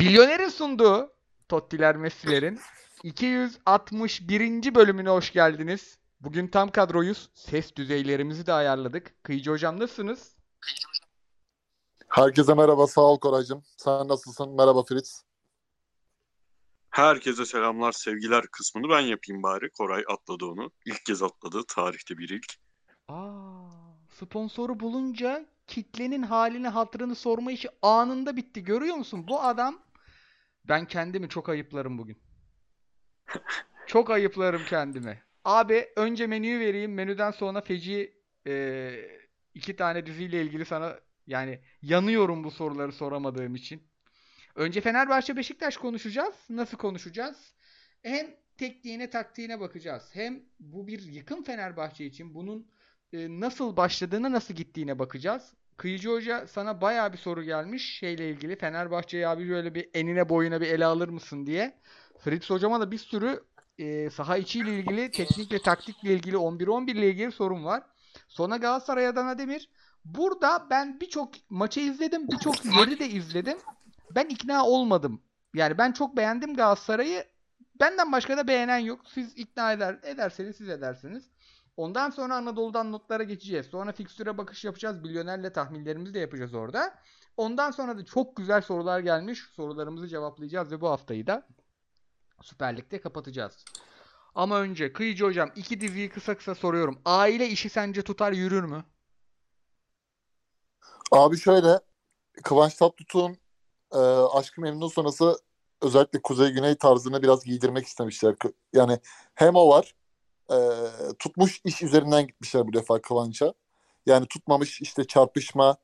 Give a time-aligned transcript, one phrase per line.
[0.00, 1.12] Bilyoner'in sunduğu
[1.48, 2.60] Tottiler Messi'lerin
[3.02, 4.74] 261.
[4.74, 5.98] bölümüne hoş geldiniz.
[6.20, 7.30] Bugün tam kadroyuz.
[7.34, 9.24] Ses düzeylerimizi de ayarladık.
[9.24, 10.36] Kıyıcı hocam nasılsınız?
[12.08, 13.62] Herkese merhaba, sağ ol Koraycığım.
[13.76, 14.56] Sen nasılsın?
[14.56, 15.22] Merhaba Fritz.
[16.90, 19.70] Herkese selamlar, sevgiler kısmını ben yapayım bari.
[19.70, 20.70] Koray atladı onu.
[20.86, 21.62] İlk kez atladı.
[21.68, 22.54] Tarihte bir ilk.
[23.08, 23.70] Aa,
[24.18, 28.64] sponsoru bulunca kitlenin halini hatırını sorma işi anında bitti.
[28.64, 29.24] Görüyor musun?
[29.28, 29.78] Bu adam
[30.70, 32.18] ben kendimi çok ayıplarım bugün.
[33.86, 35.22] Çok ayıplarım kendimi.
[35.44, 36.94] Abi önce menüyü vereyim.
[36.94, 38.92] Menüden sonra feci e,
[39.54, 43.82] iki tane diziyle ilgili sana yani yanıyorum bu soruları soramadığım için.
[44.54, 46.34] Önce Fenerbahçe Beşiktaş konuşacağız.
[46.50, 47.54] Nasıl konuşacağız?
[48.02, 48.26] Hem
[48.58, 50.10] tekniğine taktiğine bakacağız.
[50.12, 52.70] Hem bu bir yıkım Fenerbahçe için bunun
[53.12, 55.52] e, nasıl başladığına nasıl gittiğine bakacağız.
[55.80, 58.56] Kıyıcı Hoca sana bayağı bir soru gelmiş şeyle ilgili.
[58.56, 61.78] Fenerbahçe'yi abi böyle bir enine boyuna bir ele alır mısın diye.
[62.18, 63.44] Fritz hocama da bir sürü
[63.78, 67.82] e, saha içiyle ilgili, teknikle taktikle ilgili 11-11 ile ilgili sorun var.
[68.28, 69.70] Sonra Galatasaray Adana Demir.
[70.04, 73.58] Burada ben birçok maçı izledim, birçok yeri de izledim.
[74.14, 75.22] Ben ikna olmadım.
[75.54, 77.24] Yani ben çok beğendim Galatasaray'ı.
[77.80, 79.00] Benden başka da beğenen yok.
[79.14, 81.30] Siz ikna eder, ederseniz siz edersiniz.
[81.80, 83.66] Ondan sonra Anadolu'dan notlara geçeceğiz.
[83.66, 85.02] Sonra fikstüre bakış yapacağız.
[85.02, 86.94] Milyonerle tahminlerimizi de yapacağız orada.
[87.36, 89.38] Ondan sonra da çok güzel sorular gelmiş.
[89.56, 91.46] Sorularımızı cevaplayacağız ve bu haftayı da
[92.42, 93.64] Süper Lig'de kapatacağız.
[94.34, 97.00] Ama önce Kıyıcı Hocam iki diziyi kısa kısa soruyorum.
[97.04, 98.84] Aile işi sence tutar yürür mü?
[101.12, 101.80] Abi şöyle,
[102.42, 103.36] Kıvanç Tatlıtuğ'un
[103.92, 103.98] e,
[104.38, 105.38] Aşk-ı Memnu sonrası
[105.82, 108.34] özellikle Kuzey-Güney tarzını biraz giydirmek istemişler.
[108.72, 108.98] Yani
[109.34, 109.94] hem o var,
[110.50, 110.58] e,
[111.18, 113.54] tutmuş iş üzerinden gitmişler bu defa Kıvanç'a.
[114.06, 115.76] Yani tutmamış işte çarpışma,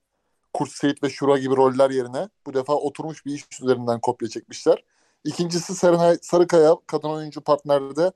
[0.53, 4.85] Kurt Seyit ve Şura gibi roller yerine bu defa oturmuş bir iş üzerinden kopya çekmişler.
[5.25, 8.13] İkincisi Serenay Sarıkaya kadın oyuncu partnerde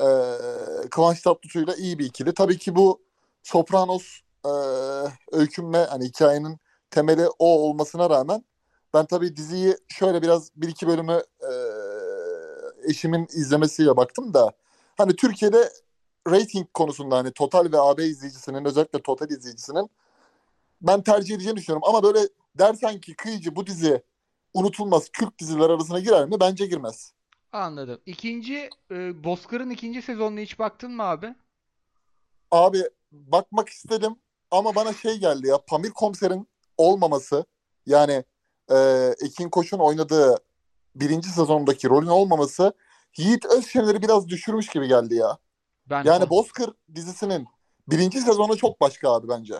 [0.00, 0.08] e,
[0.90, 2.34] Kıvanç Tatlıtuğ'yla iyi bir ikili.
[2.34, 3.00] Tabii ki bu
[3.42, 4.50] Sopranos e,
[5.32, 6.58] öykünme hani hikayenin
[6.90, 8.44] temeli o olmasına rağmen
[8.94, 11.52] ben tabii diziyi şöyle biraz bir iki bölümü e,
[12.90, 14.52] eşimin izlemesiyle baktım da
[14.96, 15.70] hani Türkiye'de
[16.30, 19.90] rating konusunda hani Total ve AB izleyicisinin özellikle Total izleyicisinin
[20.80, 21.88] ben tercih edeceğini düşünüyorum.
[21.88, 24.02] Ama böyle dersen ki kıyıcı bu dizi
[24.54, 26.40] unutulmaz kült diziler arasına girer mi?
[26.40, 27.12] Bence girmez.
[27.52, 28.00] Anladım.
[28.06, 31.34] İkinci e, Bozkır'ın ikinci sezonuna hiç baktın mı abi?
[32.50, 34.16] Abi bakmak istedim
[34.50, 37.44] ama bana şey geldi ya Pamir Komiser'in olmaması
[37.86, 38.24] yani
[38.70, 38.76] e,
[39.24, 40.36] Ekin Koç'un oynadığı
[40.94, 42.72] birinci sezondaki rolün olmaması
[43.16, 45.38] Yiğit Özşener'i biraz düşürmüş gibi geldi ya.
[45.90, 47.46] Ben Yani Bozkır dizisinin
[47.88, 49.54] birinci sezonu çok başka abi bence.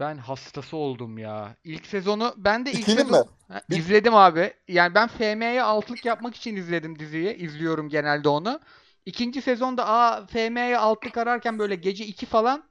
[0.00, 1.56] Ben hastası oldum ya.
[1.64, 3.24] İlk sezonu ben de ilk İkili sezon mi?
[3.48, 4.52] Ha, izledim abi.
[4.68, 7.34] Yani ben FM'ye altlık yapmak için izledim diziyi.
[7.34, 8.60] İzliyorum genelde onu.
[9.06, 12.64] İkinci sezonda aa FM'ye altlık ararken böyle gece 2 falan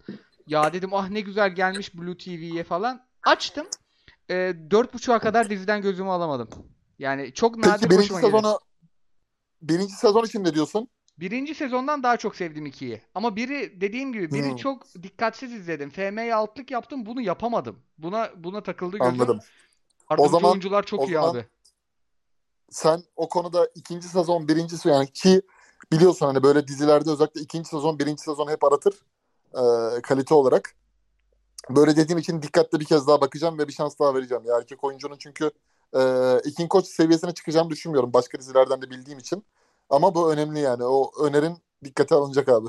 [0.48, 3.08] ya dedim ah ne güzel gelmiş Blue TV'ye falan.
[3.24, 3.68] Açtım.
[4.30, 6.50] Ee, dört buçuğa kadar diziden gözümü alamadım.
[7.00, 8.32] Yani çok nadir Peki birinci hoşuma gelir.
[8.32, 8.60] sezonu
[9.62, 10.90] birinci sezon için ne diyorsun?
[11.20, 13.02] Birinci sezondan daha çok sevdim ikiyi.
[13.16, 14.56] Ama biri dediğim gibi biri Hmm.
[14.56, 15.90] çok dikkatsiz izledim.
[15.90, 17.80] FM'ye altlık yaptım bunu yapamadım.
[17.98, 19.14] Buna buna takıldı gözüm.
[19.14, 19.40] Anladım.
[20.12, 21.46] Yardımcı zaman- oyuncular çok o iyi zaman- abi.
[22.70, 25.42] Sen o konuda ikinci sezon birinci sezon yani ki
[25.92, 28.94] biliyorsun hani böyle dizilerde özellikle ikinci sezon birinci sezon hep aratır
[29.54, 29.62] e,
[30.02, 30.76] kalite olarak.
[31.70, 34.44] Böyle dediğim için dikkatli bir kez daha bakacağım ve bir şans daha vereceğim.
[34.46, 35.52] Ya erkek oyuncunun çünkü
[35.96, 36.02] e,
[36.46, 38.14] ikinci koç seviyesine çıkacağımı düşünmüyorum.
[38.14, 39.44] Başka dizilerden de bildiğim için.
[39.90, 40.84] Ama bu önemli yani.
[40.84, 42.68] O önerin dikkate alınacak abi.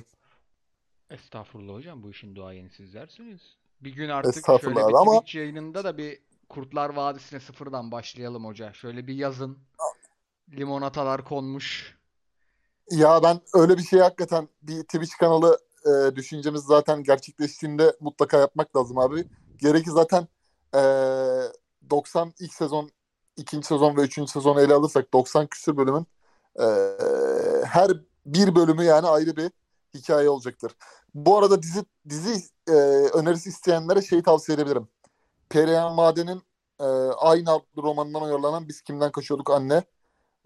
[1.10, 3.40] Estağfurullah hocam bu işin duayeni sizlersiniz.
[3.80, 6.18] Bir gün artık şöyle bir abi ama- Twitch yayınında da bir
[6.48, 8.72] Kurtlar Vadisi'ne sıfırdan başlayalım hoca.
[8.72, 9.58] Şöyle bir yazın.
[10.52, 11.98] Limonatalar konmuş.
[12.90, 18.76] Ya ben öyle bir şey hakikaten bir Twitch kanalı e, düşüncemiz zaten gerçekleştiğinde mutlaka yapmak
[18.76, 19.24] lazım abi.
[19.56, 20.28] Gerekir zaten
[20.74, 20.80] e,
[21.90, 22.90] 90 ilk sezon,
[23.36, 26.06] ikinci sezon ve üçüncü sezonu ele alırsak 90 küsür bölümün
[26.60, 26.66] e,
[27.64, 27.90] her
[28.26, 29.50] bir bölümü yani ayrı bir
[29.94, 30.72] hikaye olacaktır.
[31.14, 32.72] Bu arada dizi dizi e,
[33.14, 34.88] önerisi isteyenlere şeyi tavsiye edebilirim.
[35.48, 36.42] Perihan Maden'in
[36.80, 36.84] e,
[37.18, 39.82] aynı adlı romanından uyarlanan Biz Kimden Kaçıyorduk Anne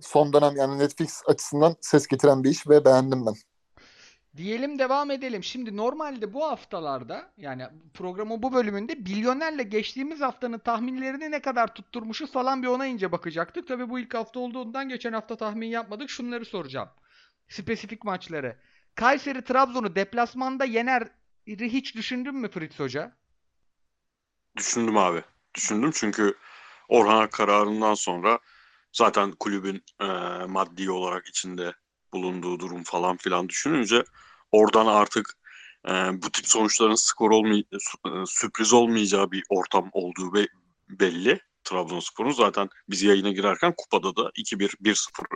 [0.00, 3.34] son dönem yani Netflix açısından ses getiren bir iş ve beğendim ben.
[4.36, 5.44] Diyelim devam edelim.
[5.44, 12.32] Şimdi normalde bu haftalarda yani programın bu bölümünde Milyoner'le geçtiğimiz haftanın tahminlerini ne kadar tutturmuşuz
[12.32, 13.68] falan bir ona ince bakacaktık.
[13.68, 16.10] Tabii bu ilk hafta olduğundan geçen hafta tahmin yapmadık.
[16.10, 16.88] Şunları soracağım.
[17.48, 18.56] Spesifik maçları.
[18.94, 21.08] Kayseri Trabzon'u deplasmanda yener
[21.46, 23.16] hiç düşündün mü Fritz Hoca?
[24.56, 25.22] Düşündüm abi.
[25.54, 26.34] Düşündüm çünkü
[26.88, 28.38] Orhan kararından sonra
[28.92, 30.06] Zaten kulübün e,
[30.46, 31.72] maddi olarak içinde
[32.12, 34.04] bulunduğu durum falan filan düşününce
[34.52, 35.34] oradan artık
[35.88, 40.48] e, bu tip sonuçların skor olmay sü- e, sürpriz olmayacağı bir ortam olduğu be-
[40.90, 41.40] belli.
[41.64, 45.26] Trabzonspor'un zaten biz yayına girerken kupada da 2-1 1-0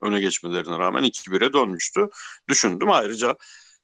[0.00, 2.08] öne geçmelerine rağmen 2-1'e dönmüştü.
[2.48, 3.36] Düşündüm ayrıca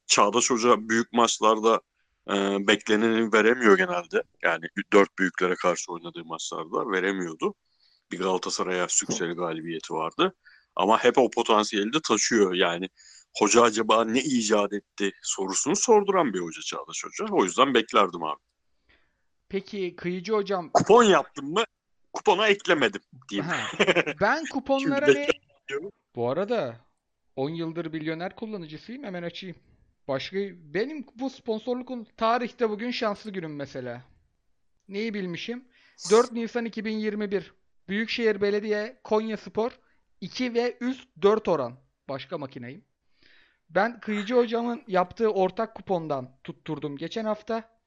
[0.06, 1.80] Çağdaş Hoca büyük maçlarda
[2.30, 2.34] e,
[2.68, 4.22] bekleneni veremiyor genelde.
[4.42, 7.54] Yani dört büyüklere karşı oynadığı maçlarda veremiyordu.
[8.12, 10.34] Bir Galatasaray'a sükseli galibiyeti vardı.
[10.76, 12.54] Ama hep o potansiyeli de taşıyor.
[12.54, 12.88] Yani
[13.38, 17.34] hoca acaba ne icat etti sorusunu sorduran bir hoca Çağdaş Hoca.
[17.34, 18.40] O yüzden beklerdim abi.
[19.48, 21.64] Peki Kıyıcı hocam Kupon yaptım mı?
[22.12, 23.50] Kupona eklemedim diyeyim.
[24.20, 25.28] Ben kuponlara ne...
[26.14, 26.76] Bu arada
[27.36, 29.04] 10 yıldır milyoner kullanıcısıyım.
[29.04, 29.56] Hemen açayım.
[30.08, 34.02] Başka benim bu sponsorluk tarihte bugün şanslı günüm mesela.
[34.88, 35.64] Neyi bilmişim?
[36.10, 37.54] 4 Nisan 2021.
[37.88, 39.70] Büyükşehir Belediye Konyaspor
[40.20, 41.76] 2 ve üst 4 oran.
[42.08, 42.84] Başka makineyim.
[43.70, 47.80] Ben Kıyıcı hocamın yaptığı ortak kupondan tutturdum geçen hafta.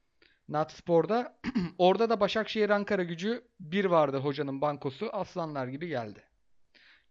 [0.50, 1.40] Natspor'da.
[1.78, 5.10] Orada da Başakşehir Ankara gücü 1 vardı hocanın bankosu.
[5.14, 6.24] Aslanlar gibi geldi.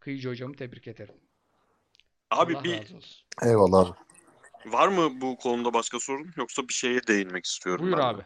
[0.01, 1.15] Kıyıcı hocamı tebrik ederim.
[2.31, 3.27] Abi Allah bir razı olsun.
[3.43, 4.73] Eyvallah abi.
[4.73, 8.23] var mı bu konuda başka sorun yoksa bir şeye değinmek istiyorum Buyur ben abi.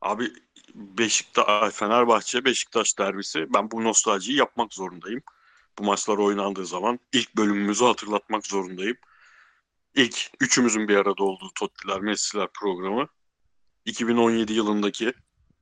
[0.00, 0.32] Abi
[0.74, 3.46] Beşiktaş, Fenerbahçe, Beşiktaş derbisi.
[3.54, 5.22] Ben bu nostaljiyi yapmak zorundayım.
[5.78, 8.96] Bu maçlar oynandığı zaman ilk bölümümüzü hatırlatmak zorundayım.
[9.94, 13.08] İlk üçümüzün bir arada olduğu Tottiler, Messi'ler programı
[13.84, 15.12] 2017 yılındaki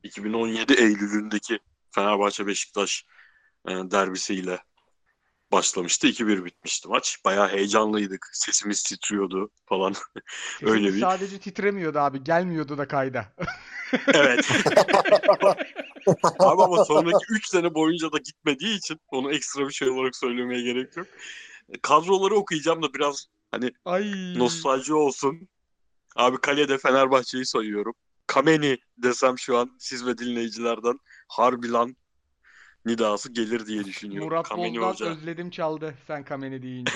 [0.03, 1.59] 2017 Eylül'ündeki
[1.91, 3.07] Fenerbahçe Beşiktaş
[3.69, 4.62] e, derbisiyle
[5.52, 6.06] başlamıştı.
[6.08, 7.19] 2-1 bitmişti maç.
[7.25, 8.31] Bayağı heyecanlıydık.
[8.32, 9.94] Sesimiz titriyordu falan.
[10.62, 12.25] Öyle bir- sadece titremiyordu abi.
[12.25, 13.32] Gelmiyordu da kayda.
[14.14, 14.49] Evet.
[16.38, 20.62] Abi ama sonraki 3 sene boyunca da gitmediği için onu ekstra bir şey olarak söylemeye
[20.62, 21.06] gerek yok.
[21.82, 24.35] Kadroları okuyacağım da biraz hani Ay.
[24.38, 25.49] nostalji olsun.
[26.17, 27.94] Abi kalede Fenerbahçe'yi sayıyorum.
[28.26, 30.99] Kameni desem şu an siz ve dinleyicilerden
[31.29, 31.97] harbi lan
[32.87, 34.29] nidası gelir diye düşünüyorum.
[34.29, 35.06] Murat Kameni Bozdan Hoca.
[35.06, 36.93] özledim çaldı sen Kameni deyince.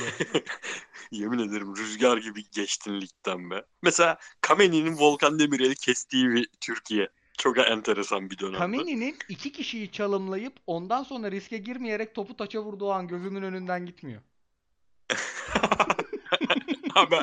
[1.10, 3.64] Yemin ederim rüzgar gibi geçtin ligden be.
[3.82, 7.08] Mesela Kameni'nin Volkan Demirel'i kestiği bir Türkiye.
[7.38, 8.58] Çok enteresan bir dönemdi.
[8.58, 14.22] Kameni'nin iki kişiyi çalımlayıp ondan sonra riske girmeyerek topu taça vurduğu an gözümün önünden gitmiyor.
[16.94, 17.16] Abi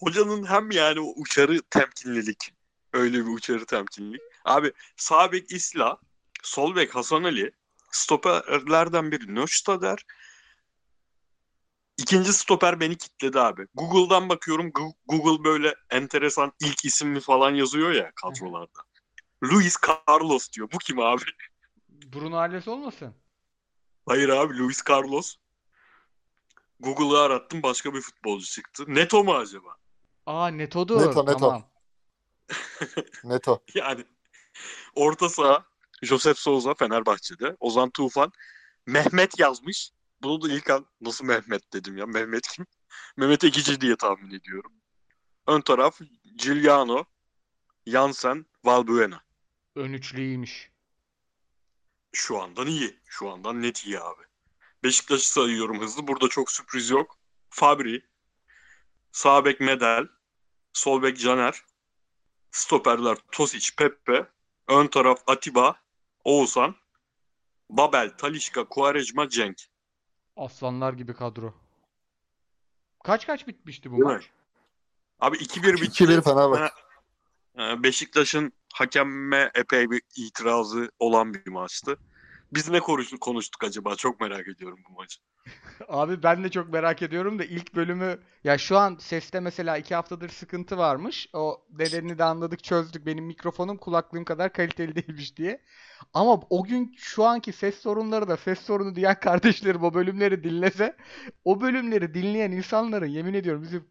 [0.00, 2.52] hocanın hem yani o uçarı temkinlilik
[2.92, 4.20] öyle bir uçarı temkinlilik.
[4.44, 5.98] Abi sağ bek İsla,
[6.42, 7.52] sol bek Hasan Ali,
[7.90, 10.04] stoperlerden biri Nöştader.
[11.98, 13.66] İkinci stoper beni kitledi abi.
[13.74, 14.72] Google'dan bakıyorum.
[15.06, 18.80] Google böyle enteresan ilk isimli falan yazıyor ya kadrolarda.
[19.44, 19.76] Luis
[20.08, 20.68] Carlos diyor.
[20.72, 21.22] Bu kim abi?
[21.88, 23.14] Bruno Alves olmasın?
[24.06, 25.36] Hayır abi Luis Carlos.
[26.80, 28.84] Google'ı arattım başka bir futbolcu çıktı.
[28.88, 29.76] Neto mu acaba?
[30.26, 31.00] Aa Neto'dur.
[31.00, 31.38] Neto, Neto.
[31.38, 31.70] Tamam.
[33.24, 33.64] Neto.
[33.74, 34.04] Yani
[34.94, 35.67] orta saha
[36.02, 37.56] Josep Souza Fenerbahçe'de.
[37.60, 38.32] Ozan Tufan.
[38.86, 39.90] Mehmet yazmış.
[40.22, 42.06] Bunu da ilk an nasıl Mehmet dedim ya.
[42.06, 42.66] Mehmet kim?
[43.16, 44.72] Mehmet Ekici diye tahmin ediyorum.
[45.46, 46.00] Ön taraf
[46.36, 47.04] Giuliano,
[47.86, 49.22] Jansen, Valbuena.
[49.76, 50.70] Ön üçlüymiş.
[52.12, 53.00] Şu andan iyi.
[53.06, 54.22] Şu andan net iyi abi.
[54.82, 56.06] Beşiktaş'ı sayıyorum hızlı.
[56.06, 57.18] Burada çok sürpriz yok.
[57.50, 58.02] Fabri,
[59.12, 60.08] sağ bek Medel,
[60.72, 61.62] sol bek Caner,
[62.50, 64.26] stoperler Tosic, Pepe,
[64.68, 65.80] ön taraf Atiba,
[66.24, 66.74] Oğuzhan,
[67.70, 69.56] Babel, Talişka, Quaresma, Cenk.
[70.36, 71.54] Aslanlar gibi kadro.
[73.04, 74.12] Kaç kaç bitmişti bu Değil mi?
[74.12, 74.30] maç?
[75.20, 76.04] Abi 2-1 bitti.
[76.04, 76.74] 2-1 Fenerbahçe.
[77.58, 81.98] Ee, Beşiktaş'ın hakemme epey bir itirazı olan bir maçtı.
[82.52, 83.96] Biz ne konuştuk, konuştuk acaba?
[83.96, 85.20] Çok merak ediyorum bu maçı.
[85.88, 89.94] Abi ben de çok merak ediyorum da ilk bölümü ya şu an seste mesela iki
[89.94, 91.28] haftadır sıkıntı varmış.
[91.32, 93.06] O nedenini de anladık çözdük.
[93.06, 95.62] Benim mikrofonum kulaklığım kadar kaliteli değilmiş diye.
[96.14, 100.96] Ama o gün şu anki ses sorunları da ses sorunu diyen kardeşlerim o bölümleri dinlese
[101.44, 103.86] o bölümleri dinleyen insanların yemin ediyorum bizim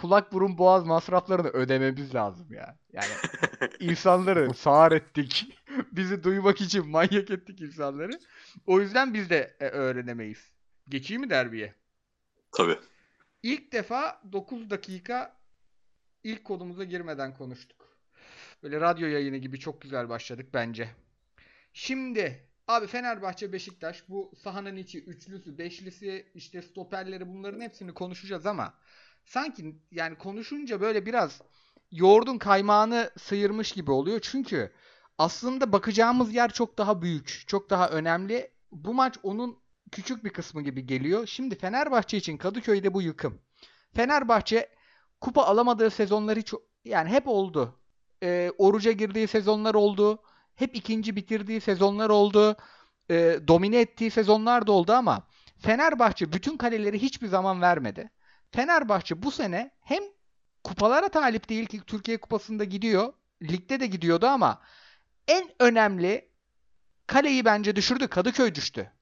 [0.00, 2.78] kulak burun boğaz masraflarını ödememiz lazım ya.
[2.92, 3.12] Yani
[3.80, 5.58] insanları sağır ettik.
[5.92, 8.20] Bizi duymak için manyak ettik insanları.
[8.66, 10.52] O yüzden biz de e, öğrenemeyiz.
[10.88, 11.74] Geçeyim mi derbiye?
[12.52, 12.78] Tabii.
[13.42, 15.36] İlk defa 9 dakika
[16.24, 17.88] ilk konumuza girmeden konuştuk.
[18.62, 20.88] Böyle radyo yayını gibi çok güzel başladık bence.
[21.72, 28.74] Şimdi abi Fenerbahçe Beşiktaş bu sahanın içi üçlüsü, beşlisi, işte stoperleri bunların hepsini konuşacağız ama
[29.24, 31.40] sanki yani konuşunca böyle biraz
[31.92, 34.20] yoğurdun kaymağını sıyırmış gibi oluyor.
[34.22, 34.72] Çünkü
[35.18, 39.58] aslında bakacağımız yer çok daha büyük, çok daha önemli bu maç onun
[39.92, 41.26] küçük bir kısmı gibi geliyor.
[41.26, 43.40] Şimdi Fenerbahçe için Kadıköy'de bu yıkım.
[43.94, 44.68] Fenerbahçe
[45.20, 47.80] kupa alamadığı sezonlar hiç yani hep oldu.
[48.22, 50.22] Ee, oruca girdiği sezonlar oldu.
[50.54, 52.56] Hep ikinci bitirdiği sezonlar oldu.
[53.10, 55.26] Ee, domine ettiği sezonlar da oldu ama
[55.58, 58.10] Fenerbahçe bütün kaleleri hiçbir zaman vermedi.
[58.52, 60.02] Fenerbahçe bu sene hem
[60.64, 63.12] kupalara talip değil ki Türkiye Kupası'nda gidiyor.
[63.42, 64.62] Ligde de gidiyordu ama
[65.28, 66.28] en önemli
[67.06, 68.08] kaleyi bence düşürdü.
[68.08, 68.92] Kadıköy düştü.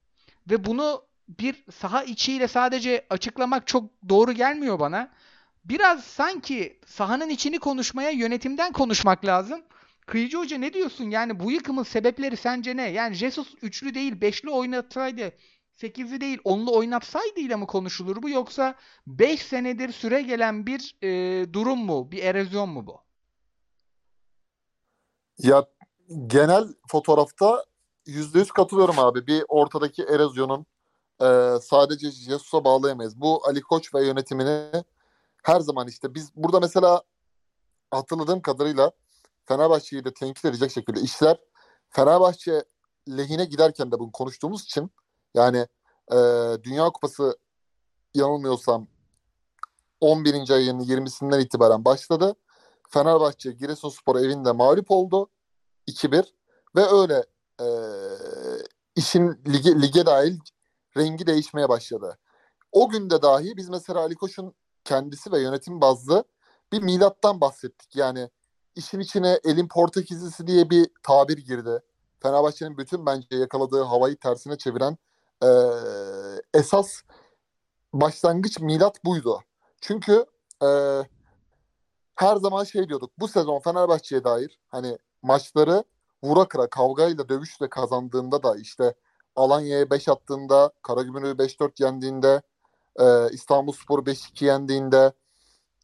[0.49, 1.05] Ve bunu
[1.39, 5.11] bir saha içiyle sadece açıklamak çok doğru gelmiyor bana.
[5.65, 9.61] Biraz sanki sahanın içini konuşmaya yönetimden konuşmak lazım.
[10.05, 11.09] Kıyıcı Hoca ne diyorsun?
[11.09, 12.89] Yani bu yıkımın sebepleri sence ne?
[12.89, 15.31] Yani Jesus üçlü değil beşli oynatsaydı,
[15.81, 18.29] sekizli değil onlu oynatsaydı mı konuşulur bu?
[18.29, 18.75] Yoksa
[19.07, 22.11] 5 senedir süre gelen bir e, durum mu?
[22.11, 23.01] Bir erozyon mu bu?
[25.37, 25.65] Ya
[26.27, 27.65] genel fotoğrafta
[28.07, 29.27] %100 katılıyorum abi.
[29.27, 30.65] Bir ortadaki erozyonun
[31.21, 33.21] e, sadece Jesus'a bağlayamayız.
[33.21, 34.71] Bu Ali Koç ve yönetimini
[35.43, 37.01] her zaman işte biz burada mesela
[37.91, 38.91] hatırladığım kadarıyla
[39.45, 41.37] Fenerbahçe'yi de tenkit edecek şekilde işler
[41.89, 42.63] Fenerbahçe
[43.09, 44.91] lehine giderken de bunu konuştuğumuz için
[45.33, 45.67] yani
[46.11, 46.17] e,
[46.63, 47.37] Dünya Kupası
[48.13, 48.87] yanılmıyorsam
[50.01, 50.49] 11.
[50.49, 52.35] ayının 20'sinden itibaren başladı.
[52.89, 55.29] Fenerbahçe Giresunspor evinde mağlup oldu.
[55.87, 56.25] 2-1
[56.75, 57.25] ve öyle
[57.61, 57.67] e,
[58.95, 60.39] işin lige, lige dahil
[60.97, 62.17] rengi değişmeye başladı.
[62.71, 66.23] O günde dahi biz mesela Ali Koç'un kendisi ve yönetim bazlı
[66.71, 67.95] bir milattan bahsettik.
[67.95, 68.29] Yani
[68.75, 71.79] işin içine elin Portekizlisi diye bir tabir girdi.
[72.19, 74.97] Fenerbahçe'nin bütün bence yakaladığı havayı tersine çeviren
[75.43, 75.49] e,
[76.53, 77.01] esas
[77.93, 79.41] başlangıç milat buydu.
[79.81, 80.25] Çünkü
[80.63, 80.69] e,
[82.15, 83.11] her zaman şey diyorduk.
[83.19, 85.83] Bu sezon Fenerbahçe'ye dair hani maçları
[86.23, 88.93] vura kıra kavgayla dövüşle kazandığında da işte
[89.35, 92.41] Alanya'ya 5 attığında, Karagümrük'ü 5-4 yendiğinde,
[92.99, 95.11] e, İstanbulspor'u 5-2 yendiğinde,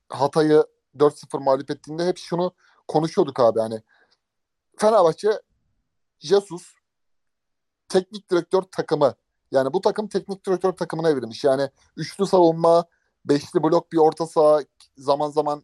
[0.09, 0.63] Hatay'ı
[0.97, 2.53] 4-0 mağlup ettiğinde hep şunu
[2.87, 3.81] konuşuyorduk abi hani
[4.77, 5.41] Fenerbahçe
[6.19, 6.73] Jesus
[7.89, 9.15] teknik direktör takımı
[9.55, 11.43] yani bu takım teknik direktör takımına evrilmiş.
[11.43, 12.85] Yani üçlü savunma,
[13.25, 14.59] beşli blok bir orta saha
[14.97, 15.63] zaman zaman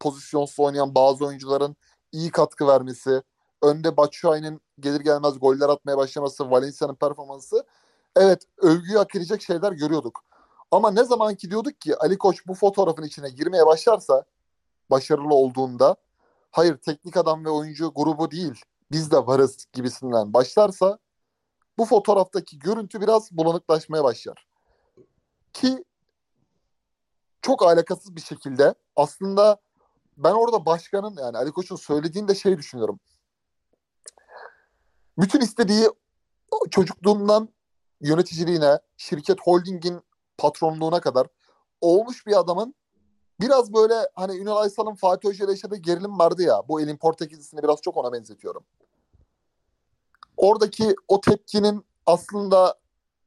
[0.00, 1.76] pozisyonsuz oynayan bazı oyuncuların
[2.12, 3.22] iyi katkı vermesi,
[3.62, 7.64] önde Batshuayi'nin gelir gelmez goller atmaya başlaması, Valencia'nın performansı
[8.16, 10.20] evet övgüyü hak edecek şeyler görüyorduk.
[10.70, 14.24] Ama ne zaman ki diyorduk ki Ali Koç bu fotoğrafın içine girmeye başlarsa
[14.90, 15.96] başarılı olduğunda
[16.50, 20.98] hayır teknik adam ve oyuncu grubu değil biz de varız gibisinden başlarsa
[21.80, 24.46] bu fotoğraftaki görüntü biraz bulanıklaşmaya başlar.
[25.52, 25.84] Ki
[27.42, 29.56] çok alakasız bir şekilde aslında
[30.16, 33.00] ben orada başkanın yani Ali Koç'un söylediğinde şey düşünüyorum.
[35.18, 35.88] Bütün istediği
[36.70, 37.48] çocukluğundan
[38.00, 40.00] yöneticiliğine, şirket holdingin
[40.38, 41.26] patronluğuna kadar
[41.80, 42.74] olmuş bir adamın
[43.40, 46.62] biraz böyle hani Ünal Aysal'ın Fatih Hoca yaşadığı gerilim vardı ya.
[46.68, 48.64] Bu elin Portekizlisini biraz çok ona benzetiyorum.
[50.40, 52.74] Oradaki o tepkinin aslında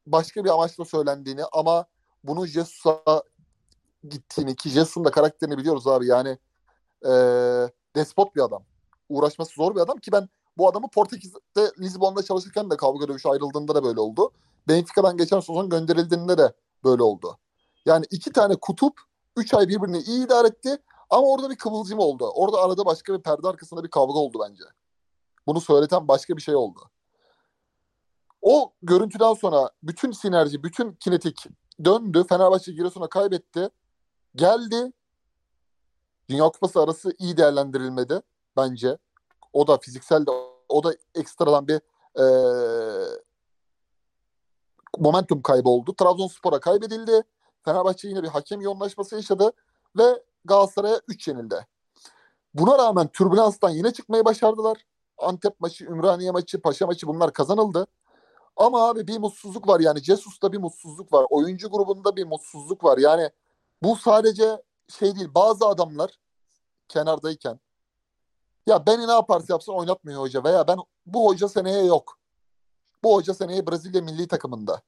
[0.08, 1.86] başka bir amaçla söylendiğini ama
[2.24, 3.24] bunu Jesus'a
[4.10, 6.38] gittiğini ki Jesus'un da karakterini biliyoruz abi yani
[7.05, 7.12] e,
[7.96, 8.63] despot bir adam.
[9.10, 13.75] Uğraşması zor bir adam ki ben bu adamı Portekiz'de Lisbon'da çalışırken de kavga dövüşü ayrıldığında
[13.75, 14.32] da böyle oldu.
[14.67, 16.53] Benfica'dan geçen sezon gönderildiğinde de
[16.84, 17.38] böyle oldu.
[17.86, 19.01] Yani iki tane kutup
[19.38, 20.77] üç ay birbirini iyi idare etti
[21.10, 22.32] ama orada bir kıvılcım oldu.
[22.36, 24.63] Orada arada başka bir perde arkasında bir kavga oldu bence.
[25.48, 26.79] Bunu söyleten başka bir şey oldu.
[28.44, 31.46] O görüntüden sonra bütün sinerji, bütün kinetik
[31.86, 32.26] döndü.
[32.30, 33.70] Fenerbahçe Giresun'a kaybetti.
[34.36, 34.92] Geldi.
[36.30, 38.22] Dünya Kupası arası iyi değerlendirilmedi
[38.58, 38.98] bence.
[39.54, 40.32] O da fiziksel de
[40.70, 41.82] o da ekstradan bir
[42.20, 42.26] e,
[44.98, 45.96] momentum kaybı oldu.
[45.96, 47.24] Trabzonspor'a kaybedildi.
[47.66, 49.52] Fenerbahçe yine bir hakem yoğunlaşması yaşadı
[49.98, 51.68] ve Galatasaray'a 3 yenildi.
[52.54, 54.78] Buna rağmen türbülanstan yine çıkmayı başardılar.
[55.18, 57.88] Antep maçı, Ümraniye maçı, Paşa maçı bunlar kazanıldı.
[58.58, 61.26] Ama abi bir mutsuzluk var yani Jesus'ta bir mutsuzluk var.
[61.30, 62.98] Oyuncu grubunda bir mutsuzluk var.
[62.98, 63.30] Yani
[63.84, 66.20] bu sadece şey değil bazı adamlar
[66.88, 67.60] kenardayken
[68.68, 72.20] ya beni ne yaparsa yapsın oynatmıyor hoca veya ben bu hoca seneye yok.
[73.04, 74.82] Bu hoca seneye Brezilya milli takımında.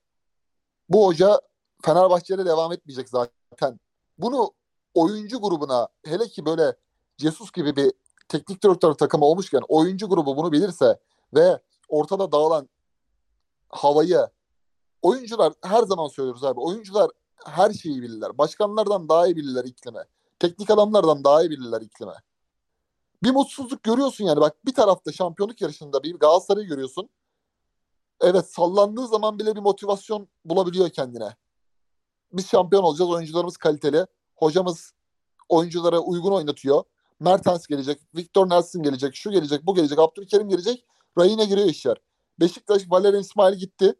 [0.89, 1.41] Bu hoca
[1.81, 3.79] Fenerbahçe'de devam etmeyecek zaten.
[4.17, 4.51] Bunu
[4.93, 6.75] oyuncu grubuna hele ki böyle
[7.17, 7.93] Jesus gibi bir
[8.27, 10.99] teknik direktör takımı olmuşken oyuncu grubu bunu bilirse
[11.33, 12.69] ve ortada dağılan
[13.75, 14.29] havayı
[15.01, 16.59] oyuncular her zaman söylüyoruz abi.
[16.59, 17.11] Oyuncular
[17.45, 18.37] her şeyi bilirler.
[18.37, 20.05] Başkanlardan daha iyi bilirler iklime.
[20.39, 22.13] Teknik adamlardan daha iyi bilirler iklime.
[23.23, 24.41] Bir mutsuzluk görüyorsun yani.
[24.41, 27.09] Bak bir tarafta şampiyonluk yarışında bir Galatasaray'ı görüyorsun.
[28.21, 31.35] evet sallandığı zaman bile bir motivasyon bulabiliyor kendine.
[32.33, 33.11] Biz şampiyon olacağız.
[33.11, 34.05] Oyuncularımız kaliteli.
[34.35, 34.91] Hocamız
[35.49, 36.83] oyunculara uygun oynatıyor.
[37.19, 40.85] Mertens gelecek, Victor Nelson gelecek, şu gelecek, bu gelecek, Abdülkerim gelecek.
[41.17, 41.97] Rayına giriyor işler.
[42.39, 43.95] Beşiktaş Valerian İsmail gitti.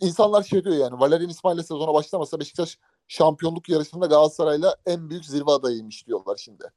[0.00, 5.50] İnsanlar şey diyor yani Valerian İsmail sezona başlamasa Beşiktaş şampiyonluk yarışında Galatasaray'la en büyük zirve
[5.50, 6.72] adayıymış diyorlar şimdi.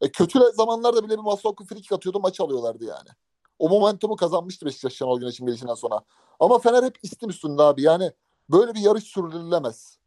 [0.00, 3.08] E, kötü zamanlarda bile bir Masuaku frikik atıyordu maç alıyorlardı yani.
[3.58, 6.00] O momentumu kazanmıştı Beşiktaş Şenol Güneş'in gelişinden sonra.
[6.40, 7.82] Ama Fener hep istim üstünde abi.
[7.82, 8.12] Yani
[8.50, 9.98] böyle bir yarış sürdürülemez.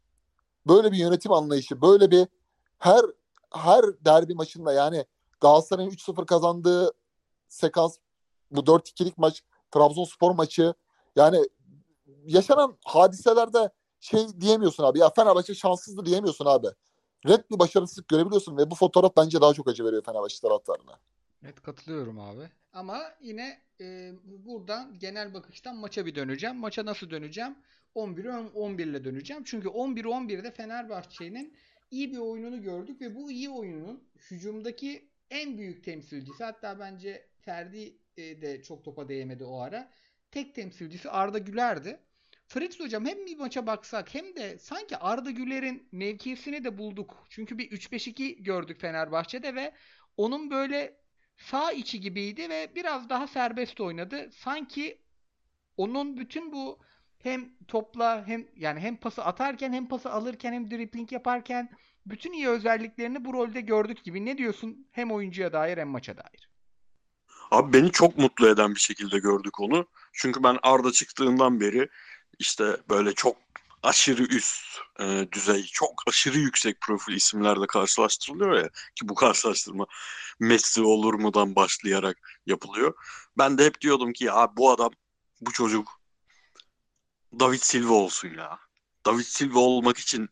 [0.66, 2.26] Böyle bir yönetim anlayışı, böyle bir
[2.78, 3.04] her
[3.52, 5.06] her derbi maçında yani
[5.40, 6.92] Galatasaray'ın 3-0 kazandığı
[7.48, 7.98] sekans
[8.50, 9.42] bu 4-2'lik maç
[9.74, 10.74] Trabzonspor maçı
[11.16, 11.38] yani
[12.24, 16.66] yaşanan hadiselerde şey diyemiyorsun abi ya Fenerbahçe şanssızdı diyemiyorsun abi.
[17.26, 20.98] Red bir başarısızlık görebiliyorsun ve bu fotoğraf bence daha çok acı veriyor Fenerbahçe taraftarına.
[21.44, 22.50] Evet katılıyorum abi.
[22.72, 26.56] Ama yine e, buradan genel bakıştan maça bir döneceğim.
[26.56, 27.56] Maça nasıl döneceğim?
[27.94, 28.24] 11
[28.54, 29.44] 11 ile döneceğim.
[29.44, 31.56] Çünkü 11-11'de Fenerbahçe'nin
[31.90, 37.98] iyi bir oyununu gördük ve bu iyi oyunun hücumdaki en büyük temsilcisi hatta bence Ferdi
[38.16, 39.90] de çok topa değmedi o ara.
[40.30, 42.00] Tek temsilcisi Arda Güler'di.
[42.46, 47.26] Fritz hocam hem bir maça baksak hem de sanki Arda Güler'in mevkisini de bulduk.
[47.30, 49.72] Çünkü bir 3-5-2 gördük Fenerbahçe'de ve
[50.16, 50.96] onun böyle
[51.36, 54.30] sağ içi gibiydi ve biraz daha serbest oynadı.
[54.32, 55.02] Sanki
[55.76, 56.80] onun bütün bu
[57.18, 61.70] hem topla hem yani hem pası atarken hem pası alırken hem dribbling yaparken
[62.06, 64.24] bütün iyi özelliklerini bu rolde gördük gibi.
[64.24, 66.51] Ne diyorsun hem oyuncuya dair hem maça dair?
[67.52, 69.86] Abi beni çok mutlu eden bir şekilde gördük onu.
[70.12, 71.88] Çünkü ben Arda çıktığından beri
[72.38, 73.36] işte böyle çok
[73.82, 79.86] aşırı üst e, düzey, çok aşırı yüksek profil isimlerle karşılaştırılıyor ya ki bu karşılaştırma
[80.40, 82.94] Messi olur mudan başlayarak yapılıyor.
[83.38, 84.90] Ben de hep diyordum ki ya bu adam,
[85.40, 86.00] bu çocuk
[87.40, 88.58] David Silva olsun ya.
[89.06, 90.28] David Silva olmak için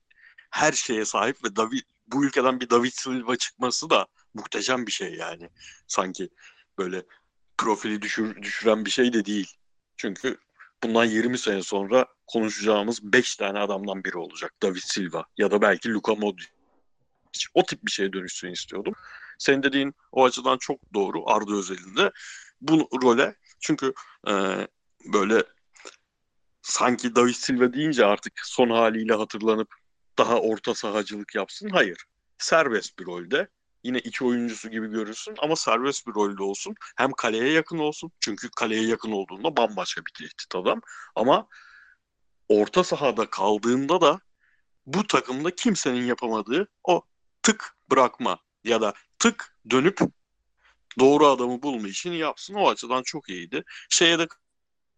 [0.51, 5.15] her şeye sahip ve David bu ülkeden bir David Silva çıkması da muhteşem bir şey
[5.15, 5.51] yani.
[5.87, 6.29] Sanki
[6.81, 7.03] böyle
[7.59, 9.57] profili düşür, düşüren bir şey de değil.
[9.97, 10.37] Çünkü
[10.83, 14.55] bundan 20 sene sonra konuşacağımız 5 tane adamdan biri olacak.
[14.63, 16.49] David Silva ya da belki Luka Modric.
[17.55, 18.95] O tip bir şeye dönüşsün istiyordum.
[19.39, 22.11] Senin dediğin o açıdan çok doğru Arda özelinde.
[22.61, 23.93] Bu role çünkü
[24.29, 24.33] e,
[25.13, 25.45] böyle
[26.63, 29.75] sanki David Silva deyince artık son haliyle hatırlanıp
[30.19, 31.69] daha orta sahacılık yapsın.
[31.69, 32.05] Hayır.
[32.39, 33.49] Serbest bir rolde.
[33.85, 36.75] Yine iki oyuncusu gibi görürsün ama serbest bir rolde olsun.
[36.97, 38.13] Hem kaleye yakın olsun.
[38.21, 40.81] Çünkü kaleye yakın olduğunda bambaşka bir tehdit adam.
[41.15, 41.49] Ama
[42.49, 44.21] orta sahada kaldığında da
[44.87, 47.03] bu takımda kimsenin yapamadığı o
[47.43, 50.01] tık bırakma ya da tık dönüp
[50.99, 52.55] doğru adamı bulma işini yapsın.
[52.55, 53.65] O açıdan çok iyiydi.
[53.91, 54.29] Şeye de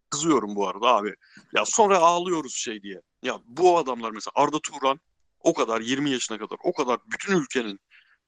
[0.09, 1.15] kızıyorum bu arada abi.
[1.55, 3.01] Ya sonra ağlıyoruz şey diye.
[3.23, 4.99] Ya bu adamlar mesela Arda Turan
[5.39, 7.79] o kadar 20 yaşına kadar o kadar bütün ülkenin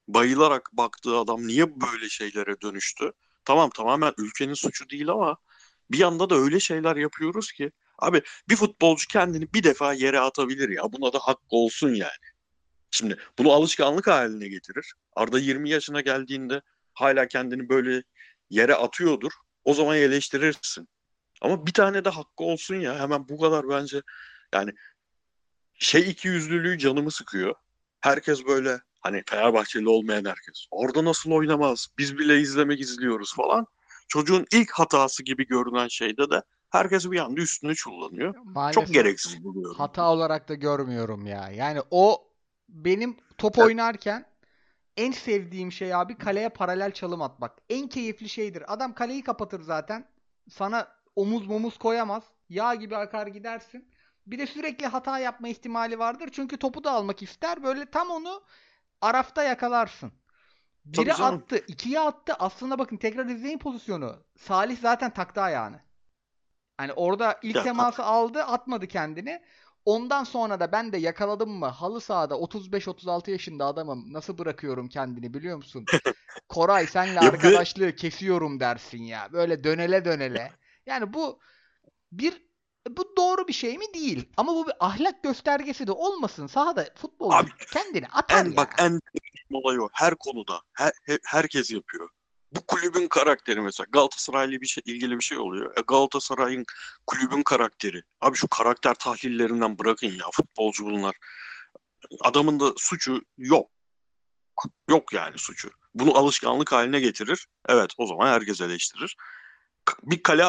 [0.08, 3.12] bayılarak baktığı adam niye böyle şeylere dönüştü?
[3.44, 5.36] Tamam tamamen ülkenin suçu değil ama
[5.90, 10.68] bir yanda da öyle şeyler yapıyoruz ki abi bir futbolcu kendini bir defa yere atabilir
[10.68, 12.26] ya buna da hakkı olsun yani.
[12.90, 14.92] Şimdi bunu alışkanlık haline getirir.
[15.16, 16.62] Arda 20 yaşına geldiğinde
[16.94, 18.02] hala kendini böyle
[18.50, 19.32] yere atıyordur.
[19.64, 20.88] O zaman eleştirirsin.
[21.40, 23.00] Ama bir tane de hakkı olsun ya.
[23.00, 24.02] Hemen bu kadar bence
[24.54, 24.72] yani
[25.74, 27.54] şey iki yüzlülüğü canımı sıkıyor.
[28.00, 30.66] Herkes böyle hani Fenerbahçeli olmayan herkes.
[30.70, 31.88] Orada nasıl oynamaz?
[31.98, 33.66] Biz bile izlemek izliyoruz falan.
[34.08, 38.34] Çocuğun ilk hatası gibi görünen şeyde de herkes bir anda üstüne çullanıyor.
[38.44, 39.76] Maalesef Çok gereksiz buluyorum.
[39.78, 41.50] Hata olarak da görmüyorum ya.
[41.50, 42.28] Yani o
[42.68, 43.66] benim top evet.
[43.66, 44.26] oynarken
[44.96, 47.58] en sevdiğim şey abi kaleye paralel çalım atmak.
[47.70, 48.72] En keyifli şeydir.
[48.72, 50.08] Adam kaleyi kapatır zaten.
[50.50, 52.22] Sana omuz momuz koyamaz.
[52.48, 53.88] Yağ gibi akar gidersin.
[54.26, 56.28] Bir de sürekli hata yapma ihtimali vardır.
[56.32, 57.64] Çünkü topu da almak ister.
[57.64, 58.42] Böyle tam onu
[59.06, 60.12] Arafta yakalarsın.
[60.84, 62.34] Biri attı, ikiye attı.
[62.38, 64.24] Aslında bakın tekrar izleyin pozisyonu.
[64.38, 65.80] Salih zaten taktı ayağını.
[66.76, 68.08] Hani orada ilk ya, teması at.
[68.08, 69.42] aldı, atmadı kendini.
[69.84, 75.34] Ondan sonra da ben de yakaladım mı halı sahada 35-36 yaşında adamım nasıl bırakıyorum kendini
[75.34, 75.84] biliyor musun?
[76.48, 79.28] Koray senle arkadaşlığı kesiyorum dersin ya.
[79.32, 80.52] Böyle dönele dönele.
[80.86, 81.38] Yani bu
[82.12, 82.45] bir
[82.90, 83.94] bu doğru bir şey mi?
[83.94, 84.28] Değil.
[84.36, 86.46] Ama bu bir ahlak göstergesi de olmasın.
[86.46, 88.56] Sahada futbol Abi, kendini atar en, ya.
[88.56, 89.00] Bak en
[89.52, 89.88] olay o.
[89.92, 90.60] Her konuda.
[90.72, 92.08] Her, her, herkes yapıyor.
[92.52, 95.76] Bu kulübün karakteri mesela Galatasaray'la bir şey ilgili bir şey oluyor.
[95.76, 96.64] E, Galatasaray'ın
[97.06, 98.02] kulübün karakteri.
[98.20, 101.16] Abi şu karakter tahlillerinden bırakın ya futbolcu bunlar.
[102.20, 103.70] Adamın da suçu yok.
[104.88, 105.70] Yok yani suçu.
[105.94, 107.46] Bunu alışkanlık haline getirir.
[107.68, 109.16] Evet o zaman herkes eleştirir.
[110.02, 110.44] Bir kale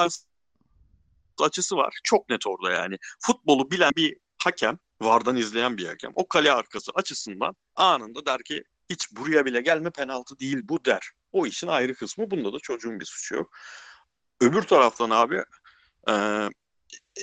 [1.44, 2.00] açısı var.
[2.04, 2.98] Çok net orada yani.
[3.20, 6.12] Futbolu bilen bir hakem, vardan izleyen bir hakem.
[6.16, 11.12] O kale arkası açısından anında der ki hiç buraya bile gelme penaltı değil bu der.
[11.32, 12.32] O işin ayrı kısmı.
[12.32, 13.50] Bunda da çocuğun bir suçu yok.
[14.42, 15.44] Öbür taraftan abi
[16.10, 16.14] e,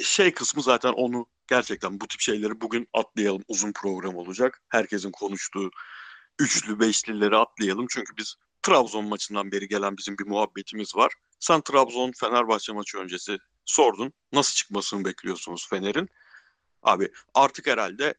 [0.03, 3.43] şey kısmı zaten onu gerçekten bu tip şeyleri bugün atlayalım.
[3.49, 4.63] Uzun program olacak.
[4.69, 5.71] Herkesin konuştuğu
[6.39, 7.87] üçlü beşlileri atlayalım.
[7.91, 11.13] Çünkü biz Trabzon maçından beri gelen bizim bir muhabbetimiz var.
[11.41, 14.13] Sen Trabzon Fenerbahçe maçı öncesi sordun.
[14.33, 16.09] Nasıl çıkmasını bekliyorsunuz Fener'in?
[16.83, 18.15] Abi artık herhalde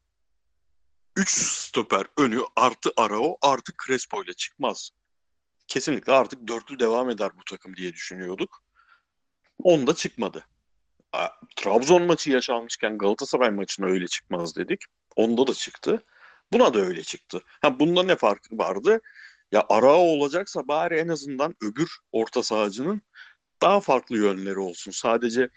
[1.16, 4.92] 3 stoper önü artı Arao artı Crespo ile çıkmaz.
[5.68, 8.64] Kesinlikle artık dörtlü devam eder bu takım diye düşünüyorduk.
[9.64, 10.46] Onda çıkmadı.
[11.56, 14.82] Trabzon maçı yaşanmışken Galatasaray maçına öyle çıkmaz dedik.
[15.16, 16.04] Onda da çıktı.
[16.54, 17.42] Buna da öyle çıktı.
[17.62, 19.02] Ha bunda ne farkı vardı?
[19.52, 23.02] Ya Arao olacaksa bari en azından öbür orta sahacının
[23.62, 24.92] daha farklı yönleri olsun.
[24.92, 25.50] Sadece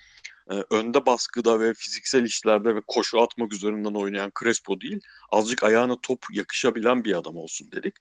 [0.51, 5.01] e, önde baskıda ve fiziksel işlerde ve koşu atmak üzerinden oynayan Crespo değil,
[5.33, 7.95] azıcık ayağına top yakışabilen bir adam olsun dedik.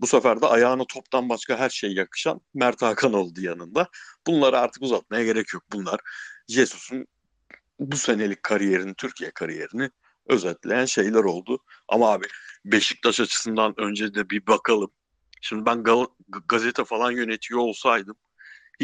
[0.00, 3.88] Bu sefer de ayağına toptan başka her şey yakışan Mert Hakan oldu yanında.
[4.26, 5.62] Bunları artık uzatmaya gerek yok.
[5.72, 6.00] Bunlar
[6.48, 7.06] Jesus'un
[7.78, 9.90] bu senelik kariyerini, Türkiye kariyerini
[10.26, 11.58] özetleyen şeyler oldu.
[11.88, 12.26] Ama abi
[12.64, 14.90] Beşiktaş açısından önce de bir bakalım.
[15.40, 15.84] Şimdi ben
[16.48, 18.16] gazete falan yönetiyor olsaydım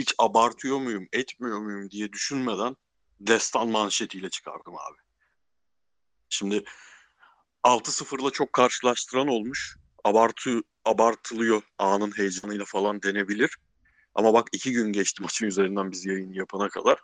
[0.00, 2.76] hiç abartıyor muyum, etmiyor muyum diye düşünmeden
[3.20, 4.98] destan manşetiyle çıkardım abi.
[6.28, 6.64] Şimdi
[7.64, 9.76] 6-0'la çok karşılaştıran olmuş.
[10.04, 13.56] Abartı, abartılıyor anın heyecanıyla falan denebilir.
[14.14, 17.00] Ama bak iki gün geçti maçın üzerinden biz yayın yapana kadar.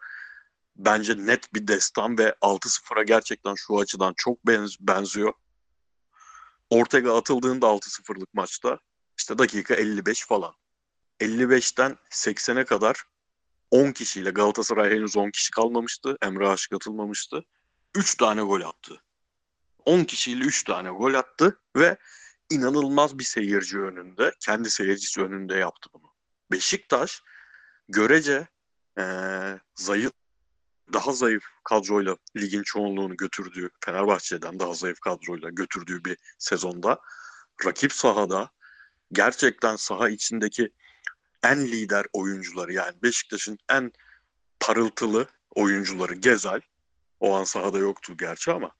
[0.76, 5.32] Bence net bir destan ve 6-0'a gerçekten şu açıdan çok benz benziyor.
[6.70, 8.78] Ortega atıldığında 6-0'lık maçta
[9.18, 10.54] işte dakika 55 falan.
[11.24, 13.04] 55'ten 80'e kadar
[13.70, 16.16] 10 kişiyle Galatasaray henüz 10 kişi kalmamıştı.
[16.22, 17.44] Emre Aşık atılmamıştı.
[17.94, 19.02] 3 tane gol attı.
[19.84, 21.96] 10 kişiyle 3 tane gol attı ve
[22.50, 26.12] inanılmaz bir seyirci önünde, kendi seyircisi önünde yaptı bunu.
[26.52, 27.22] Beşiktaş
[27.88, 28.48] görece
[28.98, 30.12] ee, zayıf
[30.92, 37.00] daha zayıf kadroyla ligin çoğunluğunu götürdüğü Fenerbahçe'den daha zayıf kadroyla götürdüğü bir sezonda
[37.64, 38.50] rakip sahada
[39.12, 40.72] gerçekten saha içindeki
[41.44, 43.92] en lider oyuncuları yani Beşiktaş'ın en
[44.60, 46.60] parıltılı oyuncuları Gezal
[47.20, 48.70] o an sahada yoktu gerçi ama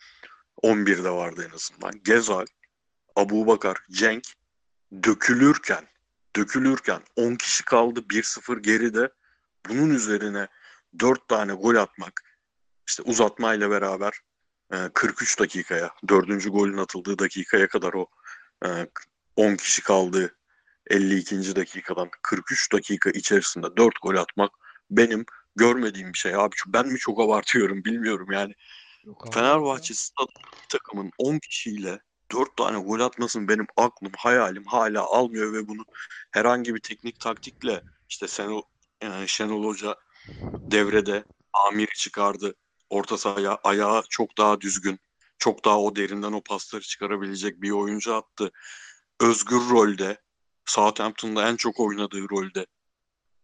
[0.62, 2.02] 11'de vardı en azından.
[2.04, 2.46] Gezal,
[3.16, 4.24] Abu Bakar, Cenk
[5.02, 5.86] dökülürken
[6.36, 9.10] dökülürken 10 kişi kaldı 1-0 geride
[9.68, 10.48] bunun üzerine
[10.98, 12.22] 4 tane gol atmak
[12.88, 14.12] işte uzatmayla beraber
[14.94, 18.06] 43 e, dakikaya, dördüncü golün atıldığı dakikaya kadar o
[19.36, 20.36] 10 e, kişi kaldı
[20.90, 21.56] 52.
[21.56, 24.50] dakikadan 43 dakika içerisinde 4 gol atmak
[24.90, 25.24] benim
[25.56, 26.54] görmediğim bir şey abi.
[26.66, 28.54] Ben mi çok abartıyorum bilmiyorum yani.
[29.04, 30.28] Yok Fenerbahçe stad
[30.68, 32.00] takımın 10 kişiyle
[32.32, 35.84] 4 tane gol atmasın benim aklım, hayalim hala almıyor ve bunu
[36.30, 38.62] herhangi bir teknik taktikle işte Şenol,
[39.02, 39.96] yani Şenol Hoca
[40.70, 42.54] devrede Amir'i çıkardı.
[42.90, 44.98] Orta sahaya ayağı çok daha düzgün.
[45.38, 48.50] Çok daha o derinden o pasları çıkarabilecek bir oyuncu attı.
[49.20, 50.23] Özgür rolde
[50.66, 52.66] Southampton'da en çok oynadığı rolde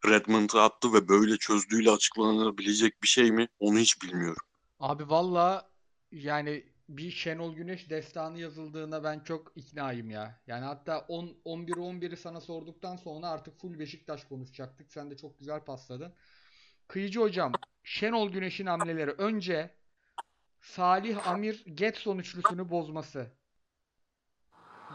[0.07, 3.49] Redmond'ı attı ve böyle çözdüğüyle açıklanabilecek bir şey mi?
[3.59, 4.43] Onu hiç bilmiyorum.
[4.81, 5.71] Abi valla
[6.13, 10.41] yani bir Şenol Güneş destanı yazıldığına ben çok iknayım ya.
[10.47, 14.93] Yani hatta 10 11 11'i sana sorduktan sonra artık full Beşiktaş konuşacaktık.
[14.93, 16.15] Sen de çok güzel pasladın.
[16.89, 17.53] Kıyıcı hocam,
[17.85, 19.75] Şenol Güneş'in hamleleri önce
[20.61, 23.33] Salih Amir Getson üçlüsünü bozması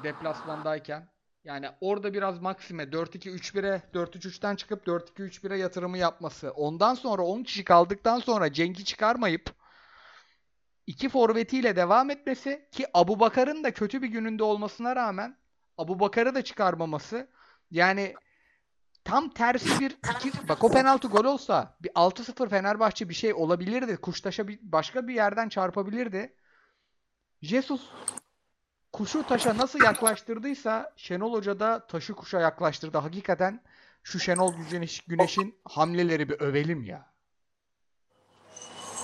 [0.04, 1.15] deplasmandayken
[1.46, 6.52] yani orada biraz Maxime 4-2-3-1'e 4-3-3'ten çıkıp 4-2-3-1'e yatırımı yapması.
[6.52, 9.54] Ondan sonra 10 kişi kaldıktan sonra Cenk'i çıkarmayıp
[10.88, 15.38] iki forvetiyle devam etmesi ki Abu Bakar'ın da kötü bir gününde olmasına rağmen
[15.78, 17.30] Abu Bakar'ı da çıkarmaması
[17.72, 18.16] yani
[19.04, 23.98] tam tersi bir iki, bak o penaltı gol olsa bir 6-0 Fenerbahçe bir şey olabilirdi.
[23.98, 26.36] Kuştaş'a bir, başka bir yerden çarpabilirdi.
[27.42, 27.82] Jesus
[28.96, 32.98] kuşu taşa nasıl yaklaştırdıysa Şenol Hoca da taşı kuşa yaklaştırdı.
[32.98, 33.64] Hakikaten
[34.04, 37.14] şu Şenol Güneş, Güneş'in hamleleri bir övelim ya.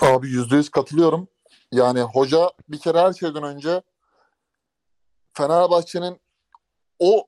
[0.01, 1.27] Abi yüzde yüz katılıyorum.
[1.71, 3.81] Yani hoca bir kere her şeyden önce
[5.33, 6.19] Fenerbahçe'nin
[6.99, 7.27] o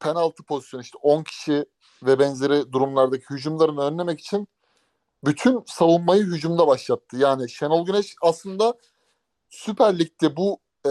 [0.00, 1.64] penaltı pozisyonu işte 10 kişi
[2.02, 4.48] ve benzeri durumlardaki hücumlarını önlemek için
[5.24, 7.16] bütün savunmayı hücumda başlattı.
[7.16, 8.74] Yani Şenol Güneş aslında
[9.50, 10.90] Süper Lig'de bu e,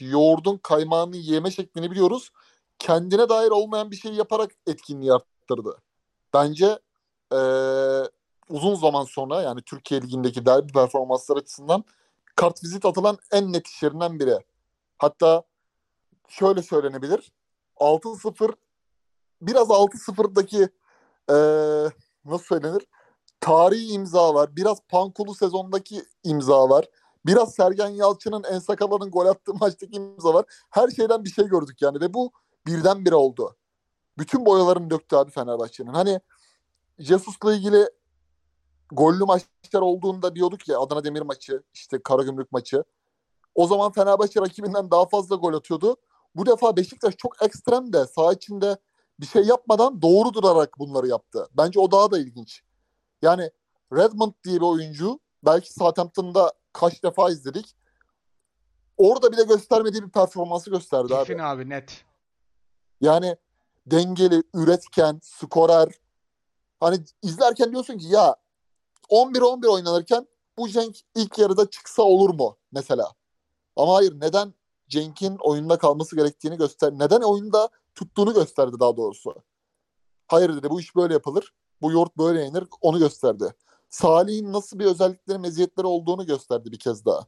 [0.00, 2.30] yoğurdun kaymağını yeme şeklini biliyoruz.
[2.78, 5.78] Kendine dair olmayan bir şey yaparak etkinliği arttırdı.
[6.34, 6.78] Bence
[7.32, 7.38] e,
[8.48, 11.84] uzun zaman sonra yani Türkiye Ligi'ndeki derbi performanslar açısından
[12.36, 14.38] kartvizit atılan en net işlerinden biri.
[14.98, 15.42] Hatta
[16.28, 17.32] şöyle söylenebilir.
[17.76, 18.54] 6-0
[19.42, 20.68] biraz 6-0'daki
[21.30, 21.36] e,
[22.24, 22.86] nasıl söylenir?
[23.40, 24.56] Tarihi imza var.
[24.56, 26.84] Biraz Pankulu sezondaki imza var.
[27.26, 30.44] Biraz Sergen Yalçın'ın En Sakala'nın gol attığı maçtaki imza var.
[30.70, 32.32] Her şeyden bir şey gördük yani ve bu
[32.66, 33.56] birdenbire oldu.
[34.18, 35.92] Bütün boyalarını döktü abi Fenerbahçe'nin.
[35.92, 36.20] Hani
[36.98, 37.88] Jesus'la ilgili
[38.92, 42.84] gollü maçlar olduğunda diyorduk ya Adana Demir maçı, işte Karagümrük maçı.
[43.54, 45.96] O zaman Fenerbahçe rakibinden daha fazla gol atıyordu.
[46.34, 48.76] Bu defa Beşiktaş çok ekstrem de saha içinde
[49.20, 51.48] bir şey yapmadan doğru durarak bunları yaptı.
[51.56, 52.62] Bence o daha da ilginç.
[53.22, 53.50] Yani
[53.92, 57.74] Redmond diye bir oyuncu belki Southampton'da kaç defa izledik.
[58.96, 61.42] Orada bile göstermediği bir performansı gösterdi Kesin abi.
[61.42, 62.04] abi net.
[63.00, 63.36] Yani
[63.86, 65.88] dengeli, üretken, skorer.
[66.80, 68.36] Hani izlerken diyorsun ki ya
[69.10, 70.26] 11-11 oynanırken
[70.58, 73.12] bu Cenk ilk yarıda çıksa olur mu mesela?
[73.76, 74.54] Ama hayır neden
[74.88, 76.92] Cenk'in oyunda kalması gerektiğini göster.
[76.92, 79.34] Neden oyunda tuttuğunu gösterdi daha doğrusu.
[80.26, 81.54] Hayır dedi bu iş böyle yapılır.
[81.82, 82.64] Bu yoğurt böyle yenir.
[82.80, 83.54] Onu gösterdi.
[83.92, 87.26] Salih'in nasıl bir özellikleri, meziyetleri olduğunu gösterdi bir kez daha.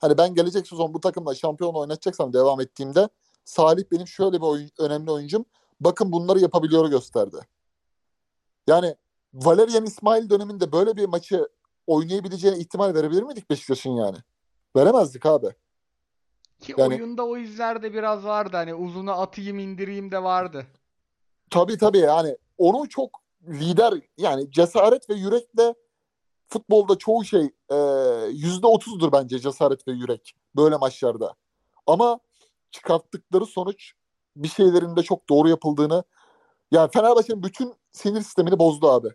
[0.00, 3.08] Hani ben gelecek sezon bu takımla şampiyon oynatacaksam devam ettiğimde
[3.44, 5.44] Salih benim şöyle bir oyun, önemli oyuncum.
[5.80, 7.36] Bakın bunları yapabiliyor gösterdi.
[8.66, 8.94] Yani
[9.34, 11.48] Valerian İsmail döneminde böyle bir maçı
[11.86, 14.16] oynayabileceğine ihtimal verebilir miydik Beşiktaş'ın yani?
[14.76, 15.48] Veremezdik abi.
[16.60, 18.56] Ki Yani- oyunda o izler de biraz vardı.
[18.56, 20.66] Hani uzuna atayım indireyim de vardı.
[21.50, 23.10] Tabii tabii yani onu çok
[23.48, 25.74] lider yani cesaret ve yürekle
[26.48, 27.76] futbolda çoğu şey e,
[28.30, 31.34] yüzde otuzdur bence cesaret ve yürek böyle maçlarda.
[31.86, 32.18] Ama
[32.70, 33.92] çıkarttıkları sonuç
[34.36, 36.04] bir şeylerin de çok doğru yapıldığını
[36.70, 39.08] yani Fenerbahçe'nin bütün sinir sistemini bozdu abi.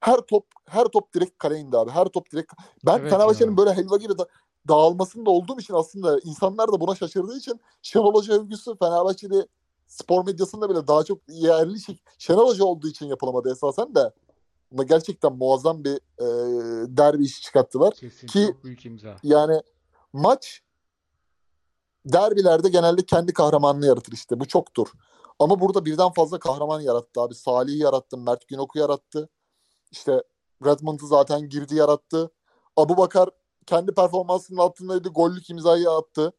[0.00, 1.90] Her top her top direkt kaleye indi abi.
[1.90, 2.52] Her top direkt
[2.86, 4.26] ben Evet Fenerbahçe'nin böyle helva gibi da,
[4.68, 9.46] dağılmasında olduğum için aslında insanlar da buna şaşırdığı için Şenol Hoca övgüsü Fenerbahçe'de
[9.86, 11.98] spor medyasında bile daha çok yerli şey.
[12.18, 14.12] Şenol Hoca olduğu için yapılamadı esasen de.
[14.72, 16.26] Ama gerçekten muazzam bir e,
[16.96, 17.94] derbi işi çıkarttılar.
[17.94, 19.16] Kesin Ki- çok büyük imza.
[19.22, 19.62] Yani
[20.12, 20.62] maç
[22.04, 24.40] derbilerde genelde kendi kahramanını yaratır işte.
[24.40, 24.88] Bu çoktur.
[25.38, 27.34] Ama burada birden fazla kahraman yarattı abi.
[27.34, 29.28] Salih'i yarattı, Mert Günok'u yarattı.
[29.90, 30.22] İşte
[30.64, 32.30] Redmond'u zaten girdi yarattı.
[32.76, 33.28] Abu Bakar
[33.66, 35.08] kendi performansının altındaydı.
[35.08, 36.32] Gollük imzayı attı.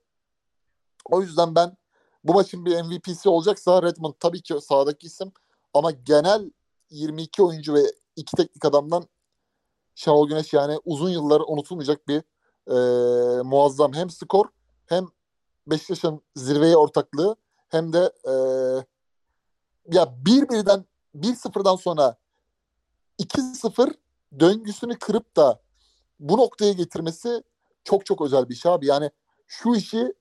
[1.05, 1.77] O yüzden ben
[2.23, 5.31] bu maçın bir MVP'si olacaksa Redmond tabii ki sahadaki isim.
[5.73, 6.51] Ama genel
[6.89, 7.81] 22 oyuncu ve
[8.15, 9.07] iki teknik adamdan
[9.95, 12.23] Şenol Güneş yani uzun yıllar unutulmayacak bir
[12.67, 14.45] e, muazzam hem skor
[14.85, 15.07] hem
[15.67, 17.35] Beşiktaş'ın zirveye ortaklığı
[17.69, 18.33] hem de e,
[19.97, 22.17] ya bir birden 1-0'dan sonra
[23.19, 23.93] 2-0
[24.39, 25.61] döngüsünü kırıp da
[26.19, 27.43] bu noktaya getirmesi
[27.83, 28.85] çok çok özel bir şey abi.
[28.87, 29.11] Yani
[29.47, 30.13] şu işi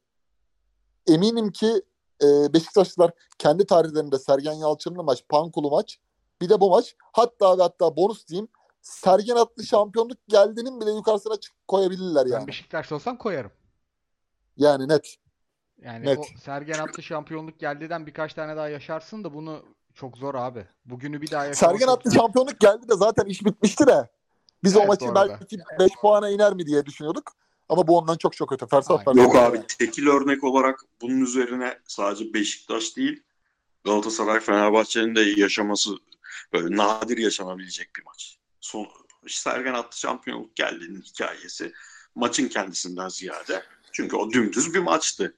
[1.06, 1.82] eminim ki
[2.22, 5.98] e, Beşiktaşlılar kendi tarihlerinde Sergen Yalçın'lı maç, Pankulu maç
[6.40, 8.48] bir de bu maç hatta ve hatta bonus diyeyim
[8.82, 12.46] Sergen adlı şampiyonluk geldiğinin bile yukarısına çık koyabilirler Ben yani.
[12.46, 13.50] Beşiktaşlı olsam koyarım.
[14.56, 15.16] Yani net.
[15.82, 16.18] Yani Net.
[16.18, 19.62] o Sergen attı şampiyonluk geldiden birkaç tane daha yaşarsın da bunu
[19.94, 20.66] çok zor abi.
[20.84, 24.08] Bugünü bir daha yaşamak Sergen adlı şampiyonluk geldi de zaten iş bitmişti de.
[24.64, 25.38] Biz o Evet, maçı bu arada.
[25.40, 27.32] belki 5 puana iner mi diye düşünüyorduk.
[27.68, 28.66] Ama bu ondan çok çok öte.
[28.66, 29.04] Fersah Aynen.
[29.04, 29.22] fersah.
[29.22, 33.22] Yok abi tekil örnek olarak bunun üzerine sadece Beşiktaş değil
[33.84, 35.90] Galatasaray Fenerbahçe'nin de yaşaması
[36.52, 38.38] böyle nadir yaşanabilecek bir maç.
[38.60, 38.88] Son,
[39.28, 41.72] Sergen attı şampiyonluk geldiğinin hikayesi
[42.14, 43.64] maçın kendisinden ziyade.
[43.92, 45.36] Çünkü o dümdüz bir maçtı.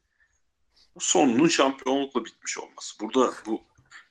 [0.99, 3.01] Sonunun şampiyonlukla bitmiş olması.
[3.01, 3.63] Burada bu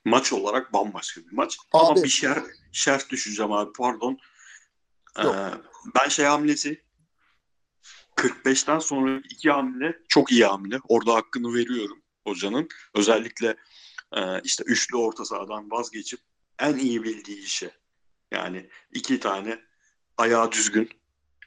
[0.04, 1.58] maç olarak bambaşka bir maç.
[1.72, 4.18] Ama Abi- bir şer, şerh düşeceğim abi pardon.
[5.18, 5.24] Ee,
[5.94, 6.82] ben şey hamlesi
[8.16, 10.78] 45'ten sonra iki hamle çok iyi hamle.
[10.88, 12.68] Orada hakkını veriyorum hocanın.
[12.94, 13.56] Özellikle
[14.12, 16.20] e, işte üçlü orta sahadan vazgeçip
[16.62, 17.70] en iyi bildiği işe.
[18.30, 19.58] Yani iki tane
[20.16, 20.90] ayağı düzgün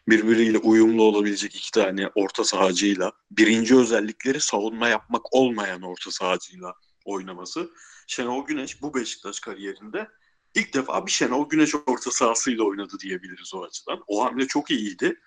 [0.07, 6.73] birbiriyle uyumlu olabilecek iki tane orta sahacıyla birinci özellikleri savunma yapmak olmayan orta sahacıyla
[7.05, 7.69] oynaması.
[8.07, 10.07] Şenol Güneş bu Beşiktaş kariyerinde
[10.55, 14.03] ilk defa bir Şenol Güneş orta sahasıyla oynadı diyebiliriz o açıdan.
[14.07, 15.19] O hamle çok iyiydi.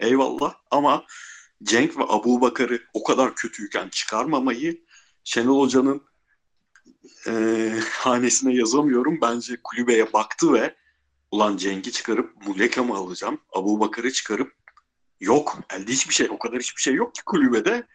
[0.00, 1.06] Eyvallah ama
[1.62, 4.84] Cenk ve Abu Bakar'ı o kadar kötüyken çıkarmamayı
[5.24, 6.02] Şenol Hoca'nın
[7.26, 9.18] eee, hanesine yazamıyorum.
[9.20, 10.76] Bence kulübeye baktı ve
[11.30, 13.40] ulan Cenk'i çıkarıp Muleka mı alacağım?
[13.52, 14.52] Abu Bakar'ı çıkarıp
[15.20, 15.58] yok.
[15.70, 16.30] Elde hiçbir şey.
[16.30, 17.86] O kadar hiçbir şey yok ki kulübede.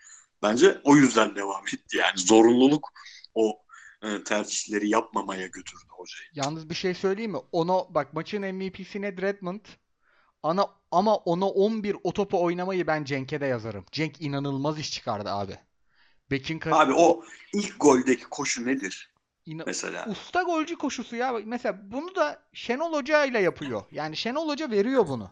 [0.44, 1.98] Bence o yüzden devam etti.
[1.98, 2.90] Yani zorunluluk
[3.36, 3.62] o
[4.02, 6.30] e, tercihleri yapmamaya götürdü hocayı.
[6.34, 7.40] Yalnız bir şey söyleyeyim mi?
[7.52, 9.66] Ona bak maçın MVP'si Ned Redmond.
[10.44, 13.86] Ana, ama ona 11 o topu oynamayı ben Cenk'e de yazarım.
[13.92, 15.60] Cenk inanılmaz iş çıkardı abi.
[16.32, 19.14] Bekin kar- Abi o ilk goldeki koşu nedir
[19.46, 20.06] ina- mesela?
[20.08, 21.34] usta golcü koşusu ya.
[21.46, 23.84] Mesela bunu da Şenol Hoca ile yapıyor.
[23.92, 25.32] Yani Şenol Hoca veriyor bunu.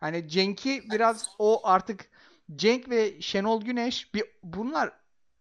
[0.00, 2.06] Hani Cenk'i biraz o artık
[2.56, 4.92] Cenk ve Şenol Güneş bir bunlar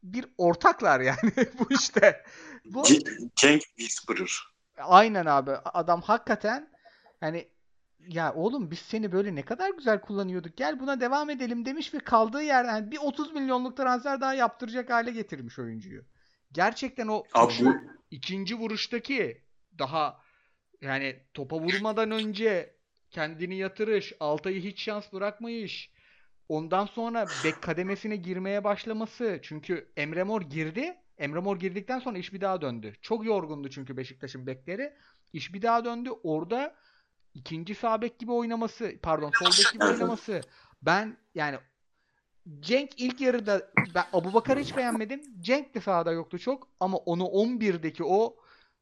[0.03, 2.23] bir ortaklar yani bu işte.
[2.65, 2.83] Bu
[3.35, 4.39] Cenk Whisperer.
[4.77, 5.51] Aynen abi.
[5.51, 6.69] Adam hakikaten
[7.19, 7.47] hani
[8.07, 10.57] ya oğlum biz seni böyle ne kadar güzel kullanıyorduk.
[10.57, 14.89] Gel buna devam edelim demiş ve kaldığı yerden yani bir 30 milyonluk transfer daha yaptıracak
[14.89, 16.03] hale getirmiş oyuncuyu.
[16.51, 17.73] Gerçekten o Abi bu
[18.11, 19.41] ikinci vuruştaki
[19.79, 20.19] daha
[20.81, 22.75] yani topa vurmadan önce
[23.11, 25.91] kendini yatırış, Altay'ı hiç şans bırakmayış.
[26.49, 29.39] Ondan sonra bek kademesine girmeye başlaması.
[29.41, 30.95] Çünkü Emre Mor girdi.
[31.17, 32.93] Emre Mor girdikten sonra iş bir daha döndü.
[33.01, 34.93] Çok yorgundu çünkü Beşiktaş'ın bekleri.
[35.33, 36.09] İş bir daha döndü.
[36.23, 36.75] Orada
[37.33, 40.41] ikinci sağ bek gibi oynaması, pardon sol bek gibi oynaması.
[40.81, 41.57] Ben yani
[42.59, 45.21] Cenk ilk yarıda ben Abubakar'ı hiç beğenmedim.
[45.41, 48.35] Cenk de sahada yoktu çok ama onu 11'deki o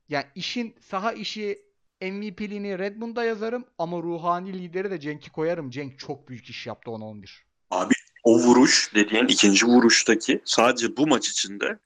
[0.09, 5.69] yani işin saha işi MVP'liğini Redmond'a yazarım ama ruhani lideri de Cenk'i koyarım.
[5.69, 7.45] Cenk çok büyük iş yaptı ona 11.
[8.23, 11.79] o vuruş dediğin ikinci vuruştaki sadece bu maç içinde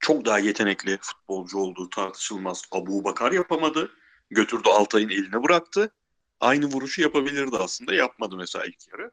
[0.00, 2.62] çok daha yetenekli futbolcu olduğu tartışılmaz.
[2.72, 3.90] Abu Bakar yapamadı.
[4.34, 5.94] Götürdü Altay'ın eline bıraktı.
[6.40, 7.94] Aynı vuruşu yapabilirdi aslında.
[7.94, 9.10] Yapmadı mesela ilk yarı.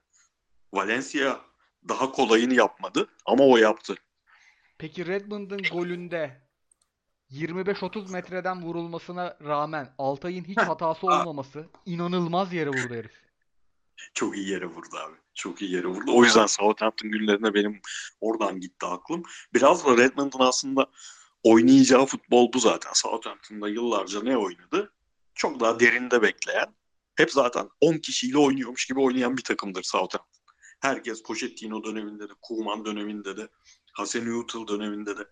[0.73, 1.39] Valencia
[1.89, 3.95] daha kolayını yapmadı ama o yaptı.
[4.77, 6.41] Peki Redmond'ın golünde
[7.31, 13.11] 25-30 metreden vurulmasına rağmen Altay'ın hiç hatası olmaması inanılmaz yere vurdu herif.
[14.13, 15.15] Çok iyi yere vurdu abi.
[15.33, 16.11] Çok iyi yere vurdu.
[16.15, 17.81] O yüzden Southampton günlerine benim
[18.21, 19.23] oradan gitti aklım.
[19.53, 20.87] Biraz da Redmond'un aslında
[21.43, 22.91] oynayacağı futbol bu zaten.
[22.93, 24.93] Southampton'da yıllarca ne oynadı?
[25.39, 26.75] Çok daha derinde bekleyen,
[27.15, 30.55] hep zaten 10 kişiyle oynuyormuş gibi oynayan bir takımdır Southampton.
[30.79, 33.47] Herkes Pochettino döneminde de, Koeman döneminde de,
[33.93, 35.27] Hasenhüttl döneminde de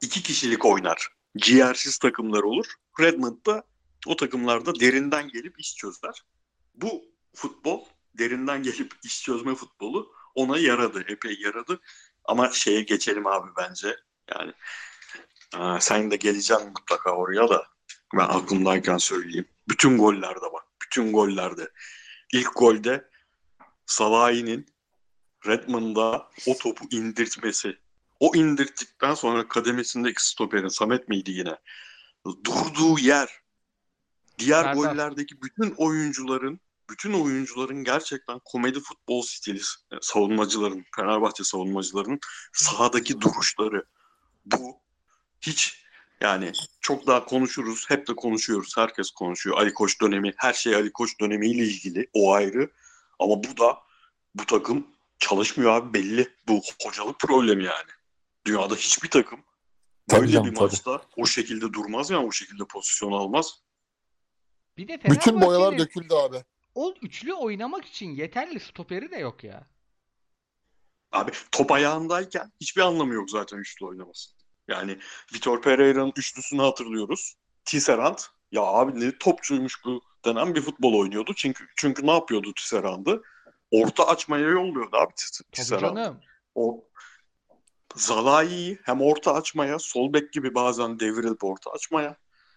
[0.00, 1.08] iki kişilik oynar.
[1.36, 2.66] Ciğersiz takımlar olur.
[3.00, 3.64] Redmond da
[4.06, 6.24] o takımlarda derinden gelip iş çözer.
[6.74, 7.84] Bu futbol
[8.18, 11.04] derinden gelip iş çözme futbolu ona yaradı.
[11.08, 11.80] Epey yaradı.
[12.24, 13.96] Ama şeye geçelim abi bence.
[14.34, 14.52] Yani
[15.80, 17.66] sen de geleceksin mutlaka oraya da
[18.14, 19.48] ben aklımdayken söyleyeyim.
[19.68, 20.64] Bütün gollerde bak.
[20.82, 21.70] Bütün gollerde.
[22.32, 23.10] İlk golde
[23.86, 24.66] Salahi'nin
[25.46, 27.78] Redmond'a o topu indirtmesi.
[28.20, 31.56] O indirttikten sonra kademesindeki stoperin Samet miydi yine?
[32.26, 33.28] Durduğu yer.
[34.38, 34.74] Diğer Serdar.
[34.74, 39.60] gollerdeki bütün oyuncuların bütün oyuncuların gerçekten komedi futbol stili
[39.92, 42.18] e, savunmacıların, Fenerbahçe savunmacılarının
[42.52, 43.84] sahadaki duruşları
[44.44, 44.80] bu
[45.40, 45.84] hiç
[46.20, 47.90] yani çok daha konuşuruz.
[47.90, 48.76] Hep de konuşuyoruz.
[48.76, 49.56] Herkes konuşuyor.
[49.58, 52.10] Ali Koç dönemi, her şey Ali Koç dönemiyle ilgili.
[52.12, 52.70] O ayrı.
[53.18, 53.78] Ama bu da
[54.34, 54.86] bu takım
[55.18, 56.28] çalışmıyor abi belli.
[56.48, 57.90] Bu hocalık problemi yani.
[58.46, 59.40] Dünyada hiçbir takım
[60.08, 60.64] Tabii böyle canım, bir tabii.
[60.64, 63.60] maçta o şekilde durmaz yani o şekilde pozisyon almaz.
[64.76, 66.44] Bir de Bütün boyalar döküldü abi.
[66.74, 69.66] o üçlü oynamak için yeterli stoperi de yok ya.
[71.12, 74.30] Abi top ayağındayken hiçbir anlamı yok zaten üçlü oynaması.
[74.70, 74.98] Yani
[75.34, 77.34] Vitor Pereira'nın üçlüsünü hatırlıyoruz.
[77.64, 78.18] Tisserand
[78.52, 81.34] ya abi ne topçuymuş bu denen bir futbol oynuyordu.
[81.36, 83.22] Çünkü çünkü ne yapıyordu Tisserand'ı?
[83.70, 85.12] Orta açmaya yolluyordu abi
[85.52, 86.14] Tisserand.
[86.54, 86.84] O
[87.96, 92.16] Zalai'yi hem orta açmaya, sol bek gibi bazen devrilip orta açmaya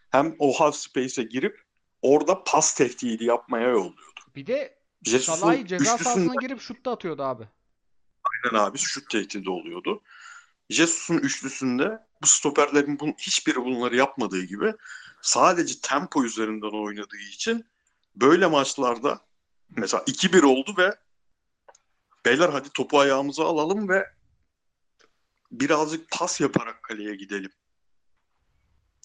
[0.10, 1.62] hem o half space'e girip
[2.02, 4.22] orada pas tehdidi yapmaya yolluyordu.
[4.36, 7.48] Bir de Jesus'un Salah'ı ceza sahasına girip şut da atıyordu abi.
[8.24, 10.02] Aynen abi şut tehdidi oluyordu.
[10.70, 14.74] Jesus'un üçlüsünde bu stoperlerin bun, hiçbiri bunları yapmadığı gibi
[15.22, 17.66] sadece tempo üzerinden oynadığı için
[18.16, 19.22] böyle maçlarda
[19.70, 20.96] mesela 2-1 oldu ve
[22.26, 24.10] beyler hadi topu ayağımıza alalım ve
[25.52, 27.52] birazcık pas yaparak kaleye gidelim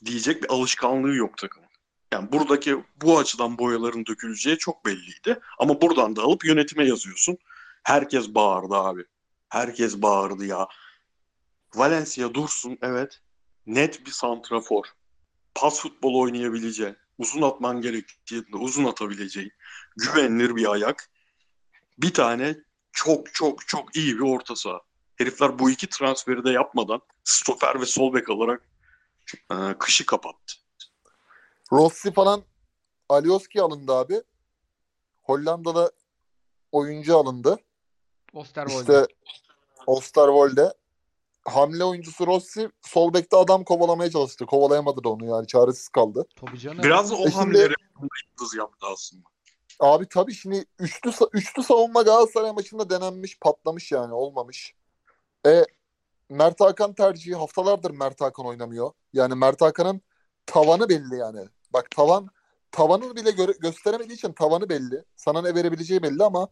[0.05, 1.69] diyecek bir alışkanlığı yok takımın.
[2.13, 5.41] Yani buradaki bu açıdan boyaların döküleceği çok belliydi.
[5.59, 7.39] Ama buradan da alıp yönetime yazıyorsun.
[7.83, 9.05] Herkes bağırdı abi.
[9.49, 10.69] Herkes bağırdı ya.
[11.75, 13.21] Valencia dursun evet.
[13.67, 14.85] Net bir santrafor.
[15.55, 16.97] Pas futbol oynayabileceğin.
[17.19, 19.53] Uzun atman gerektiğinde uzun atabileceğin.
[19.97, 21.11] Güvenilir bir ayak.
[21.99, 22.57] Bir tane
[22.93, 24.81] çok çok çok iyi bir orta saha.
[25.17, 28.69] Herifler bu iki transferi de yapmadan stoper ve sol bek alarak
[29.51, 30.55] e, kışı kapattı.
[31.73, 32.45] Rossi falan
[33.09, 34.23] Alioski alındı abi.
[35.23, 35.93] Hollanda'da
[36.73, 37.59] oyuncu alındı.
[38.33, 38.81] Osterwolde.
[38.81, 39.07] İşte
[39.87, 40.75] Osterwolde.
[41.49, 44.47] Hamle oyuncusu Rossi sol bekte adam kovalamaya çalıştı.
[44.47, 46.27] Kovalayamadı da onu yani çaresiz kaldı.
[46.37, 46.83] Tabii canım.
[46.83, 47.75] Biraz o E hamleleri
[48.31, 49.23] yıldız yaptı aslında.
[49.81, 54.75] Abi tabii şimdi üçlü üçlü savunma Galatasaray maçında denenmiş, patlamış yani olmamış.
[55.47, 55.65] E
[56.29, 58.91] Mert Hakan tercihi haftalardır Mert Hakan oynamıyor.
[59.13, 60.01] Yani Mert Hakan'ın
[60.47, 61.49] tavanı belli yani.
[61.73, 62.29] Bak tavan
[62.73, 65.05] tavanı bile göre- gösteremediği için tavanı belli.
[65.17, 66.49] Sana ne verebileceği belli ama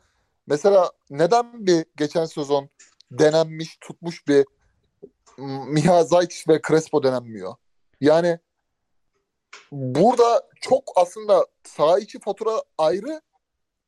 [0.46, 2.68] mesela neden bir geçen sezon
[3.10, 4.46] denenmiş, tutmuş bir
[5.38, 7.54] Miha Zayt ve Crespo denenmiyor?
[8.00, 8.38] Yani
[9.72, 13.20] burada çok aslında saha içi fatura ayrı.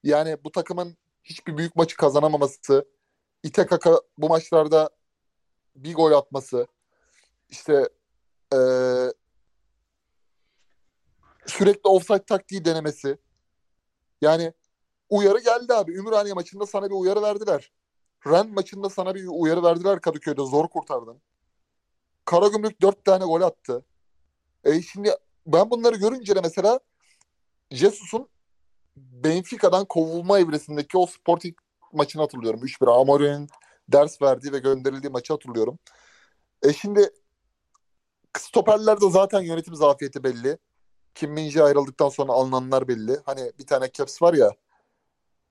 [0.02, 2.84] Yani bu takımın hiçbir büyük maçı kazanamaması,
[3.42, 3.86] İTKK
[4.18, 4.90] bu maçlarda
[5.76, 6.66] bir gol atması,
[7.48, 7.88] işte
[8.52, 9.12] eee,
[11.46, 13.18] sürekli offside taktiği denemesi.
[14.20, 14.52] Yani
[15.10, 15.92] uyarı geldi abi.
[15.92, 17.72] Ümraniye maçında sana bir uyarı verdiler.
[18.26, 20.42] Ren maçında sana bir uyarı verdiler Kadıköy'de.
[20.42, 21.22] Zor kurtardın.
[22.28, 23.84] Karagümrük dört tane gol attı.
[24.64, 25.10] E şimdi
[25.46, 26.80] ben bunları görünce de mesela
[27.70, 28.28] Jesus'un
[28.96, 31.58] Benfica'dan kovulma evresindeki o Sporting
[31.92, 32.60] maçını hatırlıyorum.
[32.60, 33.48] 3-1 Amorim'in
[33.88, 35.78] ders verdiği ve gönderildiği maçı hatırlıyorum.
[36.62, 37.10] E şimdi
[38.38, 40.58] stoperlerde zaten yönetim zafiyeti belli.
[41.14, 43.20] Kim Min-jae ayrıldıktan sonra alınanlar belli.
[43.24, 44.50] Hani bir tane caps var ya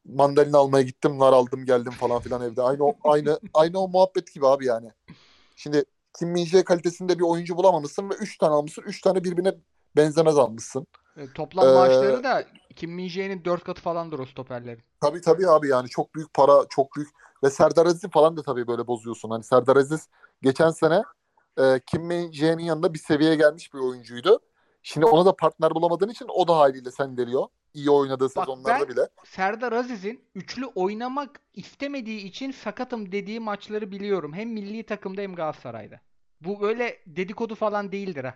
[0.05, 2.61] mandalina almaya gittim, nar aldım geldim falan filan evde.
[2.61, 4.91] Aynı o, aynı aynı o muhabbet gibi abi yani.
[5.55, 5.85] Şimdi
[6.19, 8.81] Kim Min-jae kalitesinde bir oyuncu bulamamışsın ve 3 tane almışsın.
[8.81, 9.53] 3 tane birbirine
[9.95, 10.87] benzemez almışsın.
[11.17, 12.45] E, Toplam Ee, maaşları da
[12.75, 14.83] Kim Min-jae'nin 4 katı falandır o stoperlerin.
[15.01, 17.09] Tabii tabii abi yani çok büyük para, çok büyük
[17.43, 19.29] ve Serdar Aziz'i falan da tabii böyle bozuyorsun.
[19.29, 20.07] Hani Serdar Aziz
[20.41, 21.03] geçen sene
[21.59, 24.39] e, Kim Min-jae'nin yanında bir seviyeye gelmiş bir oyuncuydu.
[24.83, 27.47] Şimdi ona da partner bulamadığın için o da haliyle sendeliyor.
[27.73, 29.09] İyi oynadığı sezonlarda ben- bile.
[29.25, 34.33] Serdar Aziz'in üçlü oynamak istemediği için sakatım dediği maçları biliyorum.
[34.33, 35.99] Hem milli takımda hem Galatasaray'da.
[36.41, 38.35] Bu öyle dedikodu falan değildir ha.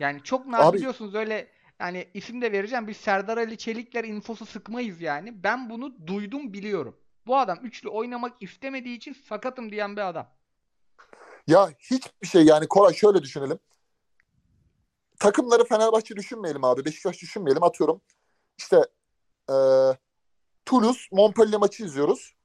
[0.00, 1.48] Yani çok nadir Abi- biliyorsunuz öyle
[1.80, 2.88] yani isim de vereceğim.
[2.88, 5.42] Biz Serdar Ali Çelikler infosu sıkmayız yani.
[5.42, 6.96] Ben bunu duydum biliyorum.
[7.26, 10.28] Bu adam üçlü oynamak istemediği için sakatım diyen bir adam.
[11.46, 13.58] Ya hiçbir şey yani Koray şöyle düşünelim.
[15.18, 16.84] Takımları Fenerbahçe düşünmeyelim abi.
[16.84, 17.62] Beşiktaş düşünmeyelim.
[17.62, 18.00] Atıyorum
[18.58, 18.76] işte
[19.50, 19.54] e,
[20.64, 22.35] Toulouse Montpellier maçı izliyoruz.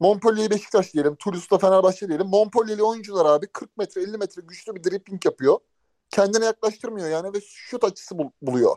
[0.00, 1.14] Montpellier Beşiktaş diyelim.
[1.16, 2.26] Toulouse'da Fenerbahçe diyelim.
[2.26, 5.58] Montpellier'li oyuncular abi 40 metre 50 metre güçlü bir dribbling yapıyor.
[6.10, 8.76] Kendine yaklaştırmıyor yani ve şut açısı bul- buluyor.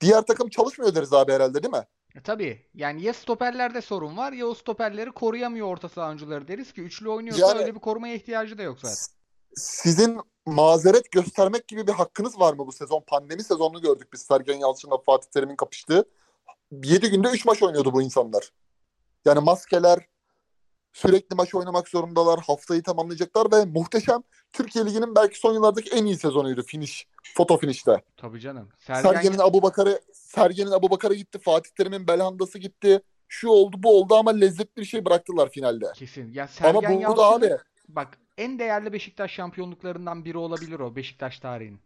[0.00, 1.84] Diğer takım çalışmıyor deriz abi herhalde değil mi?
[2.16, 2.66] E tabii.
[2.74, 7.08] Yani ya stoperlerde sorun var ya o stoperleri koruyamıyor orta saha oyuncuları deriz ki üçlü
[7.08, 8.96] oynuyorsa Yani- öyle bir korumaya ihtiyacı da yok zaten.
[9.56, 13.00] Sizin mazeret göstermek gibi bir hakkınız var mı bu sezon?
[13.06, 16.04] Pandemi sezonunu gördük biz Sergen Yalçın'la Fatih Terim'in kapıştığı.
[16.84, 18.50] 7 günde 3 maç oynuyordu bu insanlar.
[19.24, 19.98] Yani maskeler
[20.94, 22.40] sürekli maç oynamak zorundalar.
[22.40, 24.22] Haftayı tamamlayacaklar ve muhteşem
[24.52, 27.06] Türkiye Ligi'nin belki son yıllardaki en iyi sezonuydu finish.
[27.34, 28.02] Foto finişte.
[28.16, 28.68] Tabii canım.
[28.78, 31.38] Sergen Sergen'in Abu Bakar'ı Sergen'in Abu Bakar'ı gitti.
[31.38, 33.02] Fatih Terim'in Belhanda'sı gitti.
[33.28, 35.92] Şu oldu bu oldu ama lezzetli bir şey bıraktılar finalde.
[35.94, 36.32] kesin.
[36.32, 40.80] Ya Ama Sergen bu, bu da Yalçın'ın abi bak en değerli Beşiktaş şampiyonluklarından biri olabilir
[40.80, 41.80] o Beşiktaş tarihinin.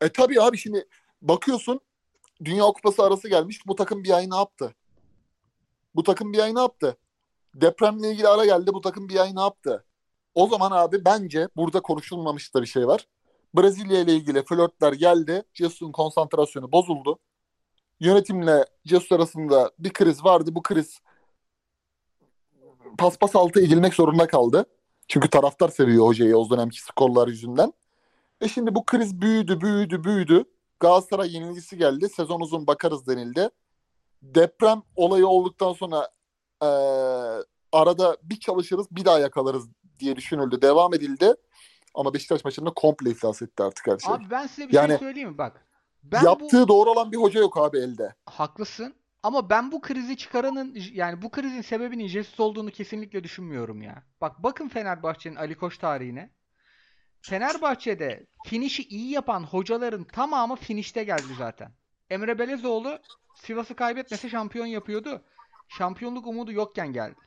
[0.00, 0.88] E tabii abi şimdi
[1.22, 1.80] bakıyorsun
[2.44, 3.66] Dünya Kupası arası gelmiş.
[3.66, 4.74] Bu takım bir ay ne yaptı?
[5.94, 6.96] Bu takım bir ay ne yaptı?
[7.54, 8.74] Depremle ilgili ara geldi.
[8.74, 9.84] Bu takım bir ay ne yaptı?
[10.34, 13.06] O zaman abi bence burada konuşulmamış bir şey var.
[13.54, 15.42] Brezilya ile ilgili flörtler geldi.
[15.54, 17.18] Jesus'un konsantrasyonu bozuldu.
[18.00, 20.54] Yönetimle Jesus arasında bir kriz vardı.
[20.54, 21.00] Bu kriz
[22.98, 24.66] paspas altı edilmek zorunda kaldı.
[25.08, 27.72] Çünkü taraftar seviyor hocayı o dönemki skorlar yüzünden.
[28.40, 30.44] E şimdi bu kriz büyüdü, büyüdü, büyüdü.
[30.80, 32.08] Galatasaray yenilgisi geldi.
[32.08, 33.48] Sezon uzun bakarız denildi.
[34.22, 36.08] Deprem olayı olduktan sonra
[36.62, 40.62] eee, arada bir çalışırız, bir daha yakalarız diye düşünüldü.
[40.62, 41.34] Devam edildi.
[41.94, 44.14] Ama Beşiktaş maçında komple iflas etti artık her şey.
[44.14, 45.38] Abi ben size bir Yani şey söyleyeyim mi?
[45.38, 45.66] Bak.
[46.02, 48.14] Ben Yaptığı bu doğru olan bir hoca yok abi elde.
[48.26, 54.02] haklısın ama ben bu krizi çıkaranın yani bu krizin sebebinin Jesus olduğunu kesinlikle düşünmüyorum ya.
[54.20, 56.30] Bak bakın Fenerbahçe'nin Ali Koç tarihine.
[57.20, 61.72] Fenerbahçe'de finişi iyi yapan hocaların tamamı finişte geldi zaten.
[62.10, 62.98] Emre Belezoğlu
[63.34, 65.22] Sivas'ı kaybetmese şampiyon yapıyordu.
[65.78, 67.20] Şampiyonluk umudu yokken geldi.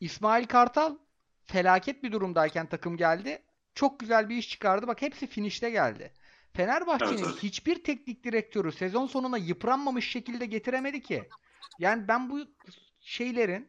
[0.00, 0.96] İsmail Kartal
[1.44, 3.42] felaket bir durumdayken takım geldi.
[3.74, 4.86] Çok güzel bir iş çıkardı.
[4.86, 6.12] Bak hepsi finişte geldi.
[6.52, 7.42] Fenerbahçe'nin Evet, evet.
[7.42, 11.32] hiçbir teknik direktörü sezon sonuna yıpranmamış şekilde getiremedi ki.
[11.78, 12.38] Yani ben bu
[13.00, 13.68] şeylerin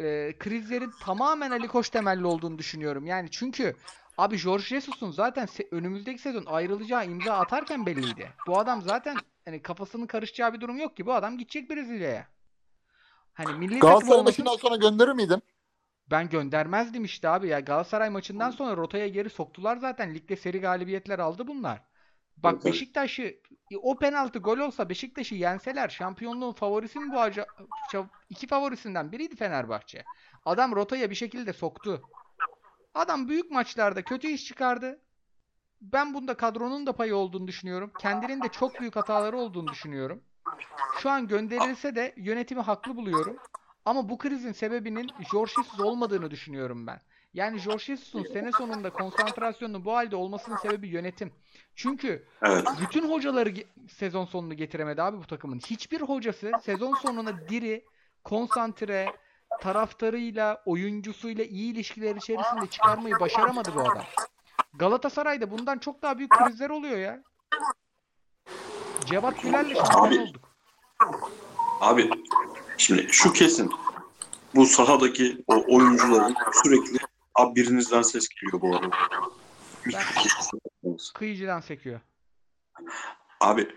[0.00, 3.06] e, krizlerin tamamen Ali Koç temelli olduğunu düşünüyorum.
[3.06, 3.76] Yani çünkü
[4.18, 8.36] abi Jorge Jesus'un zaten se- önümüzdeki sezon ayrılacağı imza atarken belliydi.
[8.46, 11.06] Bu adam zaten hani kafasının karışacağı bir durum yok ki.
[11.06, 12.35] Bu adam gidecek Brezilya'ya.
[13.36, 15.42] Hani milli Galatasaray olmasın maçından sonra gönderir miydin?
[16.10, 17.60] Ben göndermezdim işte abi ya.
[17.60, 20.14] Galatasaray maçından sonra rotaya geri soktular zaten.
[20.14, 21.82] Ligde seri galibiyetler aldı bunlar.
[22.36, 22.64] Bak.
[22.64, 23.34] Beşiktaş'ı
[23.82, 27.46] o penaltı gol olsa Beşiktaş'ı yenseler şampiyonluğun favorisi mi bu acaba?
[28.30, 30.04] iki favorisinden biriydi Fenerbahçe.
[30.44, 32.02] Adam rotaya bir şekilde soktu.
[32.94, 35.00] Adam büyük maçlarda kötü iş çıkardı.
[35.80, 37.92] Ben bunda kadronun da payı olduğunu düşünüyorum.
[38.00, 40.22] Kendinin de çok büyük hataları olduğunu düşünüyorum.
[40.98, 43.36] Şu an gönderilse de yönetimi haklı buluyorum.
[43.84, 47.00] Ama bu krizin sebebinin Jorge Jesus olmadığını düşünüyorum ben.
[47.34, 51.32] Yani Jorge Jesus'un sene sonunda konsantrasyonunun bu halde olmasının sebebi yönetim.
[51.74, 52.68] Çünkü Evet.
[52.80, 53.54] bütün hocaları
[53.88, 55.58] sezon sonunu getiremedi abi bu takımın.
[55.58, 57.84] Hiçbir hocası sezon sonuna diri,
[58.24, 59.06] konsantre,
[59.60, 64.04] taraftarıyla, oyuncusuyla iyi ilişkiler içerisinde çıkarmayı başaramadı bu adam.
[64.74, 67.22] Galatasaray'da bundan çok daha büyük krizler oluyor ya.
[69.06, 70.20] Cevat Güler'le şampiyon Abi.
[70.20, 70.50] olduk.
[71.80, 72.10] Abi
[72.78, 73.70] şimdi şu kesin.
[74.54, 76.98] Bu sahadaki o oyuncuların sürekli
[77.34, 78.96] abi birinizden ses geliyor bu arada.
[81.14, 82.00] Kıyıcıdan sekiyor.
[83.40, 83.68] Abi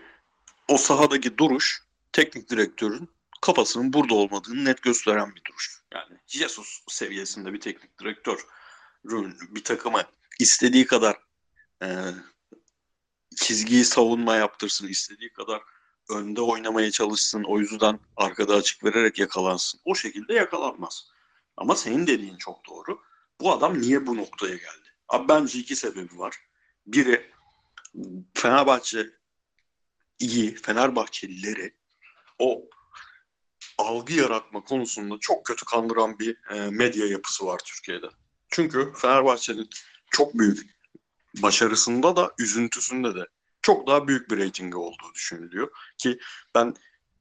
[0.68, 3.08] o sahadaki duruş teknik direktörün
[3.40, 5.80] kafasının burada olmadığını net gösteren bir duruş.
[5.94, 8.46] Yani Jesus seviyesinde bir teknik direktör
[9.50, 10.04] bir takıma
[10.38, 11.16] istediği kadar
[11.82, 11.88] e,
[13.36, 15.62] çizgiyi savunma yaptırsın, istediği kadar
[16.10, 19.80] önde oynamaya çalışsın, o yüzden arkada açık vererek yakalansın.
[19.84, 21.10] O şekilde yakalanmaz.
[21.56, 23.00] Ama senin dediğin çok doğru.
[23.40, 24.88] Bu adam niye bu noktaya geldi?
[25.08, 26.36] Abi bence iki sebebi var.
[26.86, 27.30] Biri
[28.34, 29.10] Fenerbahçe
[30.18, 31.74] iyi, Fenerbahçelileri
[32.38, 32.64] o
[33.78, 38.06] algı yaratma konusunda çok kötü kandıran bir e, medya yapısı var Türkiye'de.
[38.48, 39.68] Çünkü Fenerbahçe'nin
[40.10, 40.79] çok büyük
[41.36, 43.26] başarısında da üzüntüsünde de
[43.62, 45.70] çok daha büyük bir reytingi olduğu düşünülüyor.
[45.98, 46.18] Ki
[46.54, 46.74] ben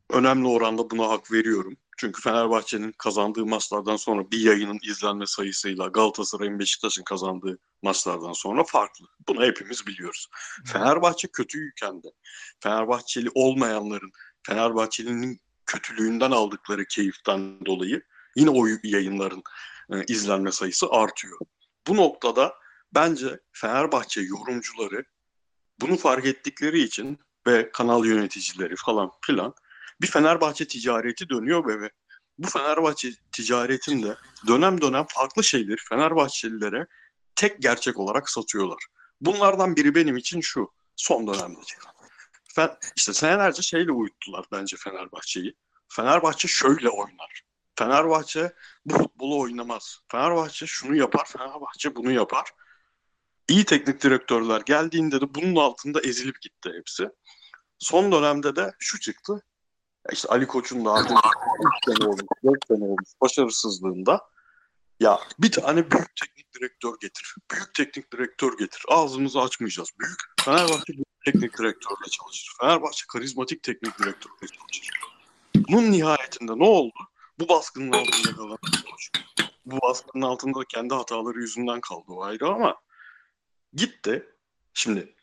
[0.09, 1.77] önemli oranda buna hak veriyorum.
[1.97, 9.05] Çünkü Fenerbahçe'nin kazandığı maçlardan sonra bir yayının izlenme sayısıyla Galatasaray'ın Beşiktaş'ın kazandığı maçlardan sonra farklı.
[9.27, 10.27] Bunu hepimiz biliyoruz.
[10.65, 12.07] Fenerbahçe kötüyken de
[12.59, 14.11] Fenerbahçeli olmayanların
[14.43, 18.01] Fenerbahçelinin kötülüğünden aldıkları keyiften dolayı
[18.35, 19.43] yine o yayınların
[19.93, 21.39] e, izlenme sayısı artıyor.
[21.87, 22.53] Bu noktada
[22.93, 25.03] bence Fenerbahçe yorumcuları
[25.81, 29.53] bunu fark ettikleri için ve kanal yöneticileri falan filan
[30.01, 31.89] bir Fenerbahçe ticareti dönüyor ve,
[32.37, 34.17] bu Fenerbahçe ticaretinde
[34.47, 36.87] dönem dönem farklı şeyleri Fenerbahçelilere
[37.35, 38.85] tek gerçek olarak satıyorlar.
[39.21, 41.93] Bunlardan biri benim için şu son dönemde çıkan.
[42.55, 45.53] Fen, işte senelerce şeyle uyuttular bence Fenerbahçe'yi.
[45.89, 47.41] Fenerbahçe şöyle oynar.
[47.79, 48.53] Fenerbahçe
[48.85, 49.99] bu futbolu oynamaz.
[50.11, 52.45] Fenerbahçe şunu yapar, Fenerbahçe bunu yapar.
[53.49, 57.09] İyi teknik direktörler geldiğinde de bunun altında ezilip gitti hepsi.
[57.79, 59.43] Son dönemde de şu çıktı.
[60.11, 61.17] İşte Ali Koç'un da artık
[61.87, 64.21] 3 sene olmuş, 4 sene olmuş başarısızlığında
[64.99, 67.35] ya bir tane büyük teknik direktör getir.
[67.51, 68.83] Büyük teknik direktör getir.
[68.87, 69.89] Ağzımızı açmayacağız.
[69.99, 72.53] Büyük Fenerbahçe büyük teknik direktörle çalışır.
[72.61, 74.99] Fenerbahçe karizmatik teknik direktörle çalışır.
[75.55, 76.99] Bunun nihayetinde ne oldu?
[77.39, 78.57] Bu baskının altında kalan.
[79.65, 82.75] Bu baskının altında da kendi hataları yüzünden kaldı o ayrı ama
[83.73, 84.29] gitti.
[84.73, 85.15] Şimdi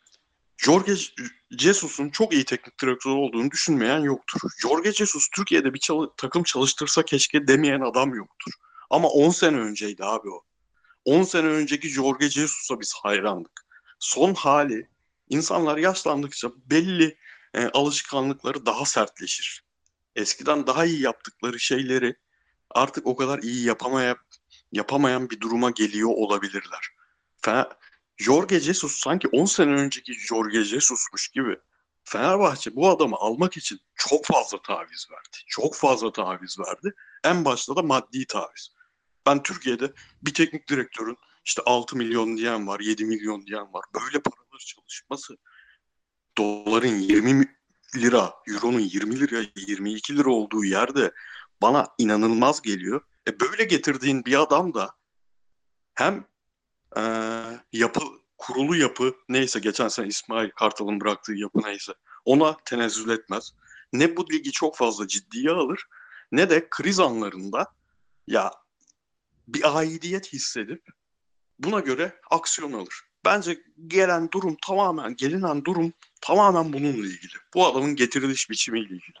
[0.57, 0.93] Jorge
[1.51, 4.39] Jesus'un çok iyi teknik direktör olduğunu düşünmeyen yoktur.
[4.61, 8.51] Jorge Jesus Türkiye'de bir çalı- takım çalıştırsa keşke demeyen adam yoktur.
[8.89, 10.41] Ama 10 sene önceydi abi o.
[11.05, 13.67] 10 sene önceki Jorge Jesus'a biz hayrandık.
[13.99, 14.89] Son hali
[15.29, 17.17] insanlar yaşlandıkça belli
[17.53, 19.63] e, alışkanlıkları daha sertleşir.
[20.15, 22.15] Eskiden daha iyi yaptıkları şeyleri
[22.69, 24.15] artık o kadar iyi yapamaya,
[24.71, 26.89] yapamayan bir duruma geliyor olabilirler.
[27.41, 27.73] Fe-
[28.17, 31.57] Jorge Jesus sanki 10 sene önceki Jorge Jesus'muş gibi.
[32.03, 35.37] Fenerbahçe bu adamı almak için çok fazla taviz verdi.
[35.47, 36.93] Çok fazla taviz verdi.
[37.23, 38.69] En başta da maddi taviz.
[39.25, 43.85] Ben Türkiye'de bir teknik direktörün işte 6 milyon diyen var, 7 milyon diyen var.
[43.95, 45.37] Böyle paralar çalışması
[46.37, 47.57] doların 20
[47.95, 51.11] lira, euronun 20 lira, 22 lira olduğu yerde
[51.61, 53.01] bana inanılmaz geliyor.
[53.27, 54.95] E böyle getirdiğin bir adam da
[55.95, 56.27] hem
[56.97, 57.01] e,
[57.73, 58.01] yapı,
[58.37, 61.93] kurulu yapı neyse geçen sene İsmail Kartal'ın bıraktığı yapı neyse
[62.25, 63.53] ona tenezzül etmez.
[63.93, 65.85] Ne bu ligi çok fazla ciddiye alır
[66.31, 67.73] ne de kriz anlarında
[68.27, 68.51] ya
[69.47, 70.83] bir aidiyet hissedip
[71.59, 73.01] buna göre aksiyon alır.
[73.25, 77.33] Bence gelen durum tamamen, gelinen durum tamamen bununla ilgili.
[77.53, 79.17] Bu adamın getiriliş biçimiyle ilgili.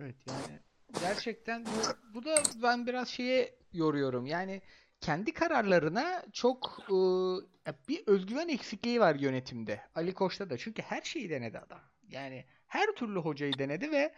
[0.00, 0.60] Evet yani
[1.00, 1.70] gerçekten bu,
[2.14, 4.26] bu da ben biraz şeye yoruyorum.
[4.26, 4.62] Yani
[5.04, 7.46] kendi kararlarına çok ıı,
[7.88, 9.80] bir özgüven eksikliği var yönetimde.
[9.94, 10.58] Ali Koç'ta da.
[10.58, 11.80] Çünkü her şeyi denedi adam.
[12.08, 14.14] Yani her türlü hocayı denedi ve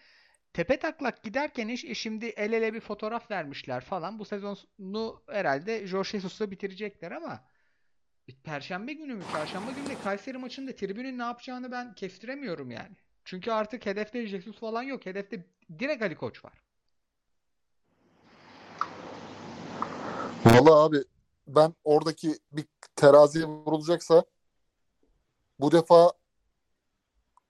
[0.52, 4.18] tepe taklak giderken iş e şimdi el ele bir fotoğraf vermişler falan.
[4.18, 7.44] Bu sezonu herhalde Jorge Jesus'la bitirecekler ama
[8.44, 9.22] Perşembe günü mü?
[9.32, 12.96] Çarşamba günü de Kayseri maçında tribünün ne yapacağını ben kestiremiyorum yani.
[13.24, 15.06] Çünkü artık hedefte Jesus falan yok.
[15.06, 15.46] Hedefte
[15.78, 16.65] direkt Ali Koç var.
[20.46, 21.04] Vallahi abi
[21.46, 22.64] ben oradaki bir
[22.96, 24.24] teraziye vurulacaksa
[25.60, 26.12] bu defa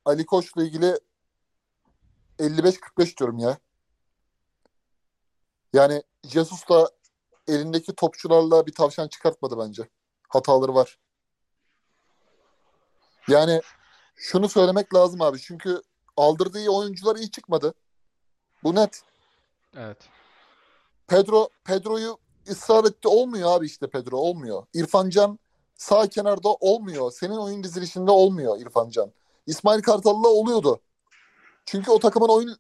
[0.05, 1.01] Ali Koç'la ilgili
[2.38, 3.59] 55-45 diyorum ya.
[5.72, 6.90] Yani Jesus da
[7.49, 9.88] elindeki topçularla bir tavşan çıkartmadı bence.
[10.28, 10.99] Hataları var.
[13.28, 13.61] Yani
[14.16, 15.40] şunu söylemek lazım abi.
[15.40, 15.82] Çünkü
[16.16, 17.74] aldırdığı oyuncular iyi çıkmadı.
[18.62, 19.03] Bu net.
[19.76, 20.09] Evet.
[21.07, 22.18] Pedro Pedro'yu
[22.51, 24.66] ısrar olmuyor abi işte Pedro olmuyor.
[24.74, 25.38] İrfan Can
[25.74, 27.11] sağ kenarda olmuyor.
[27.11, 29.12] Senin oyun dizilişinde olmuyor İrfan Can.
[29.47, 30.80] İsmail Kartal'la oluyordu.
[31.66, 32.57] Çünkü o takımın oyun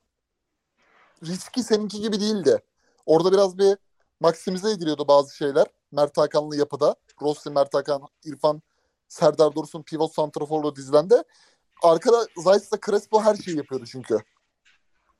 [1.24, 2.62] riski seninki gibi değildi.
[3.06, 3.76] Orada biraz bir
[4.20, 5.66] maksimize ediliyordu bazı şeyler.
[5.92, 6.96] Mert Hakanlı yapıda.
[7.22, 8.62] Rossi, Mert Hakan, İrfan,
[9.08, 11.24] Serdar Dursun, pivot santraforlu dizilende.
[11.82, 14.18] Arkada Zayt'la Crespo her şeyi yapıyordu çünkü.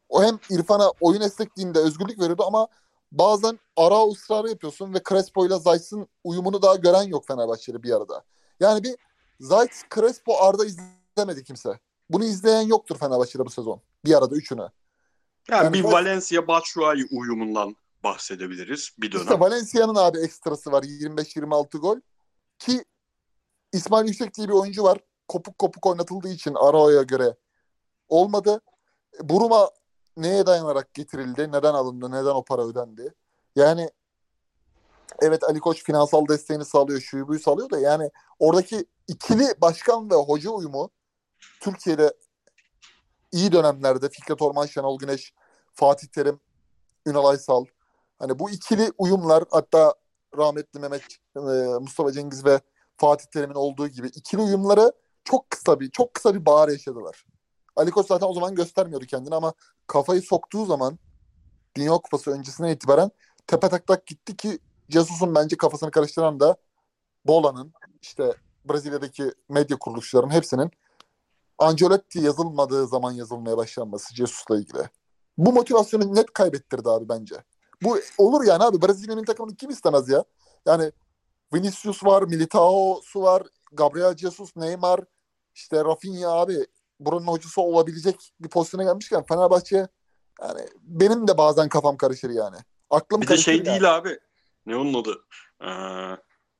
[0.08, 2.68] O hem İrfan'a oyun esnekliğinde özgürlük veriyordu ama
[3.12, 8.24] bazen ara ısrarı yapıyorsun ve Crespo ile Zayt'ın uyumunu daha gören yok Fenerbahçe'de bir arada.
[8.60, 8.96] Yani bir
[9.40, 11.80] Zayt, Crespo, Arda izlemedi kimse.
[12.10, 13.80] Bunu izleyen yoktur Fenerbahçe'de bu sezon.
[14.04, 14.60] Bir arada üçünü.
[15.50, 19.22] Yani, Yani bir bu- Valencia Batshuayi uyumundan bahsedebiliriz bir dönem.
[19.24, 21.96] İşte Valencia'nın abi ekstrası var 25-26 gol.
[22.58, 22.84] Ki
[23.72, 24.98] İsmail Yüksek diye bir oyuncu var.
[25.28, 27.36] Kopuk kopuk oynatıldığı için Arao'ya göre
[28.08, 28.60] olmadı.
[29.22, 29.70] Buruma
[30.16, 31.52] neye dayanarak getirildi?
[31.52, 32.10] Neden alındı?
[32.10, 33.14] Neden o para ödendi?
[33.56, 33.90] Yani
[35.20, 40.14] evet Ali Koç finansal desteğini sağlıyor, şuyu buyu sağlıyor da yani oradaki ikili başkan ve
[40.14, 40.90] hoca uyumu
[41.60, 42.14] Türkiye'de
[43.32, 45.34] iyi dönemlerde Fikret Orman, Şenol Güneş,
[45.74, 46.40] Fatih Terim,
[47.06, 47.64] Ünal Aysal
[48.18, 49.94] hani bu ikili uyumlar hatta
[50.38, 51.02] rahmetli Mehmet
[51.36, 51.40] e,
[51.80, 52.60] Mustafa Cengiz ve
[52.96, 54.92] Fatih Terim'in olduğu gibi ikili uyumları
[55.24, 57.24] çok kısa bir çok kısa bir bağır yaşadılar.
[57.76, 59.52] Ali Koç zaten o zaman göstermiyordu kendini ama
[59.86, 60.98] kafayı soktuğu zaman
[61.76, 63.10] Dünya Kupası öncesinden itibaren
[63.46, 64.58] tepe taklak gitti ki
[64.88, 66.56] Jesus'un bence kafasını karıştıran da
[67.24, 67.72] Bola'nın
[68.02, 70.70] işte Brezilya'daki medya kuruluşlarının hepsinin
[71.58, 74.88] Ancelotti yazılmadığı zaman yazılmaya başlanması Jesus'la ilgili.
[75.38, 77.36] Bu motivasyonu net kaybettirdi abi bence.
[77.82, 78.82] Bu olur yani abi.
[78.82, 80.24] Brezilya'nın takımını kim istemez ya?
[80.66, 80.92] Yani
[81.54, 85.00] Vinicius var, Militao'su var, Gabriel Jesus, Neymar,
[85.54, 86.66] işte Rafinha abi
[87.00, 89.88] buranın hocası olabilecek bir pozisyona gelmişken Fenerbahçe
[90.42, 92.56] yani benim de bazen kafam karışır yani.
[92.90, 93.66] Aklım Bir de karışır şey yani.
[93.66, 94.18] değil abi.
[94.66, 95.24] Ne onun adı?
[95.62, 96.16] Ee,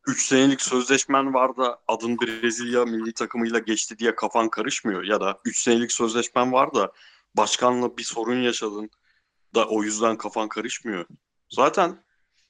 [0.07, 5.05] 3 senelik sözleşmen var da adın Brezilya milli takımıyla geçti diye kafan karışmıyor.
[5.05, 6.93] Ya da 3 senelik sözleşmen var da
[7.34, 8.91] başkanla bir sorun yaşadın
[9.55, 11.07] da o yüzden kafan karışmıyor.
[11.51, 12.05] Zaten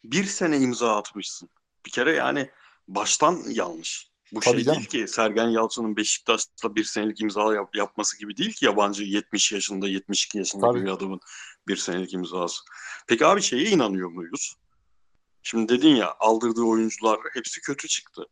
[0.05, 1.49] bir sene imza atmışsın.
[1.87, 2.51] Bir kere yani
[2.89, 4.11] baştan yanlış.
[4.33, 4.79] Bu Tabii şey canım.
[4.79, 9.53] değil ki Sergen Yalçın'ın Beşiktaş'ta bir senelik imza yap- yapması gibi değil ki yabancı 70
[9.53, 10.83] yaşında 72 yaşında Tabii.
[10.85, 11.20] bir adamın
[11.68, 12.62] bir senelik imzası.
[13.07, 14.55] Peki abi şeye inanıyor muyuz?
[15.43, 18.22] Şimdi dedin ya aldırdığı oyuncular hepsi kötü çıktı.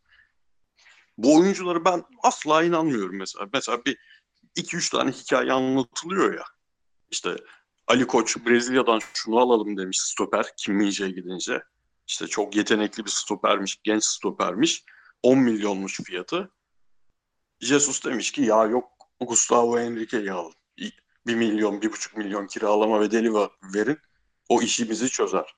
[1.19, 3.47] Bu oyuncuları ben asla inanmıyorum mesela.
[3.53, 3.99] Mesela bir
[4.57, 6.45] iki üç tane hikaye anlatılıyor ya.
[7.11, 7.37] İşte
[7.87, 11.63] Ali Koç Brezilya'dan şunu alalım demiş stoper Kim Min-jae gidince.
[12.07, 14.85] İşte çok yetenekli bir stopermiş, genç stopermiş.
[15.25, 16.51] 10 milyonmuş fiyatı.
[17.61, 20.55] Jesus demiş ki ya yok Gustavo Henrique'yi alın.
[21.27, 23.33] 1 milyon, 1,5 milyon kiralama bedeli
[23.75, 23.99] verin.
[24.49, 25.57] O işimizi çözer.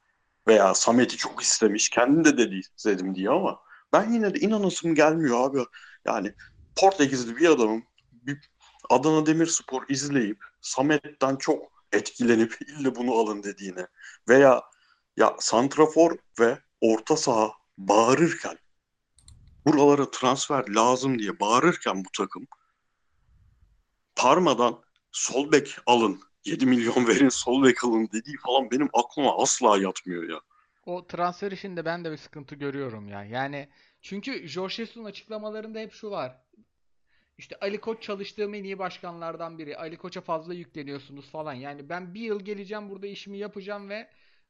[0.48, 1.88] Veya Samet'i çok istemiş.
[1.88, 3.60] Kendi de dedi istedim diye ama
[3.92, 5.64] ben yine de inanasım gelmiyor abi.
[6.04, 6.34] Yani
[6.76, 7.84] Portekizli bir adamım.
[8.12, 8.50] Bir
[8.90, 11.62] Adana Demirspor izleyip Samet'ten çok
[11.92, 13.86] etkilenip ille bunu alın dediğine
[14.28, 14.62] veya
[15.16, 18.58] ya santrafor ve orta saha bağırırken
[19.66, 22.46] buralara transfer lazım diye bağırırken bu takım
[24.16, 29.78] Parma'dan sol bek alın 7 milyon verin sol bek alın dediği falan benim aklıma asla
[29.78, 30.40] yatmıyor ya.
[30.86, 33.24] O transfer işinde ben de bir sıkıntı görüyorum ya.
[33.24, 33.68] Yani
[34.02, 36.36] çünkü Jorge Jesus'un açıklamalarında hep şu var.
[37.38, 39.76] İşte Ali Koç çalıştığım en iyi başkanlardan biri.
[39.76, 41.52] Ali Koç'a fazla yükleniyorsunuz falan.
[41.52, 44.08] Yani ben bir yıl geleceğim burada işimi yapacağım ve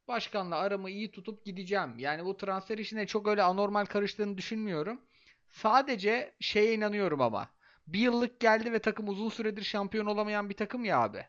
[0.08, 1.98] başkanla aramı iyi tutup gideceğim.
[1.98, 5.00] Yani bu transfer işine çok öyle anormal karıştığını düşünmüyorum.
[5.56, 7.48] Sadece şeye inanıyorum ama.
[7.86, 11.26] Bir yıllık geldi ve takım uzun süredir şampiyon olamayan bir takım ya abi.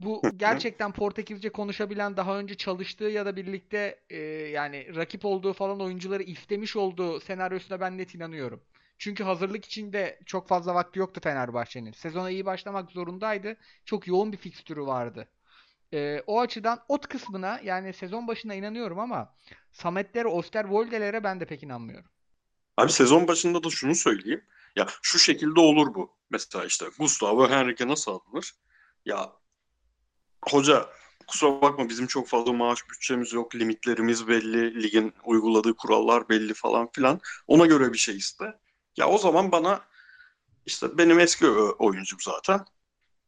[0.00, 4.16] Bu gerçekten Portekizce konuşabilen daha önce çalıştığı ya da birlikte e,
[4.50, 8.64] yani rakip olduğu falan oyuncuları istemiş olduğu senaryosuna ben net inanıyorum.
[8.98, 11.92] Çünkü hazırlık içinde çok fazla vakti yoktu Fenerbahçe'nin.
[11.92, 13.56] Sezona iyi başlamak zorundaydı.
[13.84, 15.28] Çok yoğun bir fikstürü vardı.
[15.92, 19.34] Ee, o açıdan ot kısmına yani sezon başına inanıyorum ama
[19.72, 22.13] Samet'lere, Osterwolde'lere ben de pek inanmıyorum.
[22.76, 24.44] Abi sezon başında da şunu söyleyeyim.
[24.76, 26.16] Ya şu şekilde olur bu.
[26.30, 28.52] Mesela işte Gustavo Henrique nasıl alınır?
[29.04, 29.32] Ya
[30.48, 30.90] hoca
[31.26, 33.54] kusura bakma bizim çok fazla maaş bütçemiz yok.
[33.54, 34.82] Limitlerimiz belli.
[34.82, 37.20] Ligin uyguladığı kurallar belli falan filan.
[37.46, 38.44] Ona göre bir şey iste.
[38.96, 39.80] Ya o zaman bana
[40.66, 42.64] işte benim eski oyuncum zaten.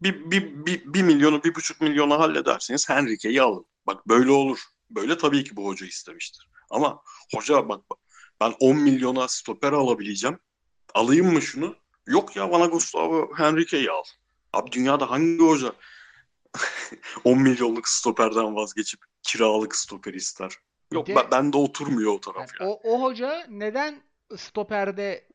[0.03, 2.88] Bir, bir, bir, bir milyonu, bir buçuk milyonu halledersiniz.
[2.88, 3.66] Henrique'yi alın.
[3.86, 4.59] Bak böyle olur.
[4.90, 6.49] Böyle tabii ki bu hoca istemiştir.
[6.70, 7.03] Ama
[7.34, 7.99] hoca bak bak,
[8.41, 10.39] ben 10 milyona stoper alabileceğim.
[10.95, 11.76] Alayım mı şunu?
[12.07, 14.03] Yok ya bana Gustavo Henrique'yi al.
[14.53, 15.72] Abi dünyada hangi hoca
[17.24, 20.53] 10 milyonluk stoperden vazgeçip kiralık stoper ister?
[20.93, 22.70] Yok de- ben, bende oturmuyor o Yani taraf yani.
[22.70, 24.03] o, o hoca neden
[24.37, 25.28] stoperde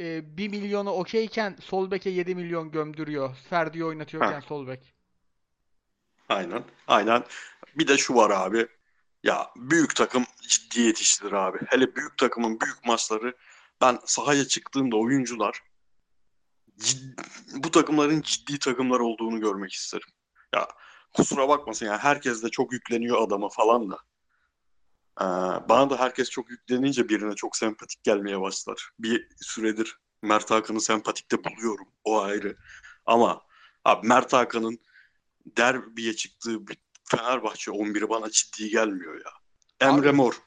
[0.00, 3.36] e, 1 milyonu okeyken sol beke 7 milyon gömdürüyor?
[3.50, 4.40] Ferdi'yi oynatıyorken Ha.
[4.40, 4.94] sol bek.
[6.28, 6.64] Aynen.
[6.86, 7.24] Aynen.
[7.74, 8.66] Bir de şu var abi.
[9.22, 11.58] Ya büyük takım ciddi yetiştirir abi.
[11.66, 13.36] Hele büyük takımın büyük maçları
[13.80, 15.62] ben sahaya çıktığımda oyuncular
[16.78, 17.18] cid-
[17.64, 20.08] bu takımların ciddi takımlar olduğunu görmek isterim.
[20.54, 20.68] Ya
[21.14, 23.98] kusura bakmasın ya herkes de çok yükleniyor adama falan da.
[25.20, 25.24] Ee,
[25.68, 28.90] bana da herkes çok yüklenince birine çok sempatik gelmeye başlar.
[28.98, 31.88] Bir süredir Mert Hakan'ı sempatikte buluyorum.
[32.04, 32.56] O ayrı.
[33.06, 33.42] Ama
[33.84, 34.78] abi Mert Hakan'ın
[35.46, 36.76] derbiye çıktığı bir
[37.10, 39.30] Fenerbahçe 11'i bana ciddi gelmiyor ya.
[39.88, 40.40] Emre Abi- Mor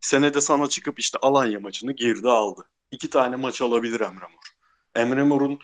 [0.00, 2.68] senede sana çıkıp işte Alanya maçını geride aldı.
[2.90, 4.42] İki tane maç alabilir Emre Mor.
[4.94, 5.58] Emre Mor'un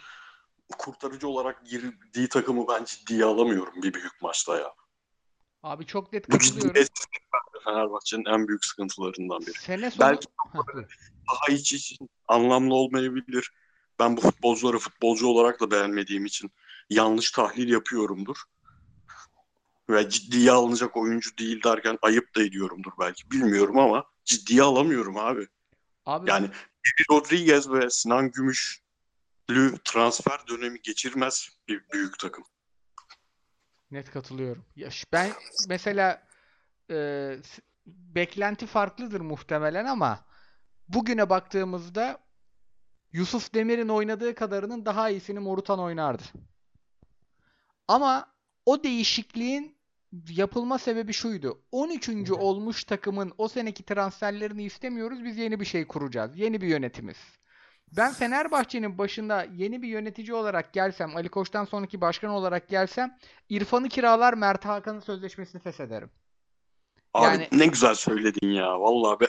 [0.79, 4.75] kurtarıcı olarak girdiği takımı ben ciddiye alamıyorum bir büyük maçta ya.
[5.63, 6.75] Abi çok net Bu katılıyorum.
[6.75, 6.89] bence
[7.65, 9.59] Fenerbahçe'nin en büyük sıkıntılarından biri.
[9.59, 10.27] Sene sonu Belki
[11.31, 13.53] daha içi için anlamlı olmayabilir.
[13.99, 16.51] Ben bu futbolcuları futbolcu olarak da beğenmediğim için
[16.91, 18.37] yanlış tahlil yapıyorumdur.
[19.91, 23.30] Ve ciddiye alınacak oyuncu değil derken ayıp da ediyorumdur belki.
[23.30, 25.49] Bilmiyorum ama ciddiye alamıyorum abi.
[26.07, 32.45] Abi Yani Evi Rodriguez ve Sinan Gümüşlü transfer dönemi geçirmez bir büyük takım.
[33.91, 34.64] Net katılıyorum.
[34.76, 35.32] Ya ben
[35.68, 36.26] mesela
[36.91, 37.37] e,
[37.87, 40.24] beklenti farklıdır muhtemelen ama
[40.89, 42.24] bugüne baktığımızda
[43.12, 46.22] Yusuf Demir'in oynadığı kadarının daha iyisini Morutan oynardı.
[47.89, 48.35] Ama
[48.66, 49.74] o değişikliğin
[50.31, 51.62] yapılma sebebi şuydu.
[51.73, 52.31] 13.
[52.31, 55.25] olmuş takımın o seneki transferlerini istemiyoruz.
[55.25, 56.39] Biz yeni bir şey kuracağız.
[56.39, 57.17] Yeni bir yönetimiz.
[57.93, 63.89] Ben Fenerbahçe'nin başında yeni bir yönetici olarak gelsem, Ali Koç'tan sonraki başkan olarak gelsem, İrfan'ı
[63.89, 66.11] kiralar, Mert Hakan'ın sözleşmesini feshederim.
[67.15, 68.81] Abi Yani- ne güzel söyledin ya.
[68.81, 69.29] Vallahi be-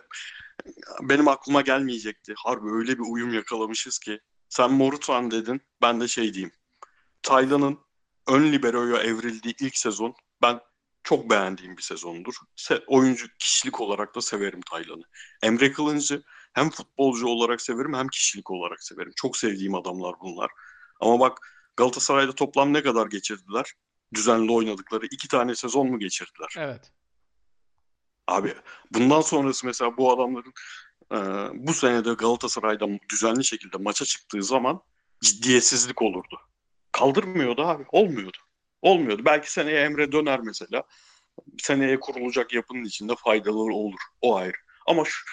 [1.01, 2.33] benim aklıma gelmeyecekti.
[2.37, 4.19] Harbi öyle bir uyum yakalamışız ki.
[4.49, 5.61] Sen Morutan dedin.
[5.81, 6.51] Ben de şey diyeyim.
[7.21, 7.79] Taylan'ın
[8.27, 10.59] ön libero'ya evrildiği ilk sezon ben
[11.05, 12.35] çok beğendiğim bir sezondur.
[12.57, 15.03] Se- oyuncu kişilik olarak da severim Taylan'ı.
[15.43, 19.11] Emre Kılıncı hem futbolcu olarak severim hem kişilik olarak severim.
[19.15, 20.51] Çok sevdiğim adamlar bunlar.
[20.99, 21.37] Ama bak
[21.77, 23.73] Galatasaray'da toplam ne kadar geçirdiler?
[24.13, 26.55] Düzenli oynadıkları iki tane sezon mu geçirdiler?
[26.57, 26.91] Evet.
[28.27, 28.53] Abi
[28.91, 30.53] bundan sonrası mesela bu adamların
[31.11, 31.17] e,
[31.67, 34.81] bu senede Galatasaray'da düzenli şekilde maça çıktığı zaman
[35.21, 36.39] ciddiyetsizlik olurdu.
[36.91, 37.85] Kaldırmıyordu abi.
[37.91, 38.37] Olmuyordu.
[38.81, 39.25] Olmuyordu.
[39.25, 40.83] Belki seneye Emre döner mesela.
[41.57, 43.99] Seneye kurulacak yapının içinde faydalı olur.
[44.21, 44.57] O ayrı.
[44.87, 45.25] Ama şu,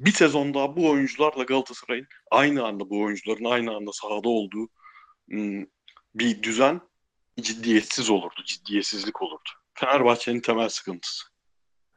[0.00, 4.68] bir sezon daha bu oyuncularla Galatasaray'ın aynı anda bu oyuncuların aynı anda sahada olduğu
[5.32, 5.66] ım,
[6.14, 6.80] bir düzen
[7.40, 8.42] ciddiyetsiz olurdu.
[8.46, 9.50] Ciddiyetsizlik olurdu.
[9.74, 11.24] Fenerbahçe'nin temel sıkıntısı.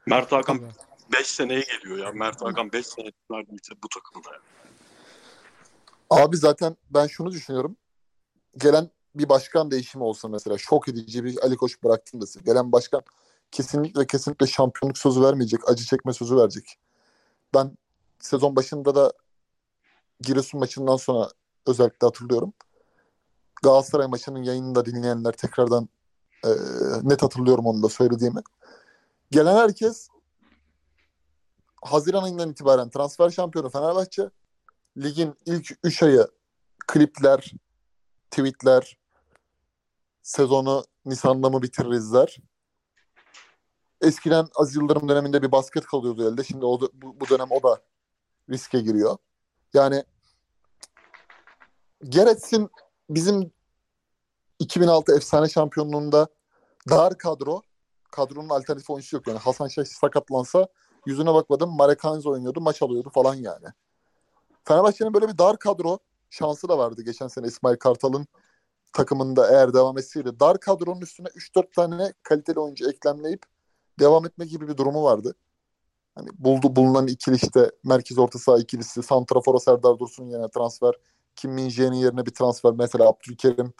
[0.06, 0.72] Mert Hakan Tabii.
[1.12, 2.12] 5 seneye geliyor ya.
[2.12, 4.34] Mert Hakan 5 sene neredeyse bu takımda.
[4.34, 4.40] ya.
[6.10, 7.76] Abi zaten ben şunu düşünüyorum.
[8.56, 13.02] Gelen bir başkan değişimi olsa mesela şok edici bir Ali Koç bıraktığında gelen başkan
[13.50, 16.78] kesinlikle kesinlikle şampiyonluk sözü vermeyecek, acı çekme sözü verecek.
[17.54, 17.76] Ben
[18.20, 19.12] sezon başında da
[20.20, 21.30] Giresun maçından sonra
[21.66, 22.52] özellikle hatırlıyorum.
[23.62, 25.88] Galatasaray maçının yayınında dinleyenler tekrardan
[26.44, 26.48] e,
[27.02, 28.40] net hatırlıyorum onu da söylediğimi.
[29.30, 30.08] Gelen herkes
[31.82, 34.30] Haziran ayından itibaren transfer şampiyonu Fenerbahçe.
[34.96, 36.26] Ligin ilk 3 ayı
[36.86, 37.52] klipler,
[38.30, 38.98] tweetler,
[40.22, 42.36] sezonu Nisan'da mı bitirizler.
[44.00, 46.44] Eskiden Aziz Yıldırım döneminde bir basket kalıyordu elde.
[46.44, 47.80] Şimdi o, bu, bu dönem o da
[48.50, 49.16] riske giriyor.
[49.74, 50.04] Yani
[52.04, 52.70] Geretsin
[53.10, 53.52] bizim
[54.58, 56.28] 2006 efsane şampiyonluğunda
[56.90, 57.62] dar kadro.
[58.10, 59.26] Kadronun alternatif oyuncusu yok.
[59.26, 60.68] Yani Hasan Şaş sakatlansa
[61.06, 61.76] yüzüne bakmadım.
[61.76, 62.60] Marekanz oynuyordu.
[62.60, 63.66] Maç alıyordu falan yani.
[64.64, 65.98] Fenerbahçe'nin böyle bir dar kadro
[66.30, 68.26] şansı da vardı geçen sene İsmail Kartal'ın
[68.92, 73.42] takımında eğer devam etseydi dar kadronun üstüne 3-4 tane kaliteli oyuncu eklemleyip
[73.98, 75.34] devam etme gibi bir durumu vardı.
[76.14, 80.94] Hani buldu bulunan ikili işte merkez orta saha ikilisi Santrafor'a Serdar Dursun yerine transfer
[81.36, 83.72] Kim Min Jae'nin yerine bir transfer mesela Abdülkerim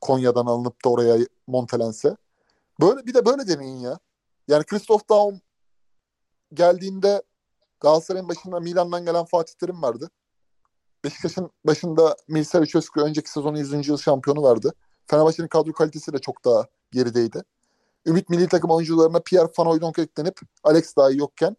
[0.00, 2.16] Konya'dan alınıp da oraya montelense.
[2.80, 3.98] Böyle bir de böyle deneyin ya.
[4.48, 5.40] Yani Christoph Daum
[6.54, 7.22] geldiğinde
[7.80, 10.10] Galatasaray'ın başında Milan'dan gelen Fatih Terim vardı.
[11.04, 13.88] Beşiktaş'ın başında Mircea Lucescu önceki sezonun 100.
[13.88, 14.72] yıl şampiyonu vardı.
[15.06, 17.42] Fenerbahçe'nin kadro kalitesi de çok daha gerideydi.
[18.06, 21.56] Ümit milli takım oyuncularına Pierre Van Hooijdonk eklenip Alex dahi yokken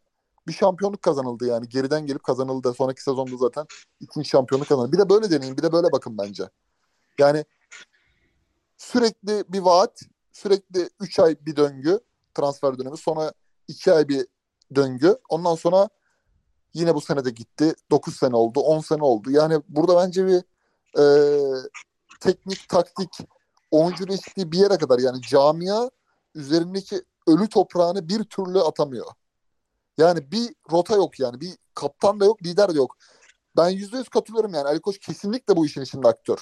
[0.47, 1.69] bir şampiyonluk kazanıldı yani.
[1.69, 2.73] Geriden gelip kazanıldı.
[2.73, 3.65] Sonraki sezonda zaten
[3.99, 4.91] ikinci şampiyonluk kazanıldı.
[4.91, 5.57] Bir de böyle deneyin.
[5.57, 6.43] Bir de böyle bakın bence.
[7.19, 7.45] Yani
[8.77, 11.99] sürekli bir vaat, sürekli 3 ay bir döngü
[12.33, 12.97] transfer dönemi.
[12.97, 13.33] Sonra
[13.67, 14.27] 2 ay bir
[14.75, 15.17] döngü.
[15.29, 15.89] Ondan sonra
[16.73, 17.75] yine bu sene de gitti.
[17.91, 19.31] 9 sene oldu, 10 sene oldu.
[19.31, 20.43] Yani burada bence bir
[20.99, 21.03] e,
[22.19, 23.09] teknik, taktik,
[23.71, 25.89] oyuncu değişikliği bir yere kadar yani camia
[26.35, 29.07] üzerindeki ölü toprağını bir türlü atamıyor.
[29.97, 31.41] Yani bir rota yok yani.
[31.41, 32.97] Bir kaptan da yok, lider de yok.
[33.57, 34.67] Ben yüzde yüz katılıyorum yani.
[34.67, 36.37] Ali Koç kesinlikle bu işin içinde aktör.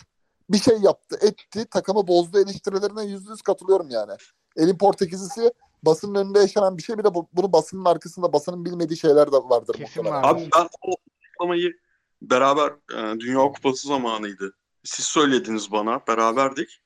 [0.49, 4.11] Bir şey yaptı, etti, takımı bozdu eleştirilerine yüzde yüz katılıyorum yani.
[4.57, 5.51] Elin Portekizlisi
[5.83, 6.97] basının önünde yaşanan bir şey.
[6.97, 9.73] Bir de bu, bunu basının arkasında basının bilmediği şeyler de vardır.
[9.73, 10.23] Kesin muhtemelen.
[10.23, 10.29] var.
[10.29, 11.73] Abi ben o açıklamayı
[12.21, 14.55] beraber e, Dünya Kupası zamanıydı.
[14.83, 16.81] Siz söylediniz bana, beraberdik.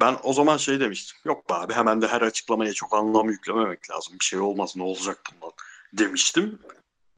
[0.00, 1.18] Ben o zaman şey demiştim.
[1.24, 4.14] Yok be abi hemen de her açıklamaya çok anlam yüklememek lazım.
[4.20, 5.52] Bir şey olmaz ne olacak bundan
[5.92, 6.58] demiştim.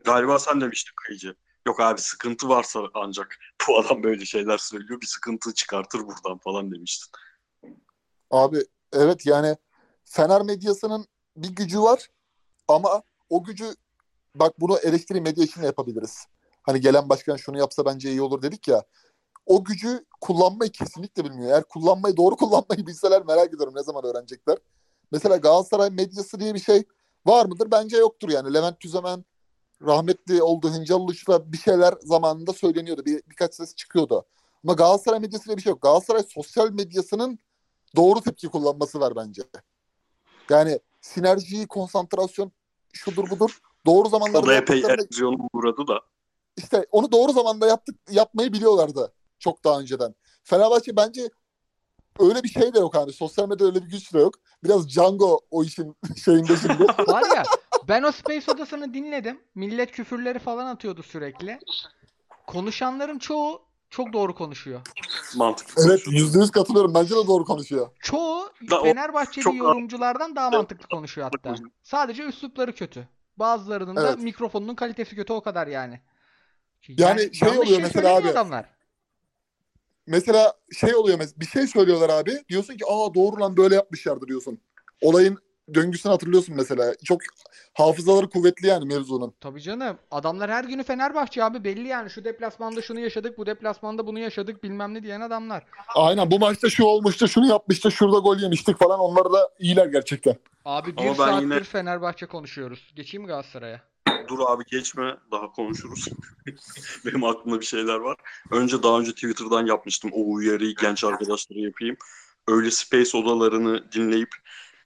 [0.05, 1.34] Galiba sen demiştin Kayıcı.
[1.66, 3.38] Yok abi sıkıntı varsa ancak
[3.68, 5.01] bu adam böyle şeyler söylüyor.
[5.01, 7.09] Bir sıkıntı çıkartır buradan falan demiştin.
[8.30, 8.59] Abi
[8.92, 9.57] evet yani
[10.11, 11.06] Fener medyasının
[11.36, 12.09] bir gücü var
[12.68, 13.74] ama o gücü
[14.34, 16.26] bak bunu eleştiri medya için yapabiliriz.
[16.62, 18.84] Hani gelen başkan şunu yapsa bence iyi olur dedik ya.
[19.46, 21.50] O gücü kullanmayı kesinlikle bilmiyor.
[21.50, 24.59] Eğer kullanmayı doğru kullanmayı bilseler merak ediyorum ne zaman öğrenecekler.
[25.12, 26.84] Mesela Galatasaray medyası diye bir şey
[27.26, 27.70] var mıdır?
[27.70, 28.54] Bence yoktur yani.
[28.54, 29.24] Levent Tüzemen
[29.82, 33.04] rahmetli oldu Hıncalıç'la bir şeyler zamanında söyleniyordu.
[33.04, 34.26] Bir, birkaç ses çıkıyordu.
[34.64, 35.82] Ama Galatasaray medyası diye bir şey yok.
[35.82, 37.38] Galatasaray sosyal medyasının
[37.96, 39.42] doğru tepki kullanması var bence.
[40.51, 42.53] Yani sinerjiyi, konsantrasyon
[42.92, 43.59] şudur budur.
[43.86, 46.01] Doğru O zamanlarda da epey erozyona uğradı da.
[46.57, 50.14] işte onu doğru zamanda yaptık yapmayı biliyorlardı çok daha önceden.
[50.44, 51.28] Fenerbahçe bence
[52.18, 54.34] öyle bir şey de yok hani sosyal medyada öyle bir güç de yok.
[54.64, 56.84] Biraz Django o işin şeyinde şimdi.
[57.09, 57.42] Var ya
[57.88, 59.40] ben o Space odasını dinledim.
[59.55, 61.59] Millet küfürleri falan atıyordu sürekli.
[62.46, 64.80] Konuşanların çoğu çok doğru konuşuyor.
[65.36, 65.82] Mantıklı.
[65.86, 66.95] evet yüzde yüz katılıyorum.
[66.95, 67.89] Bence de doğru konuşuyor.
[68.01, 71.55] Çoğu Da o- Fenerbahçeli çok- yorumculardan daha mantıklı konuşuyor hatta.
[71.82, 73.09] Sadece üslupları kötü.
[73.36, 74.18] Bazılarının da Evet.
[74.22, 76.01] mikrofonunun kalitesi kötü o kadar yani.
[76.89, 78.28] Yani şey yanlış oluyor mesela söylemiyor abi.
[78.30, 78.68] Adamlar.
[80.07, 82.45] Mesela şey oluyor mes- bir şey söylüyorlar abi.
[82.49, 84.61] Diyorsun ki aa doğru lan böyle yapmışlardı diyorsun.
[85.03, 85.39] Olayın
[85.75, 86.95] döngüsünü hatırlıyorsun mesela.
[87.05, 87.21] Çok
[87.75, 89.35] hafızaları kuvvetli yani mevzunun.
[89.41, 89.99] Tabii canım.
[90.11, 92.11] Adamlar her günü Fenerbahçe abi belli yani.
[92.11, 95.64] Şu deplasmanda şunu yaşadık, bu deplasmanda bunu yaşadık bilmem ne diyen adamlar.
[95.95, 99.01] Aynen bu maçta şu olmuştu, şunu yapmıştı, şurada gol yemiştik falan.
[99.01, 100.37] Onlar da iyiler gerçekten.
[100.64, 102.93] Abi bir Ama ben saattir yine- Fenerbahçe konuşuyoruz.
[102.97, 103.81] Geçeyim mi Galatasaray'a?
[104.29, 106.09] Dur abi geçme daha konuşuruz.
[107.07, 108.16] Benim aklımda bir şeyler var.
[108.51, 110.11] Önce daha önce Twitter'dan yapmıştım.
[110.14, 111.97] O uyarıyı genç arkadaşlara yapayım.
[112.49, 114.29] Öyle space odalarını dinleyip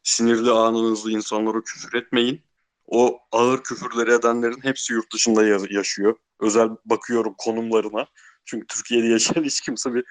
[0.02, 2.42] sinirli anınızda insanlara küfür etmeyin.
[2.86, 6.16] O ağır küfürleri edenlerin hepsi yurt dışında ya- yaşıyor.
[6.40, 8.06] Özel bakıyorum konumlarına.
[8.44, 10.04] Çünkü Türkiye'de yaşayan hiç kimse bir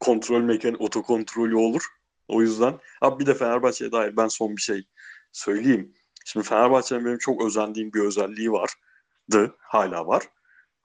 [0.00, 1.86] kontrol mekanı, otokontrolü olur.
[2.28, 2.78] O yüzden.
[3.00, 4.84] Abi bir de Fenerbahçe'ye dair ben son bir şey
[5.32, 5.94] söyleyeyim.
[6.24, 9.56] Şimdi Fenerbahçe'nin benim çok özendiğim bir özelliği vardı.
[9.58, 10.22] Hala var.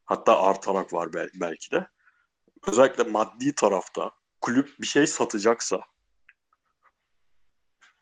[0.05, 1.87] Hatta artarak var bel- belki de.
[2.67, 5.81] Özellikle maddi tarafta kulüp bir şey satacaksa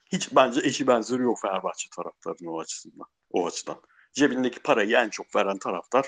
[0.10, 3.08] hiç bence eşi benzeri yok Fenerbahçe taraftarının o açısından.
[3.32, 3.82] O açıdan.
[4.14, 6.06] Cebindeki parayı en çok veren taraftar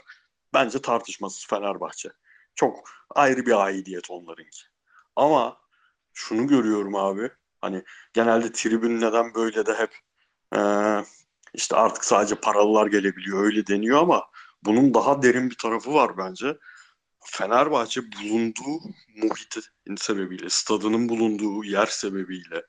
[0.53, 2.09] bence tartışmasız Fenerbahçe.
[2.55, 4.61] Çok ayrı bir aidiyet onlarınki.
[5.15, 5.57] Ama
[6.13, 7.29] şunu görüyorum abi.
[7.61, 7.83] Hani
[8.13, 9.97] genelde tribün neden böyle de hep
[10.55, 11.05] eee,
[11.53, 14.27] işte artık sadece paralılar gelebiliyor öyle deniyor ama
[14.63, 16.57] bunun daha derin bir tarafı var bence.
[17.25, 18.79] Fenerbahçe bulunduğu
[19.15, 22.65] muhitin sebebiyle, stadının bulunduğu yer sebebiyle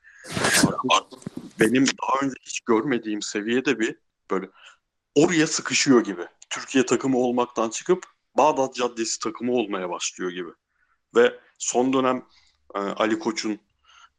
[1.60, 3.96] benim daha önce hiç görmediğim seviyede bir
[4.30, 4.48] böyle
[5.14, 6.26] oraya sıkışıyor gibi.
[6.50, 8.06] Türkiye takımı olmaktan çıkıp
[8.36, 10.50] Bağdat Caddesi takımı olmaya başlıyor gibi.
[11.14, 12.26] Ve son dönem
[12.74, 13.60] e, Ali Koç'un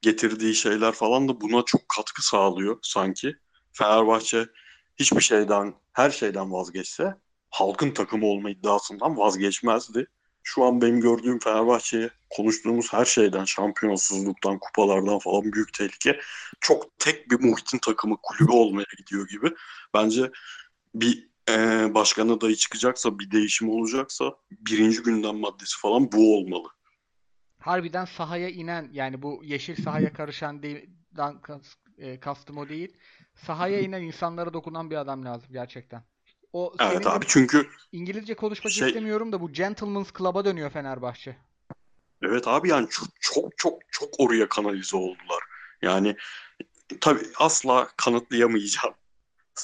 [0.02, 3.36] getirdiği şeyler falan da buna çok katkı sağlıyor sanki.
[3.72, 4.48] Fenerbahçe
[4.96, 7.16] hiçbir şeyden, her şeyden vazgeçse
[7.50, 10.08] halkın takımı olma iddiasından vazgeçmezdi.
[10.44, 16.20] Şu an benim gördüğüm Fenerbahçe'ye konuştuğumuz her şeyden, şampiyonsuzluktan, kupalardan falan büyük tehlike.
[16.62, 19.54] Çok tek bir muhitin takımı kulübü olmaya gidiyor gibi.
[19.94, 20.32] Bence
[20.96, 21.54] bir e,
[21.94, 26.68] başkan adayı çıkacaksa, bir değişim olacaksa birinci gündem maddesi falan bu olmalı.
[27.60, 30.90] Harbiden sahaya inen yani bu yeşil sahaya karışan değil,
[31.98, 32.98] e, kastım o değil.
[33.36, 36.04] Sahaya inen insanlara dokunan bir adam lazım gerçekten.
[36.54, 41.38] O evet abi çünkü İngilizce konuşmak şey, istemiyorum da bu Gentleman's Club'a dönüyor Fenerbahçe.
[42.22, 45.44] Evet abi yani çok çok çok çok oraya kanalize oldular.
[45.82, 46.16] Yani
[47.02, 48.96] tabii asla kanıtlayamayacağım.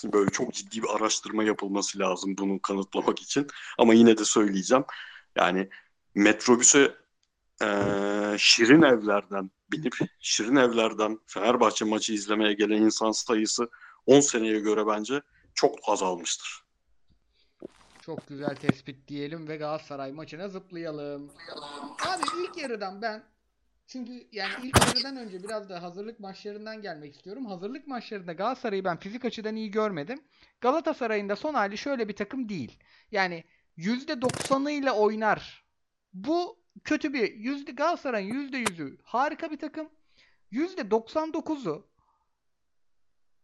[0.04, 3.48] Böyle çok ciddi bir araştırma yapılması lazım bunu kanıtlamak için.
[3.78, 4.84] Ama yine de söyleyeceğim.
[5.36, 5.70] Yani
[6.16, 6.96] metrobüse
[7.62, 7.68] e,
[8.38, 13.70] şirin evlerden binip şirin evlerden Fenerbahçe maçı izlemeye gelen insan sayısı
[14.06, 15.22] 10 seneye göre bence
[15.54, 16.69] çok azalmıştır.
[18.10, 21.32] Çok güzel tespit diyelim ve Galatasaray maçına zıplayalım.
[22.07, 23.24] Abi ilk yarıdan ben
[23.88, 27.45] çünkü yani ilk yarıdan önce biraz da hazırlık maçlarından gelmek istiyorum.
[27.45, 30.22] Hazırlık maçlarında Galatasaray'ı ben fizik açıdan iyi görmedim.
[30.62, 32.80] Galatasaray'ın da son hali şöyle bir takım değil.
[33.12, 33.43] Yani
[33.78, 35.66] %90'ıyla oynar.
[36.14, 39.89] Bu kötü bir yüzde Galatasaray'ın %100'ü harika bir takım.
[40.51, 41.88] %99'u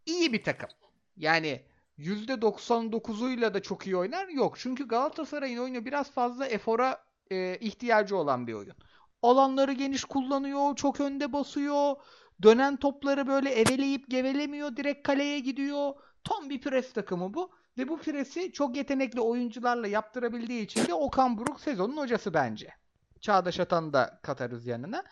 [0.05, 0.69] iyi bir takım.
[1.17, 1.65] Yani
[1.97, 4.27] %99'uyla da çok iyi oynar.
[4.27, 4.59] Yok.
[4.59, 8.75] Çünkü Galatasaray'ın oyunu biraz fazla efora e, ihtiyacı olan bir oyun.
[9.21, 10.75] Alanları geniş kullanıyor.
[10.75, 11.95] Çok önde basıyor.
[12.43, 14.75] Dönen topları böyle eveleyip gevelemiyor.
[14.75, 15.93] Direkt kaleye gidiyor.
[16.23, 17.51] Tam bir pres takımı bu.
[17.77, 22.73] Ve bu presi çok yetenekli oyuncularla yaptırabildiği için de Okan Buruk sezonun hocası bence.
[23.21, 25.03] Çağdaş Atan'ı da katarız yanına.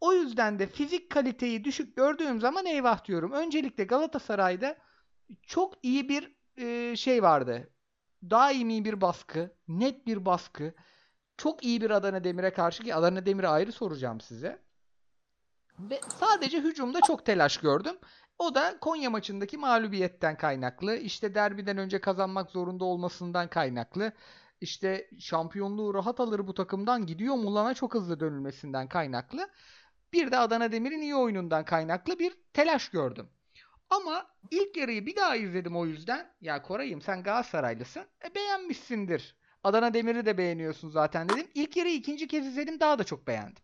[0.00, 3.32] O yüzden de fizik kaliteyi düşük gördüğüm zaman eyvah diyorum.
[3.32, 4.76] Öncelikle Galatasaray'da
[5.42, 7.70] çok iyi bir e, şey vardı.
[8.30, 10.74] Daimi bir baskı, net bir baskı.
[11.36, 14.62] Çok iyi bir Adana Demir'e karşı ki Adana Demir'e ayrı soracağım size.
[15.78, 17.96] Ve sadece hücumda çok telaş gördüm.
[18.38, 20.96] O da Konya maçındaki mağlubiyetten kaynaklı.
[20.96, 24.12] İşte derbiden önce kazanmak zorunda olmasından kaynaklı.
[24.60, 29.48] İşte şampiyonluğu rahat alır bu takımdan gidiyor Mulan'a çok hızlı dönülmesinden kaynaklı.
[30.12, 33.28] Bir de Adana Demir'in iyi oyunundan kaynaklı bir telaş gördüm.
[33.90, 36.34] Ama ilk yarıyı bir daha izledim o yüzden.
[36.40, 38.04] Ya Koray'ım sen Galatasaraylısın.
[38.24, 39.36] E beğenmişsindir.
[39.64, 41.46] Adana Demir'i de beğeniyorsun zaten dedim.
[41.54, 43.62] İlk yarıyı ikinci kez izledim daha da çok beğendim.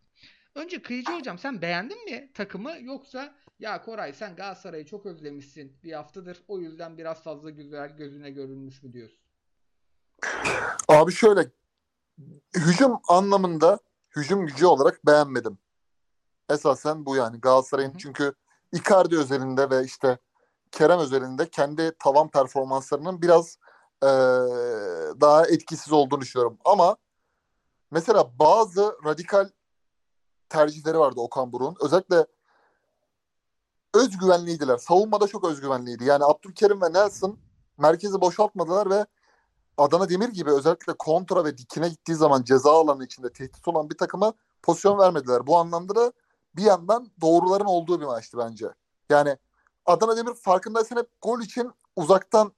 [0.55, 5.93] Önce Kıyıcı hocam sen beğendin mi takımı yoksa ya Koray sen Galatasaray'ı çok özlemişsin bir
[5.93, 9.19] haftadır o yüzden biraz fazla güzel gözüne görünmüş mü diyorsun?
[10.87, 11.51] Abi şöyle
[12.55, 13.79] hücum anlamında
[14.15, 15.57] hücum gücü olarak beğenmedim.
[16.49, 18.33] Esasen bu yani Galatasaray'ın çünkü
[18.71, 20.17] Icardi özelinde ve işte
[20.71, 23.57] Kerem özelinde kendi tavan performanslarının biraz
[24.03, 24.07] e,
[25.21, 26.57] daha etkisiz olduğunu düşünüyorum.
[26.65, 26.97] Ama
[27.91, 29.49] mesela bazı radikal
[30.49, 31.75] tercihleri vardı Okan Buruk'un.
[31.85, 32.25] Özellikle
[33.93, 34.77] özgüvenliydiler.
[34.77, 36.03] Savunmada çok özgüvenliydi.
[36.03, 37.39] Yani Abdülkerim ve Nelson
[37.77, 39.05] merkezi boşaltmadılar ve
[39.77, 43.97] Adana Demir gibi özellikle kontra ve dikine gittiği zaman ceza alanı içinde tehdit olan bir
[43.97, 45.47] takıma pozisyon vermediler.
[45.47, 46.13] Bu anlamda da
[46.55, 48.73] bir yandan doğruların olduğu bir maçtı bence.
[49.09, 49.37] Yani
[49.85, 52.53] Adana Demir farkındaysan hep gol için uzaktan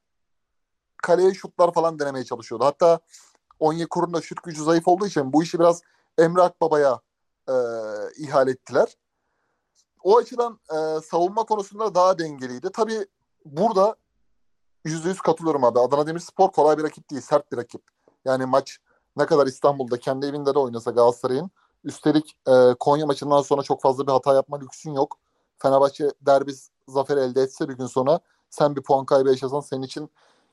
[0.97, 2.65] kaleye şutlar falan denemeye çalışıyordu.
[2.65, 2.99] Hatta
[3.59, 5.81] Onyekuru'nun da şut gücü zayıf olduğu için bu işi biraz
[6.17, 7.01] Emre Akbaba'ya
[7.49, 7.53] e,
[8.17, 8.97] ihale ettiler.
[10.03, 12.69] O açıdan e, savunma konusunda daha dengeliydi.
[12.73, 13.07] Tabii
[13.45, 13.95] burada
[14.85, 15.79] %100 katılıyorum abi.
[15.79, 17.81] Adana Demirspor kolay bir rakip değil, sert bir rakip.
[18.25, 18.79] Yani maç
[19.17, 21.51] ne kadar İstanbul'da kendi evinde de oynasa Galatasaray'ın
[21.84, 25.17] Üstelik e, Konya maçından sonra çok fazla bir hata yapma lüksün yok.
[25.57, 26.53] Fenerbahçe derbi
[26.88, 28.19] zafer elde etse bir gün sonra
[28.49, 30.09] sen bir puan kaybı yaşasan senin için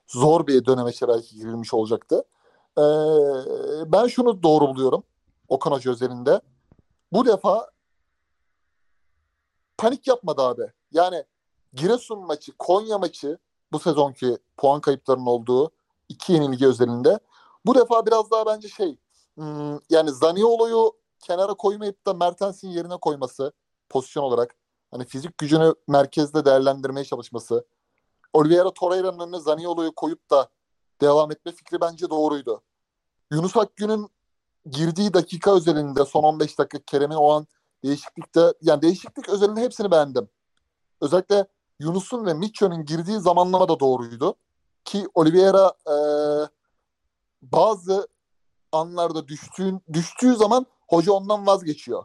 [0.07, 2.25] zor bir döneme belki girilmiş olacaktı.
[2.79, 2.83] E,
[3.93, 5.03] ben şunu doğru buluyorum
[5.49, 6.41] Okan Hoca özelinde.
[7.13, 7.71] Bu defa
[9.79, 10.73] panik yapmadı abi.
[10.93, 11.25] Yani
[11.73, 13.39] Giresun maçı, Konya maçı
[13.73, 15.71] bu sezonki puan kayıplarının olduğu
[16.09, 17.19] iki yenilgi özelinde.
[17.67, 18.97] Bu defa biraz daha bence şey
[19.35, 23.53] hmm, yani Zaniolo'yu kenara koymayıp da Mertens'in yerine koyması
[23.89, 24.57] pozisyon olarak
[24.91, 27.67] hani fizik gücünü merkezde değerlendirmeye çalışması
[28.33, 30.49] Oliveira Torreira'nın önüne Zaniolo'yu koyup da
[31.01, 32.63] devam etme fikri bence doğruydu.
[33.33, 34.09] Yunus Akgün'ün
[34.71, 37.47] girdiği dakika özelinde son 15 dakika Kerem'in o an
[37.85, 40.29] değişiklikte yani değişiklik özelinde hepsini beğendim.
[41.01, 41.47] Özellikle
[41.79, 44.35] Yunus'un ve Mitchell'in girdiği zamanlama da doğruydu.
[44.85, 45.97] Ki Oliveira e,
[47.43, 48.09] bazı
[48.73, 52.05] anlarda düştüğün, düştüğü zaman Hoca ondan vazgeçiyor.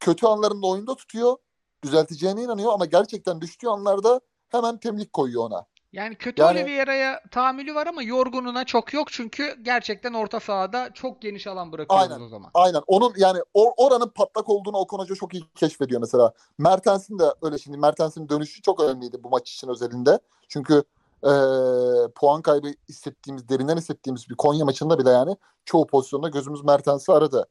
[0.00, 1.36] Kötü anlarında oyunda tutuyor.
[1.84, 5.66] Düzelteceğine inanıyor ama gerçekten düştüğü anlarda hemen temlik koyuyor ona.
[5.92, 11.22] Yani kötü Yani- Oliveira'ya tahammülü var ama yorgununa çok yok çünkü gerçekten orta sahada çok
[11.22, 12.24] geniş alan bırakıyoruz Aynen.
[12.24, 12.50] o zaman.
[12.54, 12.82] Aynen.
[12.86, 16.32] Onun yani or- oranın patlak olduğunu Okan Hoca çok iyi keşfediyor mesela.
[16.58, 20.18] Mertens'in de öyle şimdi Mertens'in dönüşü çok önemliydi bu maç için özelinde.
[20.48, 20.82] Çünkü
[21.24, 27.12] eee, puan kaybı hissettiğimiz, derinden hissettiğimiz bir Konya maçında bile yani çoğu pozisyonda gözümüz Mertens'i
[27.12, 27.48] aradı.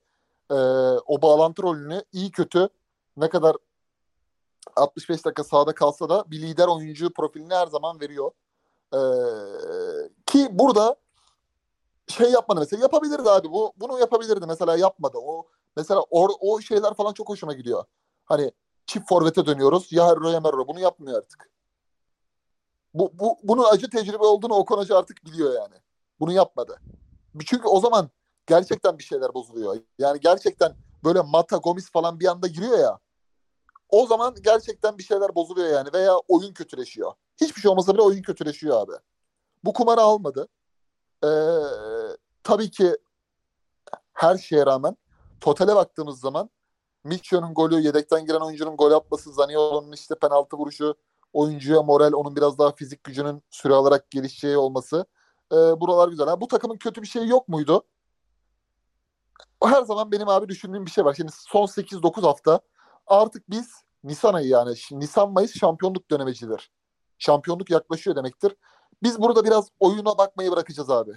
[0.51, 0.57] Eee,
[1.05, 2.70] o bağlantı rolünü iyi kötü
[3.18, 3.55] ne kadar
[4.76, 8.32] 65 dakika sahada kalsa da bir lider oyuncu profilini her zaman veriyor.
[8.93, 8.99] Eee,
[10.26, 10.95] ki burada
[12.07, 15.47] şey yapmadı mesela yapabilirdi abi bu bunu yapabilirdi mesela yapmadı o
[15.78, 17.84] mesela or, o şeyler falan çok hoşuma gidiyor
[18.26, 18.51] hani
[18.88, 21.49] çift forvete dönüyoruz ya Herro ya Merro bunu yapmıyor artık
[23.00, 25.76] bu, bu bunun acı tecrübe olduğunu Okan Hoca artık biliyor yani.
[26.20, 26.80] Bunu yapmadı.
[27.46, 28.10] Çünkü o zaman
[28.48, 29.78] gerçekten bir şeyler bozuluyor.
[30.00, 33.00] Yani gerçekten böyle Mata Gomis falan bir anda giriyor ya.
[33.89, 35.89] O zaman gerçekten bir şeyler bozuluyor yani.
[35.93, 37.14] Veya oyun kötüleşiyor.
[37.41, 38.93] Hiçbir şey olmasa bile oyun kötüleşiyor abi.
[39.64, 40.48] Bu kumarı almadı.
[41.24, 41.28] Ee,
[42.43, 42.98] tabii ki
[44.14, 44.98] her şeye rağmen
[45.41, 46.50] totale baktığımız zaman
[47.04, 50.96] Mitchell'ın golü, yedekten giren oyuncunun gol atması, Zaniolo'nun işte penaltı vuruşu,
[51.36, 55.06] oyuncuya moral, onun biraz daha fizik gücünün süre alarak gelişeceği olması.
[55.52, 56.28] Ee, buralar güzel.
[56.28, 57.84] Ha, bu takımın kötü bir şeyi yok muydu?
[59.64, 61.14] Her zaman benim abi düşündüğüm bir şey var.
[61.14, 62.60] Şimdi son 8-9 hafta
[63.08, 66.72] artık biz Nisan ayı yani şimdi Nisan-Mayıs şampiyonluk dönemecidir.
[67.20, 68.56] Şampiyonluk yaklaşıyor demektir.
[69.04, 71.12] Biz burada biraz oyuna bakmayı bırakacağız abi.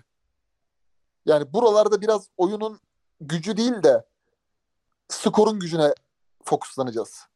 [1.26, 2.80] Yani buralarda biraz oyunun
[3.20, 4.06] gücü değil de
[5.08, 5.94] skorun gücüne
[6.44, 7.26] fokuslanacağız.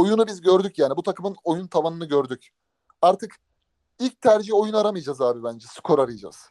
[0.00, 0.96] Oyunu biz gördük yani.
[0.96, 2.48] Bu takımın oyun tavanını gördük.
[3.02, 3.36] Artık
[3.98, 5.66] ilk tercih oyun aramayacağız abi bence.
[5.70, 6.50] Skor arayacağız.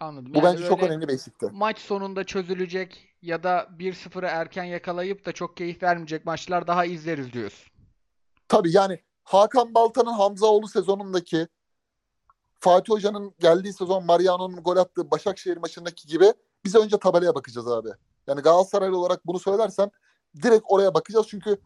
[0.00, 0.34] Anladım.
[0.34, 1.50] Bu Yani bence çok önemli bir eksikti.
[1.52, 7.32] maç sonunda çözülecek ya da 1-0'ı erken yakalayıp da çok keyif vermeyecek maçlar daha izleriz
[7.32, 7.72] diyorsun.
[8.48, 11.48] Tabii yani Hakan Balta'nın Hamzaoğlu sezonundaki
[12.60, 16.32] Fatih Hoca'nın geldiği sezon Mariano'nun gol attığı Başakşehir maçındaki gibi
[16.64, 17.88] biz önce tabelaya bakacağız abi.
[18.26, 19.90] Yani Galatasaraylı olarak bunu söylersem
[20.42, 21.56] direkt oraya bakacağız çünkü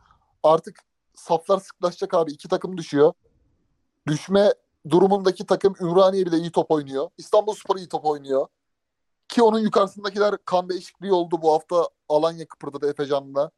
[0.42, 0.87] artık
[1.18, 2.32] saflar sıklaşacak abi.
[2.32, 3.12] İki takım düşüyor.
[4.06, 4.54] Düşme
[4.90, 7.10] durumundaki takım Ümraniye bile iyi top oynuyor.
[7.18, 8.46] İstanbulspor iyi top oynuyor.
[9.28, 11.42] Ki onun yukarısındakiler kan değişikliği oldu.
[11.42, 13.50] Bu hafta Alanya kıpırdadı Efecan'la.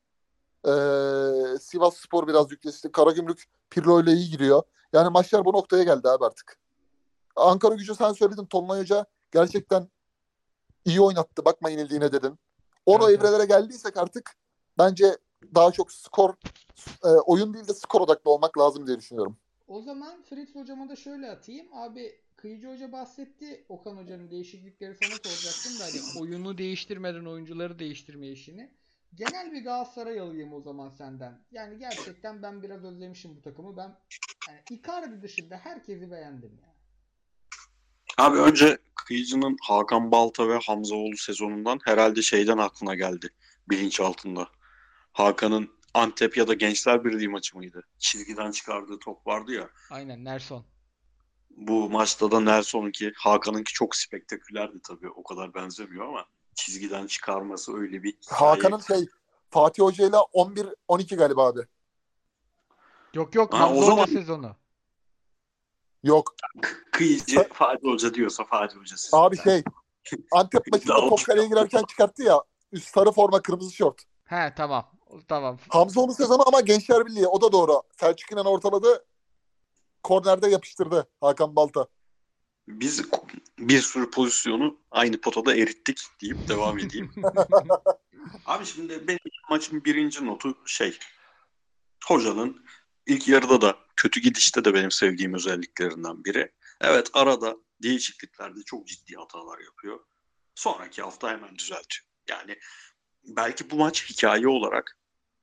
[0.64, 2.92] Ee, Sivas Spor biraz yükleşti.
[2.92, 4.62] Karagümrük Pirlo ile iyi giriyor.
[4.92, 6.58] Yani maçlar bu noktaya geldi abi artık.
[7.36, 8.46] Ankara gücü sen söyledin.
[8.46, 9.88] Tolunay Hoca gerçekten
[10.84, 11.44] iyi oynattı.
[11.44, 12.38] Bakma yenildiğine dedin.
[12.86, 13.20] Onu evet.
[13.20, 14.32] evrelere geldiysek artık
[14.78, 15.16] bence
[15.54, 16.34] daha çok skor
[17.04, 19.36] e, oyun değil de skor odaklı olmak lazım diye düşünüyorum.
[19.68, 21.66] O zaman Fritz hocama da şöyle atayım.
[21.72, 23.64] Abi Kıyıcı Hoca bahsetti.
[23.68, 28.70] Okan Hoca'nın değişiklikleri sana soracaktım da hani oyunu değiştirmeden oyuncuları değiştirme işini.
[29.14, 31.38] Genel bir Galatasaray alayım o zaman senden.
[31.52, 33.76] Yani gerçekten ben biraz özlemişim bu takımı.
[33.76, 33.96] Ben
[34.48, 36.74] yani Icardi dışında herkesi beğendim ya.
[38.18, 43.30] Abi önce Kıyıcı'nın Hakan Balta ve Hamzaoğlu sezonundan herhalde şeyden aklına geldi
[43.70, 44.48] bilinç altında.
[45.12, 47.82] Hakan'ın Antep ya da Gençler Birliği maçı mıydı?
[47.98, 49.70] Çizgiden çıkardığı top vardı ya.
[49.90, 50.64] Aynen Nelson.
[51.50, 55.10] Bu maçta da Nelson'unki, Hakan'ınki çok spektakülerdi tabii.
[55.10, 58.18] O kadar benzemiyor ama çizgiden çıkarması öyle bir.
[58.28, 59.08] Hakan'ın şey
[59.50, 61.60] Fatih Hoca ile 11-12 galiba abi.
[63.14, 64.56] Yok yok Ha, o zaman- sezonu.
[66.02, 66.34] Yok.
[66.92, 69.14] Kıyıcı Fatih Hoca diyorsa Fatih Hoca siz.
[69.14, 69.62] Abi şey
[70.32, 72.40] Antep maçında top kaleye girerken çıkarttı ya.
[72.72, 74.02] Üst sarı forma kırmızı şort.
[74.24, 74.90] He tamam.
[75.28, 75.58] Tamam.
[75.68, 77.82] Hamzoğlu sezonu ama Gençler Birliği o da doğru.
[78.00, 79.04] Selçuk İnan ortaladı.
[80.02, 81.86] Kornerde yapıştırdı Hakan Balta.
[82.68, 83.02] Biz
[83.58, 87.12] bir sürü pozisyonu aynı potada erittik deyip devam edeyim.
[88.46, 89.18] Abi şimdi benim
[89.50, 90.98] maçın birinci notu şey
[92.04, 92.64] hocanın
[93.06, 96.52] ilk yarıda da kötü gidişte de benim sevdiğim özelliklerinden biri.
[96.80, 100.00] Evet arada değişikliklerde çok ciddi hatalar yapıyor.
[100.54, 102.06] Sonraki hafta hemen düzeltiyor.
[102.28, 102.58] Yani
[103.24, 104.99] belki bu maç hikaye olarak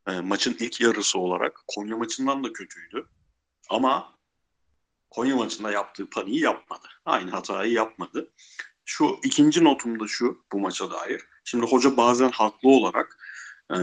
[0.07, 3.07] e, maçın ilk yarısı olarak Konya maçından da kötüydü.
[3.69, 4.17] Ama
[5.09, 6.87] Konya maçında yaptığı paniği yapmadı.
[7.05, 8.31] Aynı hatayı yapmadı.
[8.85, 11.21] Şu ikinci notum da şu bu maça dair.
[11.43, 13.17] Şimdi hoca bazen haklı olarak
[13.69, 13.75] e,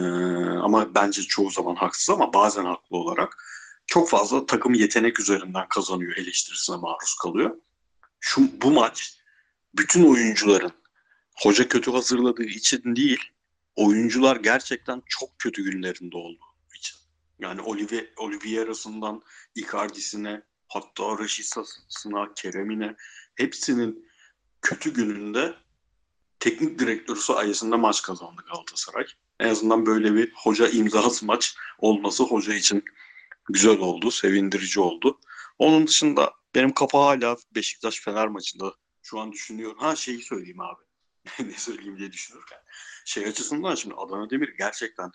[0.59, 3.45] ama bence çoğu zaman haksız ama bazen haklı olarak
[3.87, 7.57] çok fazla takım yetenek üzerinden kazanıyor eleştirisine maruz kalıyor.
[8.21, 9.19] Şu bu maç
[9.75, 10.73] bütün oyuncuların
[11.43, 13.21] hoca kötü hazırladığı için değil,
[13.77, 16.97] oyuncular gerçekten çok kötü günlerinde olduğu için.
[17.39, 19.23] Yani Olivier, Oliveira'sından
[19.55, 22.97] Icardi'sine hatta Raşitsa'sına, Kerem'ine
[23.35, 24.09] hepsinin
[24.63, 25.55] kötü gününde
[26.41, 29.07] teknik direktörü sayesinde maç kazandı Galatasaray.
[29.41, 32.85] En azından böyle bir hoca imzası maç olması hoca için
[33.49, 35.21] güzel oldu, sevindirici oldu.
[35.59, 38.75] Onun dışında benim kafa hala Beşiktaş Fener maçında.
[39.03, 39.79] Şu an düşünüyorum.
[39.79, 40.83] Ha şeyi söyleyeyim abi.
[41.49, 42.59] ne söyleyeyim diye düşünürken.
[43.05, 45.11] Şey açısından şimdi Adana Demir gerçekten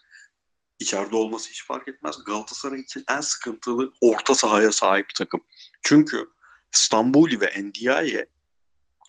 [0.80, 2.24] içeride olması hiç fark etmez.
[2.26, 5.42] Galatasaray için en sıkıntılı orta sahaya sahip takım.
[5.82, 6.30] Çünkü
[6.72, 8.30] Stambuli ve Ndiaye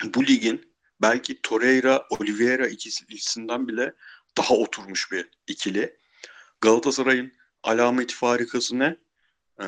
[0.04, 3.94] bu ligin belki Torreira, Oliveira ikisinden bile
[4.38, 5.96] daha oturmuş bir ikili.
[6.60, 7.32] Galatasaray'ın
[7.62, 8.96] alameti farikası ne?
[9.60, 9.64] Ee,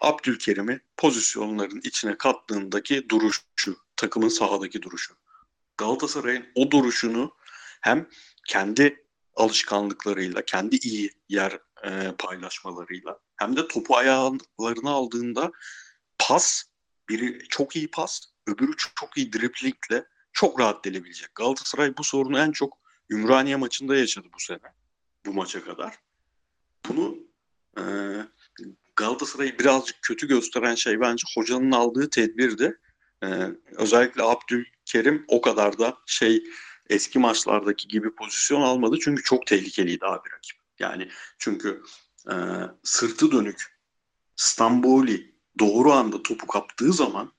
[0.00, 5.14] Abdülkerim'i pozisyonların içine kattığındaki duruşu, takımın sahadaki duruşu.
[5.76, 7.36] Galatasaray'ın o duruşunu
[7.80, 8.08] hem
[8.46, 9.04] kendi
[9.34, 15.52] alışkanlıklarıyla, kendi iyi yer e, paylaşmalarıyla hem de topu ayağlarına aldığında
[16.18, 16.64] pas,
[17.08, 21.34] biri çok iyi pas, öbürü çok iyi driplingle çok rahat delebilecek.
[21.34, 24.72] Galatasaray bu sorunu en çok Ümraniye maçında yaşadı bu sene.
[25.26, 25.98] Bu maça kadar.
[26.88, 27.16] Bunu
[27.78, 27.82] e,
[28.96, 32.78] Galatasaray'ı birazcık kötü gösteren şey bence hocanın aldığı tedbirdi.
[33.24, 33.26] E,
[33.72, 36.44] özellikle Abdülkerim o kadar da şey
[36.88, 38.98] eski maçlardaki gibi pozisyon almadı.
[39.02, 40.56] Çünkü çok tehlikeliydi abi rakip.
[40.78, 41.08] Yani
[41.38, 41.82] çünkü
[42.30, 42.34] e,
[42.82, 43.74] sırtı dönük
[44.36, 47.32] Stamboli doğru anda topu kaptığı zaman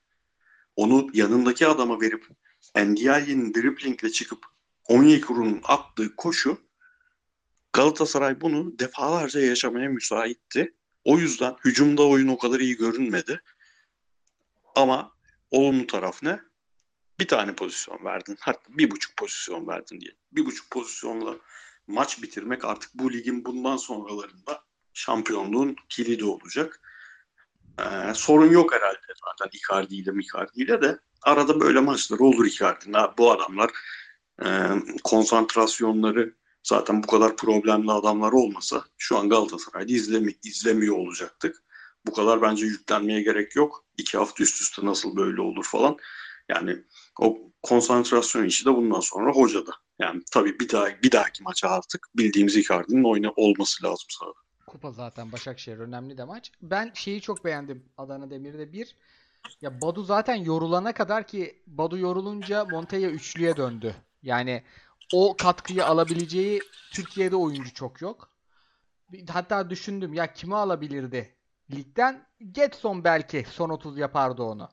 [0.76, 2.28] onu yanındaki adama verip
[2.76, 4.46] Ndiaye'nin driblingle çıkıp
[4.88, 6.66] Onyekuru'nun attığı koşu
[7.76, 10.74] Galatasaray bunu defalarca yaşamaya müsaitti.
[11.04, 13.42] O yüzden hücumda oyun o kadar iyi görünmedi.
[14.76, 15.12] Ama
[15.52, 16.40] olumlu taraf ne?
[17.20, 18.38] Bir tane pozisyon verdin.
[18.40, 20.12] Hatta bir buçuk pozisyon verdin diye.
[20.32, 21.36] Bir buçuk pozisyonla
[21.88, 24.64] maç bitirmek artık bu ligin bundan sonralarında
[24.94, 26.82] şampiyonluğun kilidi olacak.
[27.80, 32.98] Ee, sorun yok herhalde zaten Icardi ile Icardi ile de arada böyle maçları olur Icardi'nin.
[33.18, 33.72] Bu adamlar
[34.44, 34.48] e,
[35.04, 36.34] konsantrasyonları
[36.64, 41.64] zaten bu kadar problemli adamlar olmasa şu an Galatasaray'da izlemi, izlemiyor olacaktık.
[42.06, 43.86] Bu kadar bence yüklenmeye gerek yok.
[43.98, 45.98] İki hafta üst üste nasıl böyle olur falan.
[46.50, 46.84] Yani
[47.20, 49.72] o konsantrasyon işi de bundan sonra hocada.
[50.00, 54.34] Yani tabii bir daha bir dahaki maça artık bildiğimiz Icardi'nin oyunu olması lazım sahada.
[54.68, 56.52] Kupa zaten Başakşehir önemli de maç.
[56.62, 58.96] Ben şeyi çok beğendim Adana Demir'de bir.
[59.62, 63.96] Ya Badu zaten yorulana kadar ki Badu yorulunca Montella üçlüye döndü.
[64.24, 64.64] Yani
[65.14, 66.62] o katkıyı alabileceği
[66.94, 68.30] Türkiye'de oyuncu çok yok.
[69.30, 71.36] Hatta düşündüm ya kimi alabilirdi
[71.72, 72.28] ligden?
[72.52, 74.70] Getson belki son 30 yapardı onu.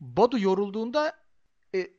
[0.00, 1.16] Badu yorulduğunda
[1.74, 1.90] e,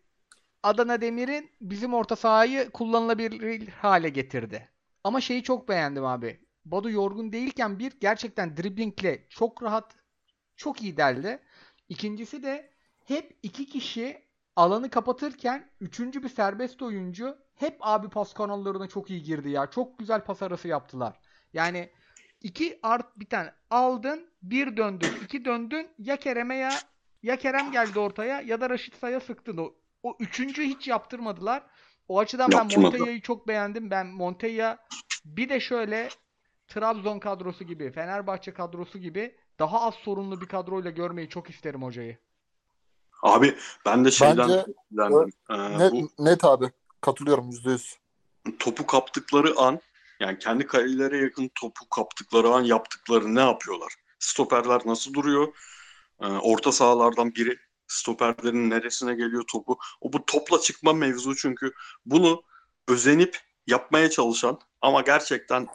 [0.63, 4.69] Adana Demir'in bizim orta sahayı kullanılabilir hale getirdi.
[5.03, 6.39] Ama şeyi çok beğendim abi.
[6.65, 9.95] Badu yorgun değilken bir gerçekten driblingle çok rahat,
[10.55, 11.39] çok iyi derdi.
[11.89, 12.69] İkincisi de
[13.05, 19.23] hep iki kişi alanı kapatırken üçüncü bir serbest oyuncu hep abi pas kanallarına çok iyi
[19.23, 19.69] girdi ya.
[19.69, 21.19] Çok güzel pas arası yaptılar.
[21.53, 21.89] Yani
[22.41, 26.71] iki art bir tane aldın, bir döndün, iki döndün ya Kerem'e ya
[27.23, 29.57] ya Kerem geldi ortaya ya da Raşit Say'a sıktın.
[29.57, 29.73] O,
[30.03, 31.63] o üçüncü hiç yaptırmadılar.
[32.07, 33.91] O açıdan ben Montella'yı çok beğendim.
[33.91, 34.77] Ben Montella
[35.25, 36.09] bir de şöyle
[36.67, 42.17] Trabzon kadrosu gibi, Fenerbahçe kadrosu gibi daha az sorunlu bir kadroyla görmeyi çok isterim hocayı.
[43.23, 46.71] Abi ben de şeyden Bence, ee, net, bu, net abi.
[47.01, 47.97] Katılıyorum yüzde yüz.
[48.59, 49.79] Topu kaptıkları an
[50.19, 53.93] yani kendi kalelere yakın topu kaptıkları an yaptıkları ne yapıyorlar?
[54.19, 55.47] Stoperler nasıl duruyor?
[56.21, 59.77] Ee, orta sahalardan biri stoperlerin neresine geliyor topu.
[60.01, 61.71] O bu topla çıkma mevzu çünkü
[62.05, 62.43] bunu
[62.87, 65.67] özenip yapmaya çalışan ama gerçekten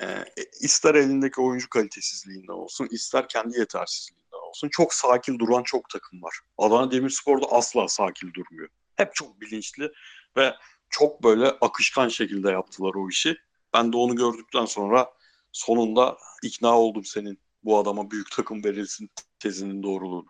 [0.00, 0.24] e,
[0.60, 6.40] ister elindeki oyuncu kalitesizliğinden olsun ister kendi yetersizliğinden olsun çok sakin duran çok takım var.
[6.58, 8.68] Adana Demirspor'da asla sakin durmuyor.
[8.96, 9.92] Hep çok bilinçli
[10.36, 10.54] ve
[10.90, 13.36] çok böyle akışkan şekilde yaptılar o işi.
[13.74, 15.12] Ben de onu gördükten sonra
[15.52, 20.26] sonunda ikna oldum senin bu adama büyük takım verilsin tezinin doğruluğunu.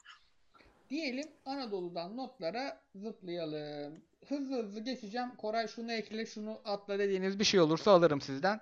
[0.91, 4.01] Diyelim Anadolu'dan notlara zıplayalım.
[4.29, 5.37] Hızlı hızlı geçeceğim.
[5.37, 8.61] Koray şunu ekle şunu atla dediğiniz bir şey olursa alırım sizden.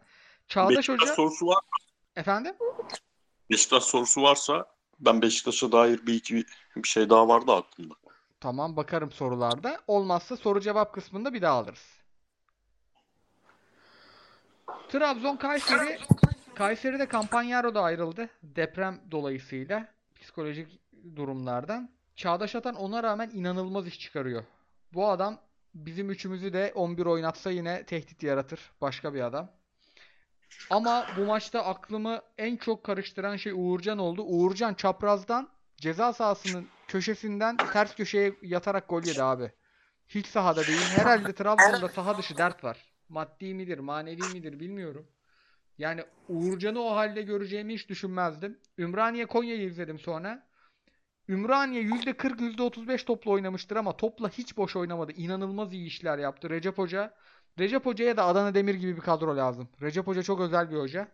[0.48, 1.14] Çağdaş Beşiktaş Hoca...
[1.14, 1.59] sorusu var
[2.16, 2.55] Efendim?
[3.51, 4.66] Beşiktaş sorusu varsa
[5.01, 6.44] ben Beşiktaş'a dair bir iki
[6.77, 7.94] bir şey daha vardı aklımda.
[8.40, 9.81] Tamam bakarım sorularda.
[9.86, 11.97] Olmazsa soru cevap kısmında bir daha alırız.
[14.89, 15.98] Trabzon Kayseri
[16.55, 18.28] Kayseri'de Campagnaro da ayrıldı.
[18.43, 19.95] Deprem dolayısıyla
[20.27, 20.81] psikolojik
[21.16, 21.90] durumlardan.
[22.16, 24.44] Çağdaş Atan ona rağmen inanılmaz iş çıkarıyor.
[24.93, 25.39] Bu adam
[25.74, 28.61] bizim üçümüzü de 11 oynatsa yine tehdit yaratır.
[28.81, 29.51] Başka bir adam.
[30.70, 34.23] Ama bu maçta aklımı en çok karıştıran şey Uğurcan oldu.
[34.23, 39.53] Uğurcan çaprazdan ceza sahasının köşesinden ters köşeye yatarak gol yedi abi.
[40.09, 40.86] Hiç sahada değil.
[40.97, 42.85] Herhalde Trabzon'da saha dışı dert var.
[43.09, 45.07] Maddi midir, manevi midir bilmiyorum.
[45.78, 48.59] Yani Uğurcan'ı o halde göreceğimi hiç düşünmezdim.
[48.78, 50.47] Ümraniye Konya'yı izledim sonra.
[51.28, 55.12] Ümraniye %40 %35 topla oynamıştır ama topla hiç boş oynamadı.
[55.12, 57.15] İnanılmaz iyi işler yaptı Recep Hoca.
[57.59, 59.69] Recep Hoca'ya da Adana Demir gibi bir kadro lazım.
[59.82, 61.09] Recep Hoca çok özel bir hoca.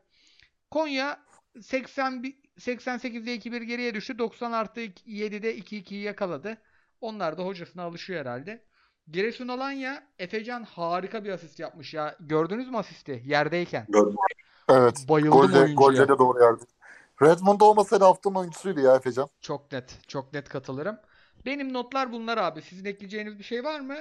[0.71, 1.21] Konya
[1.61, 2.25] 80
[2.59, 4.19] 88'de 2-1 geriye düştü.
[4.19, 6.59] 90 artı 7'de 2-2'yi yakaladı.
[7.01, 8.65] Onlar da hocasına alışıyor herhalde.
[9.09, 12.17] Giresun Alanya Efecan harika bir asist yapmış ya.
[12.21, 13.23] Gördünüz mü asisti?
[13.27, 13.87] Yerdeyken.
[13.89, 14.17] Gördüm.
[14.73, 15.05] Evet.
[15.09, 15.75] Bayıldım Golde, oyuncuya.
[15.75, 16.65] golde de doğru yerde.
[17.23, 19.29] Redmond olmasaydı haftanın oyuncusuydu ya Efecan.
[19.41, 19.99] Çok net.
[20.09, 20.97] Çok net katılırım.
[21.47, 22.63] Benim notlar bunlar abi.
[22.63, 23.95] Sizin ekleyeceğiniz bir şey var mı?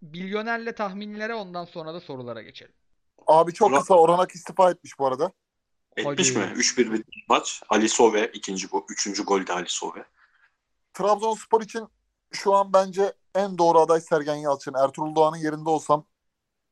[0.00, 2.72] Milyonerle tahminlere ondan sonra da sorulara geçelim.
[3.26, 5.32] Abi çok Ulan- kısa Oranak istifa etmiş bu arada.
[5.96, 6.38] Etmiş Hadi.
[6.46, 6.52] mi?
[6.56, 7.62] 3-1 bitti maç.
[7.68, 10.04] Ali Sove ikinci gol, üçüncü gol de Ali Sove.
[10.94, 11.88] Trabzonspor için
[12.32, 14.74] şu an bence en doğru aday Sergen Yalçın.
[14.74, 16.04] Ertuğrul Doğan'ın yerinde olsam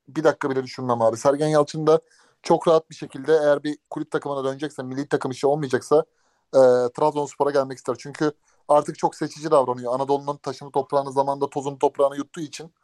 [0.09, 1.17] bir dakika bile düşünmem abi.
[1.17, 2.01] Sergen Yalçın da
[2.43, 6.05] çok rahat bir şekilde eğer bir kulüp takımına dönecekse, milli takım işi olmayacaksa
[6.55, 6.61] e,
[6.97, 7.97] Trabzonspor'a gelmek ister.
[7.99, 8.33] Çünkü
[8.69, 9.95] artık çok seçici davranıyor.
[9.95, 12.75] Anadolu'nun taşını toprağını zamanında tozunu toprağını yuttuğu için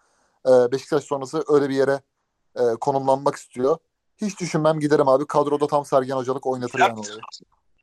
[0.47, 2.01] e, Beşiktaş sonrası öyle bir yere
[2.57, 3.78] e, konumlanmak istiyor.
[4.16, 5.27] Hiç düşünmem giderim abi.
[5.27, 7.01] Kadroda tam Sergen Hocalık oynatır yani.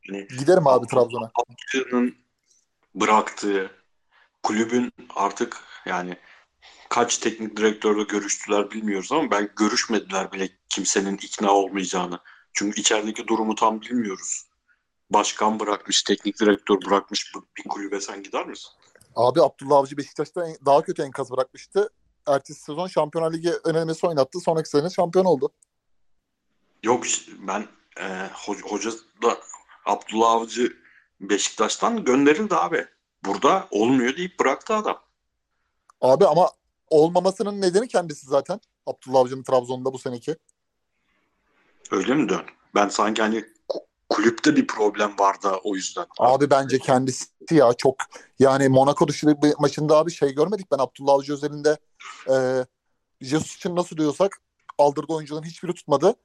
[0.10, 1.32] Yani Giderim abi Trabzon'a.
[1.36, 2.18] Abdülkadir'in
[2.96, 3.72] bıraktığı
[4.44, 6.18] kulübün artık yani
[6.90, 12.20] kaç teknik direktörle görüştüler bilmiyoruz ama ben görüşmediler bile kimsenin ikna olmayacağını.
[12.54, 14.48] Çünkü içerideki durumu tam bilmiyoruz.
[15.10, 18.70] Başkan bırakmış, teknik direktör bırakmış bir kulübe sen gider misin?
[19.16, 21.90] Abi Abdullah Avcı Beşiktaş'ta daha kötü enkaz bırakmıştı.
[22.28, 24.40] Ertesi sezon Şampiyonlar Ligi önemlisi oynattı.
[24.40, 25.54] Sonraki sene şampiyon oldu.
[26.84, 27.04] Yok
[27.48, 27.68] ben
[27.98, 28.92] e, ho- hoca
[29.24, 29.38] da
[29.86, 30.78] Abdullah Avcı
[31.22, 32.86] Beşiktaş'tan gönderildi abi.
[33.26, 35.04] Burada olmuyor deyip bıraktı adam.
[36.04, 36.52] Abi ama
[36.90, 38.60] olmamasının nedeni kendisi zaten.
[38.86, 40.36] Abdullah Avcı'nın Trabzon'da bu seneki.
[41.92, 42.42] Öyle mi dön?
[42.76, 46.06] Ben sanki hani ku- kulüpte bir problem var da o yüzden.
[46.20, 47.96] Abi bence kendisi ya çok
[48.40, 51.78] yani Monaco dışı bir maçında abi şey görmedik ben Abdullah Avcı özelinde
[52.30, 52.66] e,
[53.22, 54.42] Jesus için nasıl diyorsak
[54.78, 56.16] aldırdığı oyuncuların hiçbiri tutmadı.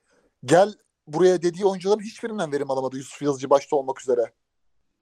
[0.44, 0.74] Gel
[1.06, 2.96] buraya dediği oyuncuların hiçbirinden verim alamadı.
[2.96, 4.32] Yusuf Yazıcı başta olmak üzere.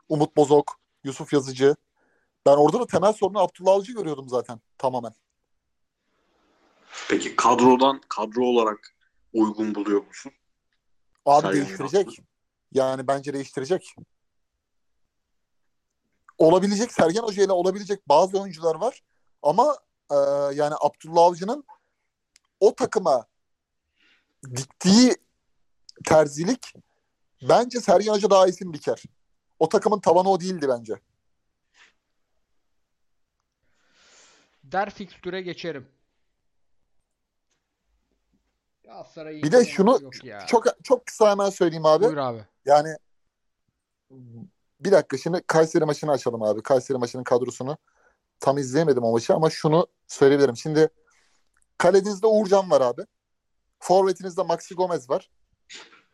[0.08, 1.76] Umut Bozok, Yusuf Yazıcı.
[2.46, 5.12] Ben orada da temel sorunu Abdullah Avcı görüyordum zaten tamamen.
[7.08, 8.96] Peki kadrodan kadro olarak
[9.32, 10.32] uygun buluyor musun?
[11.26, 12.18] Abi Sergen değiştirecek.
[12.72, 13.94] Yani bence değiştirecek.
[16.38, 19.02] Olabilecek Sergen Hoca ile olabilecek bazı oyuncular var.
[19.42, 19.76] Ama
[20.10, 20.16] e,
[20.54, 21.64] yani Abdullah Avcı'nın
[22.60, 23.26] o takıma
[24.56, 25.14] diktiği
[26.04, 26.74] terzilik
[27.42, 29.02] bence Sergen Hoca daha iyisini diker.
[29.58, 31.00] O takımın tavanı o değildi bence.
[34.72, 35.88] Der fikstüre geçerim.
[38.84, 40.10] Galatasaray'ı Bir de şunu
[40.46, 42.04] çok çok kısa hemen söyleyeyim abi.
[42.04, 42.44] Buyur abi.
[42.64, 42.96] Yani
[44.80, 46.62] bir dakika şimdi Kayseri maçını açalım abi.
[46.62, 47.76] Kayseri maçının kadrosunu
[48.40, 50.56] tam izleyemedim o maçı ama şunu söyleyebilirim.
[50.56, 50.88] Şimdi
[51.78, 53.02] kalenizde Uğurcan var abi.
[53.78, 55.30] Forvetinizde Maxi Gomez var.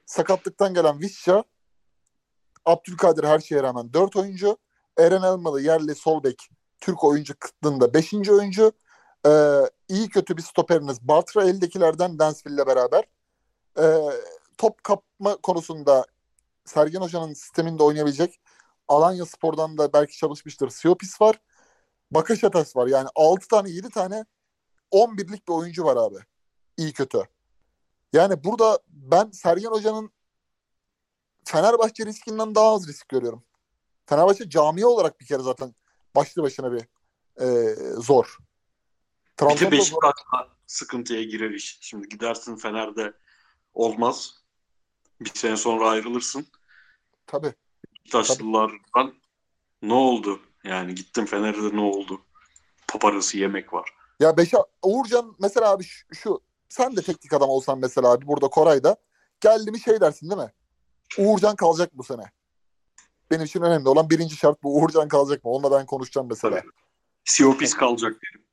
[0.06, 1.44] Sakatlıktan gelen Vişça.
[2.64, 4.58] Abdülkadir her şeye rağmen 4 oyuncu.
[4.98, 6.48] Eren Elmalı yerli sol bek
[6.82, 8.14] Türk oyuncu kıtlığında 5.
[8.30, 8.72] oyuncu.
[9.26, 13.04] Ee, iyi kötü bir stoperiniz Bartra eldekilerden Dansville'le beraber.
[13.78, 14.10] Ee,
[14.58, 16.06] top kapma konusunda
[16.64, 18.40] Sergen Hoca'nın sisteminde oynayabilecek
[18.88, 20.70] Alanya Spor'dan da belki çalışmıştır.
[20.70, 21.40] Siopis var.
[22.10, 22.86] Bakaşatas var.
[22.86, 24.24] Yani 6 tane 7 tane
[24.92, 26.18] 11'lik bir oyuncu var abi.
[26.76, 27.22] İyi kötü.
[28.12, 30.10] Yani burada ben Sergen Hoca'nın
[31.44, 33.44] Fenerbahçe riskinden daha az risk görüyorum.
[34.06, 35.74] Fenerbahçe camia olarak bir kere zaten
[36.14, 36.82] başlı başına bir
[37.40, 38.36] e, zor.
[39.30, 39.72] Bir Trabzon'da de zor.
[39.72, 41.78] Beşiktaş'ta sıkıntıya girer iş.
[41.80, 43.12] Şimdi gidersin Fener'de
[43.74, 44.34] olmaz.
[45.20, 46.46] Bir sene sonra ayrılırsın.
[47.26, 47.54] Tabii.
[47.94, 49.14] Beşiktaşlılardan
[49.82, 50.40] ne oldu?
[50.64, 52.20] Yani gittim Fener'de ne oldu?
[52.88, 53.94] Paparası yemek var.
[54.20, 58.48] Ya Beşa Uğurcan mesela abi şu, şu sen de teknik adam olsan mesela abi burada
[58.48, 58.96] Koray'da
[59.40, 60.52] geldi mi şey dersin değil mi?
[61.18, 62.32] Uğurcan kalacak bu sene.
[63.32, 64.76] Benim için önemli olan birinci şart bu.
[64.76, 65.50] Uğurcan kalacak mı?
[65.50, 66.60] Onunla ben konuşacağım mesela.
[66.60, 66.70] Tabii.
[67.24, 68.44] Siopis kalacak derim.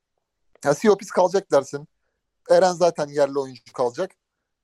[0.65, 1.87] Ya Siopis kalacak dersin.
[2.49, 4.11] Eren zaten yerli oyuncu kalacak.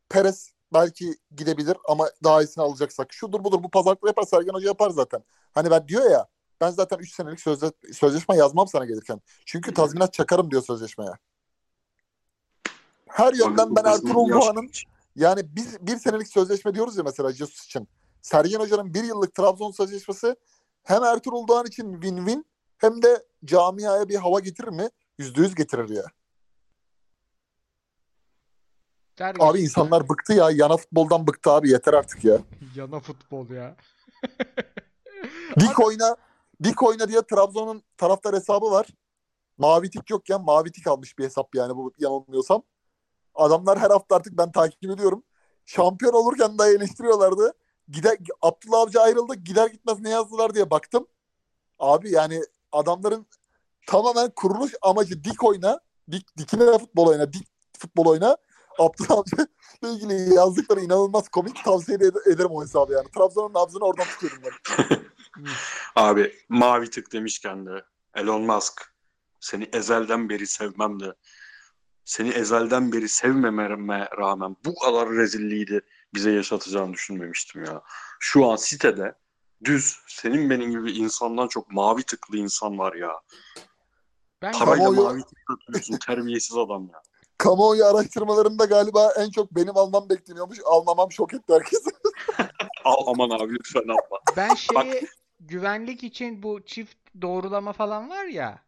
[0.10, 3.14] Perez belki gidebilir ama daha iyisini alacaksak.
[3.14, 4.24] Şudur budur bu pazarlıkla yapar.
[4.24, 5.24] Sergen Hoca yapar zaten.
[5.54, 6.28] Hani ben diyor ya
[6.62, 9.22] ben zaten 3 senelik sözle, sözleşme yazmam sana gelirken.
[9.46, 11.12] Çünkü tazminat çakarım diyor sözleşmeye.
[13.08, 14.70] Her yönden ben Ertuğrul Doğan'ın
[15.16, 17.88] yani biz bir senelik sözleşme diyoruz ya mesela Jesus için.
[18.26, 20.36] Sergen Hoca'nın bir yıllık Trabzon sözleşmesi
[20.84, 22.46] hem Ertuğrul Doğan için win-win
[22.78, 24.90] hem de camiaya bir hava getirir mi?
[25.18, 26.04] Yüzde yüz getirir ya.
[29.20, 30.50] Der Abi insanlar bıktı ya.
[30.52, 31.70] Yana futboldan bıktı abi.
[31.70, 32.38] Yeter artık ya.
[32.76, 33.76] Yana futbol ya.
[35.62, 36.16] Lig oyna.
[36.64, 38.88] Dik oyna diye Trabzon'un taraftar hesabı var.
[39.58, 42.64] Mavi tik yokken mavi tik almış bir hesap yani bu yanılmıyorsam.
[43.36, 45.24] Adamlar her hafta artık ben takip ediyorum.
[45.66, 47.54] Şampiyon olurken daha eleştiriyorlardı.
[47.90, 49.36] Gider, Abdullah Avcı ayrıldı.
[49.36, 51.08] Gider gitmez ne yazdılar diye baktım.
[51.80, 52.42] Abi yani
[52.72, 53.26] adamların
[53.88, 55.80] tamamen kuruluş amacı dik oyna.
[56.12, 57.34] Dik, dikine futbol oyna.
[57.34, 57.48] Dik
[57.80, 58.38] futbol oyna.
[58.80, 59.36] Abdullah Avcı
[59.82, 61.64] ile ilgili yazdıkları inanılmaz komik.
[61.66, 63.12] Tavsiye ed- ederim o hesabı yani.
[63.12, 64.98] Trabzon'un nabzını oradan tutuyorum ben.
[65.96, 67.86] Abi mavi tık demişken de
[68.16, 68.94] Elon Musk
[69.40, 71.14] seni ezelden beri sevmem de
[72.06, 75.82] seni ezelden beri sevmememe rağmen bu kadar rezilliği de
[76.16, 77.82] bize yaşatacağını düşünmemiştim ya.
[78.20, 79.16] Şu an sitede
[79.64, 83.12] düz senin benim gibi insandan çok mavi tıklı insan var ya.
[84.42, 87.02] Ben Parayla Kamuoyu- mavi tık atıyorsun terbiyesiz adam ya.
[87.38, 90.60] Kamuoyu araştırmalarında galiba en çok benim almam bekleniyormuş.
[90.66, 91.90] Almamam şok etti herkesi.
[92.86, 94.20] Al aman abi lütfen alma.
[94.38, 95.08] ben şeyi
[95.40, 98.66] güvenlik için bu çift doğrulama falan var ya.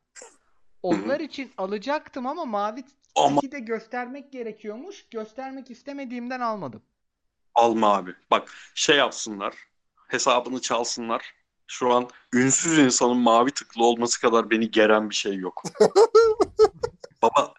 [0.84, 2.84] Onlar için alacaktım ama mavi
[3.15, 5.06] Ama de göstermek gerekiyormuş.
[5.11, 6.82] Göstermek istemediğimden almadım.
[7.57, 8.15] Alma abi.
[8.31, 9.55] Bak şey yapsınlar.
[10.07, 11.34] Hesabını çalsınlar.
[11.67, 15.63] Şu an ünsüz insanın mavi tıklı olması kadar beni geren bir şey yok.
[17.21, 17.53] Baba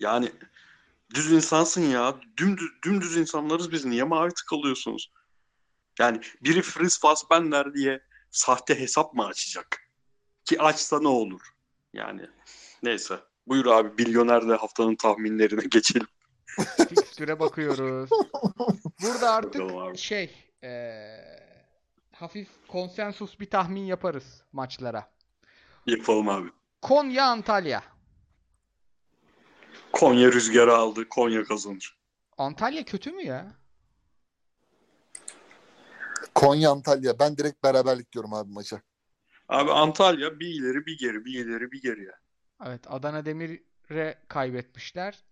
[0.00, 0.32] yani
[1.14, 2.16] düz insansın ya.
[2.36, 3.84] Dümdüz, dümdüz insanlarız biz.
[3.84, 5.12] Niye mavi tık alıyorsunuz?
[5.98, 9.90] Yani biri Fritz Fassbender diye sahte hesap mı açacak?
[10.44, 11.40] Ki açsa ne olur?
[11.92, 12.30] Yani
[12.82, 13.20] neyse.
[13.46, 16.06] Buyur abi milyoner de haftanın tahminlerine geçelim.
[16.88, 18.10] Fikstüre bakıyoruz.
[19.02, 21.46] Burada artık şey eee,
[22.12, 25.10] hafif konsensus bir tahmin yaparız maçlara.
[25.86, 26.48] Yapalım abi.
[26.82, 27.82] Konya Antalya.
[29.92, 31.08] Konya rüzgarı aldı.
[31.08, 31.96] Konya kazanır.
[32.38, 33.52] Antalya kötü mü ya?
[36.34, 37.18] Konya Antalya.
[37.18, 38.80] Ben direkt beraberlik diyorum abi maça.
[39.48, 42.18] Abi Antalya bir ileri bir geri bir ileri bir geri ya.
[42.66, 45.24] Evet Adana Demir'e kaybetmişler.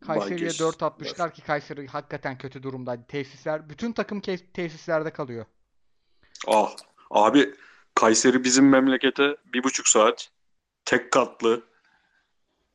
[0.00, 0.60] Kayseri'ye geç.
[0.60, 3.02] 4 atmışlar ki Kayseri hakikaten kötü durumdaydı.
[3.08, 4.20] Tesisler, bütün takım
[4.54, 5.46] tesislerde kalıyor.
[6.46, 6.76] Ah
[7.10, 7.54] abi
[7.94, 10.30] Kayseri bizim memlekete bir buçuk saat
[10.84, 11.62] tek katlı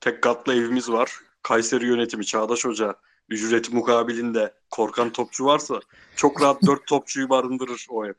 [0.01, 1.11] tek katlı evimiz var.
[1.43, 2.95] Kayseri yönetimi Çağdaş Hoca
[3.29, 5.79] ücreti mukabilinde korkan topçu varsa
[6.15, 8.13] çok rahat dört topçuyu barındırır o ev.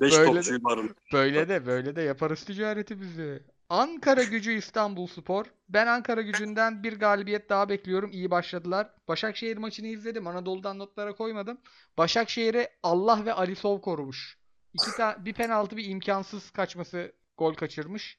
[0.00, 0.96] Beş Böyle topçuyu barındırır.
[1.12, 3.42] Böyle de böyle de yaparız ticaretimizi.
[3.70, 5.46] Ankara Gücü İstanbulspor.
[5.68, 8.10] Ben Ankara Gücü'nden bir galibiyet daha bekliyorum.
[8.12, 8.90] İyi başladılar.
[9.08, 10.26] Başakşehir maçını izledim.
[10.26, 11.58] Anadolu'dan notlara koymadım.
[11.98, 14.38] Başakşehir'e Allah ve Ali Sov korumuş.
[14.74, 18.18] İki ta- bir penaltı bir imkansız kaçması gol kaçırmış.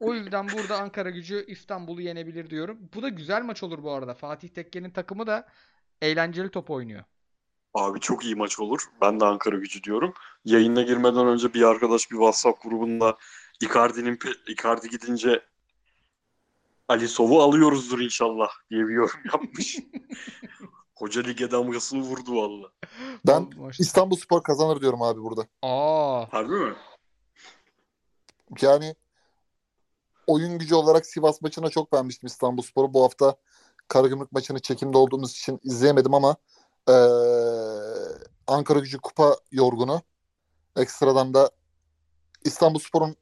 [0.00, 2.78] O yüzden burada Ankara Gücü İstanbul'u yenebilir diyorum.
[2.94, 4.14] Bu da güzel maç olur bu arada.
[4.14, 5.48] Fatih Tekke'nin takımı da
[6.02, 7.04] eğlenceli top oynuyor.
[7.74, 8.80] Abi çok iyi maç olur.
[9.00, 10.14] Ben de Ankara gücü diyorum.
[10.44, 13.16] Yayına girmeden önce bir arkadaş bir WhatsApp grubunda
[13.60, 14.18] Icardi'nin
[14.48, 15.42] Icardi gidince
[16.88, 19.78] Ali Sov'u alıyoruzdur inşallah diye bir yorum yapmış.
[20.94, 22.68] Hoca lige damgasını vurdu valla.
[23.26, 25.46] Ben İstanbul Spor kazanır diyorum abi burada.
[25.62, 26.74] Aa, Harbi mi?
[28.60, 28.94] Yani
[30.26, 32.94] oyun gücü olarak Sivas maçına çok beğenmiştim İstanbul Spor'u.
[32.94, 33.36] Bu hafta
[33.88, 36.36] Karagümrük maçını çekimde olduğumuz için izleyemedim ama
[36.88, 36.94] eee,
[38.46, 40.02] Ankara gücü kupa yorgunu.
[40.76, 41.50] Ekstradan da
[42.44, 43.16] İstanbul Spor'un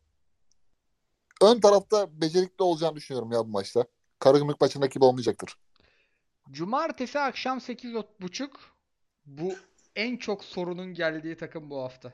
[1.42, 3.84] ön tarafta becerikli olacağını düşünüyorum ya bu maçta.
[4.18, 5.56] Karagümrük maçındaki gibi olmayacaktır.
[6.50, 8.48] Cumartesi akşam 8.30
[9.26, 9.54] bu
[9.96, 12.12] en çok sorunun geldiği takım bu hafta.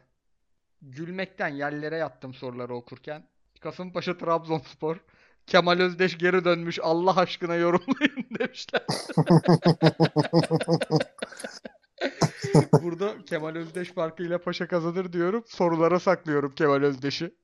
[0.82, 3.28] Gülmekten yerlere yattım soruları okurken.
[3.60, 4.96] Kasımpaşa Trabzonspor.
[5.46, 6.78] Kemal Özdeş geri dönmüş.
[6.82, 8.82] Allah aşkına yorumlayın demişler.
[12.82, 15.44] Burada Kemal Özdeş farkıyla Paşa kazanır diyorum.
[15.46, 17.34] Sorulara saklıyorum Kemal Özdeş'i.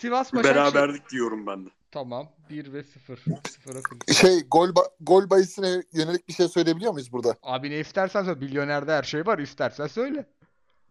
[0.00, 0.54] Sivas Başakşehir.
[0.54, 1.70] Beraberlik diyorum ben de.
[1.90, 2.28] Tamam.
[2.50, 3.16] 1 ve 0.
[3.16, 4.12] 0'a kırk.
[4.12, 7.36] Şey gol ba- gol bahisine yönelik bir şey söyleyebiliyor muyuz burada?
[7.42, 8.40] Abi ne istersen söyle.
[8.40, 9.38] Milyonerde her şey var.
[9.38, 10.26] İstersen söyle.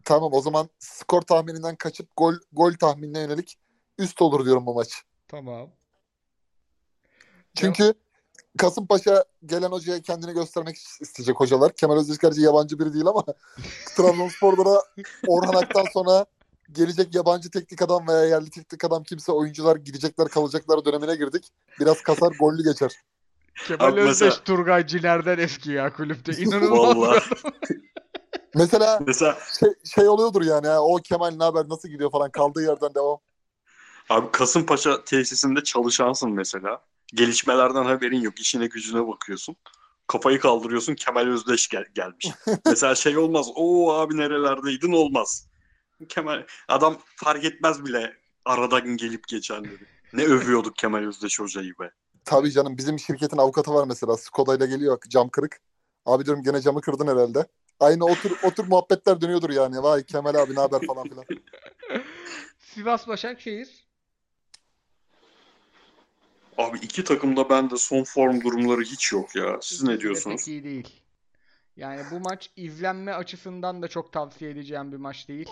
[0.04, 3.58] Tamam o zaman skor tahmininden kaçıp gol gol tahminine yönelik
[3.98, 5.02] üst olur diyorum bu maç.
[5.28, 5.70] Tamam.
[7.54, 7.94] Çünkü
[8.58, 11.72] Kasımpaşa gelen hocaya kendini göstermek isteyecek hocalar.
[11.72, 13.24] Kemal Özdeş gerçi yabancı biri değil ama
[13.96, 14.82] Trabzonspor'da da
[15.26, 16.26] Orhan Ak'tan sonra
[16.72, 21.48] gelecek yabancı teknik adam veya yerli teknik adam kimse oyuncular gidecekler kalacaklar dönemine girdik.
[21.80, 22.92] Biraz kasar gollü geçer.
[23.66, 26.32] Kemal Abi Özdeş mesela- Turgay Ciner'den eski ya kulüpte.
[26.32, 27.22] İnanılmaz.
[28.54, 32.62] Mesela Mesela şey, şey oluyordur yani ha, o Kemal ne haber nasıl gidiyor falan kaldığı
[32.62, 33.18] yerden devam.
[34.08, 36.82] abi Kasımpaşa tesisinde çalışansın mesela.
[37.14, 38.40] Gelişmelerden haberin yok.
[38.40, 39.56] İşine gücüne bakıyorsun.
[40.06, 42.26] Kafayı kaldırıyorsun Kemal Özdeş gel- gelmiş.
[42.66, 43.46] mesela şey olmaz.
[43.54, 45.46] O abi nerelerdeydin olmaz.
[46.08, 49.86] Kemal adam fark etmez bile aradan gelip geçenleri.
[50.12, 51.90] Ne övüyorduk Kemal Özdeş hocayı be.
[52.24, 54.16] Tabii canım bizim şirketin avukatı var mesela.
[54.16, 55.60] Skoda ile geliyor cam kırık.
[56.06, 57.46] Abi diyorum gene camı kırdın herhalde.
[57.80, 59.82] Aynı otur otur muhabbetler dönüyordur yani.
[59.82, 61.24] Vay Kemal abi ne haber falan filan.
[62.58, 63.90] Sivas Başakşehir.
[66.58, 69.58] Abi iki takımda bende son form durumları hiç yok ya.
[69.62, 70.36] Siz ne de diyorsunuz?
[70.36, 71.00] Pek iyi değil.
[71.76, 75.48] Yani bu maç izlenme açısından da çok tavsiye edeceğim bir maç değil.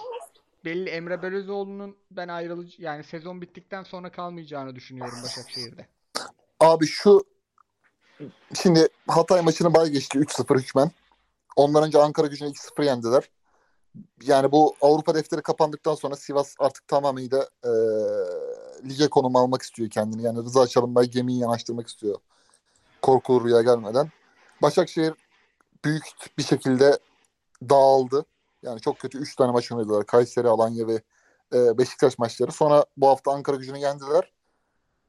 [0.65, 5.87] Belli Emre Belözoğlu'nun ben ayrılıc yani sezon bittikten sonra kalmayacağını düşünüyorum Başakşehir'de.
[6.61, 7.25] Abi şu
[8.63, 10.91] şimdi Hatay maçını bay geçti 3-0 hükmen.
[11.57, 13.31] Ondan önce Ankara gücünü 2-0 yendiler.
[14.23, 17.71] Yani bu Avrupa defteri kapandıktan sonra Sivas artık tamamıyla e,
[18.89, 20.23] lige konum almak istiyor kendini.
[20.23, 22.17] Yani Rıza Çalınbay gemiyi yanaştırmak istiyor.
[23.03, 24.11] Korkulu rüya gelmeden.
[24.63, 25.15] Başakşehir
[25.85, 26.05] büyük
[26.39, 26.99] bir şekilde
[27.63, 28.25] dağıldı.
[28.63, 30.07] Yani çok kötü 3 tane maç oynadılar.
[30.07, 31.03] Kayseri, Alanya ve
[31.55, 32.53] e, Beşiktaş maçları.
[32.53, 34.33] Sonra bu hafta Ankara gücünü yendiler.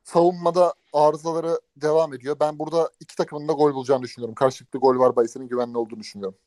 [0.03, 2.37] Savunmada arızaları devam ediyor.
[2.39, 4.35] Ben burada iki takımın da gol bulacağını düşünüyorum.
[4.35, 6.37] Karşılıklı gol var bahisinin güvenli olduğunu düşünüyorum.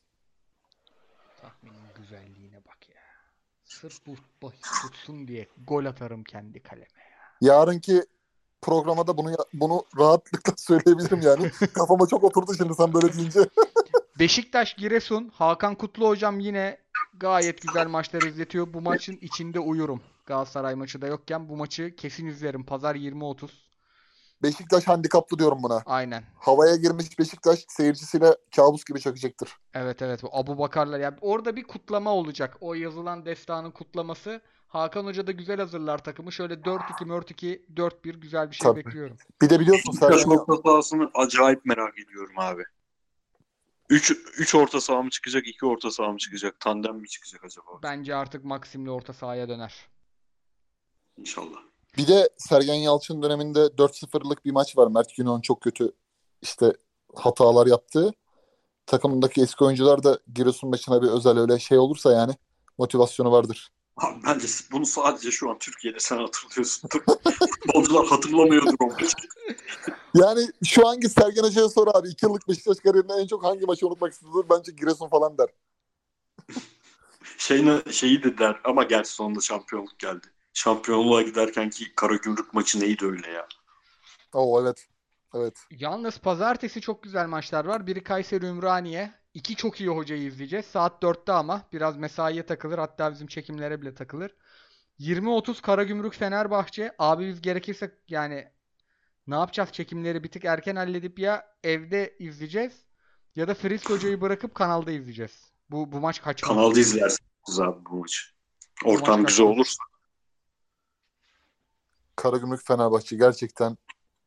[1.41, 3.01] Tahminin güzelliğine bak ya.
[3.65, 6.87] Sırf bu bahis tutsun diye gol atarım kendi kaleme
[7.41, 7.53] ya.
[7.53, 8.03] Yarınki
[8.61, 11.51] programa da bunu bunu rahatlıkla söyleyebilirim yani.
[11.73, 13.39] Kafama çok oturdu şimdi sen böyle deyince.
[14.19, 15.31] Beşiktaş Giresun.
[15.33, 16.82] Hakan Kutlu hocam yine
[17.13, 18.73] gayet güzel maçlar izletiyor.
[18.73, 20.01] Bu maçın içinde uyurum.
[20.25, 22.65] Galatasaray maçı da yokken bu maçı kesin izlerim.
[22.65, 23.49] Pazar 20.30.
[24.43, 25.81] Beşiktaş handikaplı diyorum buna.
[25.85, 26.23] Aynen.
[26.35, 29.57] Havaya girmiş Beşiktaş seyircisiyle kabus gibi çakacaktır.
[29.73, 30.23] Evet evet.
[30.23, 30.99] Bu Abu Bakarlar.
[30.99, 32.57] Yani orada bir kutlama olacak.
[32.61, 34.41] O yazılan destanın kutlaması.
[34.67, 36.31] Hakan Hoca da güzel hazırlar takımı.
[36.31, 38.85] Şöyle 4-2, 4-2, 4-1 güzel bir şey Tabii.
[38.85, 39.17] bekliyorum.
[39.41, 40.21] Bir de biliyorsun Beşiktaş
[40.83, 42.63] Sergen, acayip merak ediyorum abi.
[43.93, 47.65] 3 3 orta saha mı çıkacak, 2 orta saha mı çıkacak, tandem mi çıkacak acaba?
[47.83, 49.73] Bence artık Maxim'le orta sahaya döner.
[51.17, 51.59] İnşallah.
[51.97, 54.87] bir de Sergen Yalçın döneminde 4-0'lık bir maç var.
[54.87, 55.91] Mert Günok'un çok kötü
[56.41, 56.73] işte
[57.15, 58.13] hatalar yaptığı.
[58.85, 62.33] Takımındaki eski oyuncular da Giresun maçına bir özel öyle şey olursa yani
[62.77, 63.69] motivasyonu vardır.
[63.97, 66.99] Abi bence bunu sadece şu an Türkiye'de sen hatırlıyorsundur.
[67.63, 69.07] Futbolcular hatırlamıyordur o maçı.
[70.15, 72.07] Yani şu anki Sergen Hoca'ya sor abi.
[72.07, 74.45] 2 yıllık Beşiktaş kariyerinde en çok hangi maçı unutmak istiyordur?
[74.49, 75.49] Bence Giresun falan der.
[77.37, 80.27] Şeyine, şeyi de der ama gerçi sonunda şampiyonluk geldi.
[80.53, 83.47] Şampiyonluğa giderken ki Karagümrük maçı neydi öyle ya?
[84.33, 84.87] Oo evet.
[85.33, 85.59] Evet.
[85.71, 87.87] Yalnız pazartesi çok güzel maçlar var.
[87.87, 89.22] Biri Kayseri Ümraniye.
[89.33, 90.65] İki çok iyi hocayı izleyeceğiz.
[90.65, 92.77] Saat 4'te ama biraz mesaiye takılır.
[92.77, 94.35] Hatta bizim çekimlere bile takılır.
[94.99, 96.95] 20.30 Karagümrük Fenerbahçe.
[96.99, 98.47] Abi biz gerekirse yani
[99.27, 102.73] ne yapacağız çekimleri bir tık erken halledip ya evde izleyeceğiz
[103.35, 105.51] ya da Fritz hocayı bırakıp kanalda izleyeceğiz.
[105.69, 106.49] Bu bu maç kaçmaz.
[106.49, 108.21] Kanalda izlersiniz abi bu maçı.
[108.85, 109.83] Ortam maç güzel olursa.
[112.15, 113.77] Karagümrük Fenerbahçe gerçekten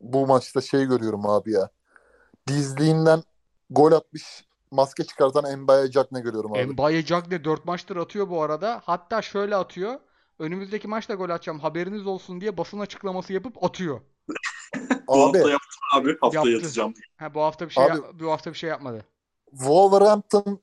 [0.01, 1.71] bu maçta şey görüyorum abi ya.
[2.49, 3.23] Dizliğinden
[3.71, 6.67] gol atmış maske çıkartan Mbaye ne görüyorum abi.
[6.67, 8.83] Mbaye Cagne 4 maçtır atıyor bu arada.
[8.85, 9.95] Hatta şöyle atıyor.
[10.39, 14.01] Önümüzdeki maçta gol atacağım haberiniz olsun diye basın açıklaması yapıp atıyor.
[15.09, 16.17] Bu Abi hafta yaptı abi.
[16.21, 16.51] Hafta Yaptı.
[16.51, 16.95] yatacağım.
[17.17, 19.05] Ha bu hafta bir şey Abi- yap- bu hafta bir şey yapmadı.
[19.51, 20.61] Wolverhampton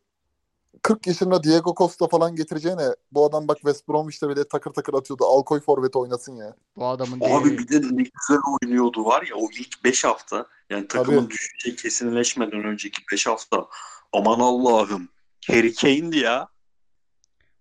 [0.82, 5.26] 40 yaşında Diego Costa falan getireceğine bu adam bak West Bromwich'te bile takır takır atıyordu.
[5.26, 6.56] Alkoy forvet oynasın ya.
[6.76, 7.58] Bu adamın Abi değeri.
[7.58, 11.30] bir de ne güzel oynuyordu var ya o ilk 5 hafta yani takımın Tabii.
[11.34, 13.68] düşeceği kesinleşmeden önceki 5 hafta
[14.14, 15.10] aman Allah'ım
[15.48, 16.48] Harry Kane'di ya.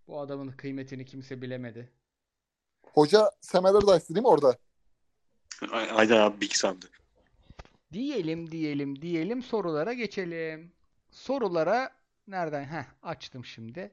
[0.09, 1.91] Bu adamın kıymetini kimse bilemedi.
[2.95, 4.57] Hoca Sam Allardyce'dı değil mi orada?
[5.73, 6.87] Ay- Aynen abi Big Sam'dı.
[7.93, 10.73] Diyelim diyelim diyelim sorulara geçelim.
[11.11, 11.91] Sorulara
[12.27, 12.65] nereden?
[12.65, 13.91] Heh açtım şimdi.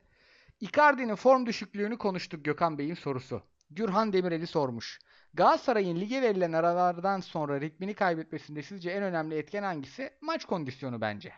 [0.60, 3.44] Icardi'nin form düşüklüğünü konuştuk Gökhan Bey'in sorusu.
[3.72, 5.00] Gürhan Demirel'i sormuş.
[5.34, 10.14] Galatasaray'ın lige verilen aralardan sonra ritmini kaybetmesinde sizce en önemli etken hangisi?
[10.22, 11.34] Maç kondisyonu bence.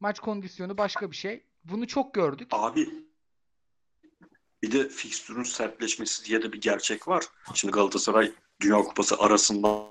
[0.00, 1.46] Maç kondisyonu başka bir şey.
[1.64, 2.48] Bunu çok gördük.
[2.50, 2.88] Abi
[4.62, 7.24] bir de fikstürün sertleşmesi diye de bir gerçek var.
[7.54, 9.88] Şimdi Galatasaray Dünya Kupası arasından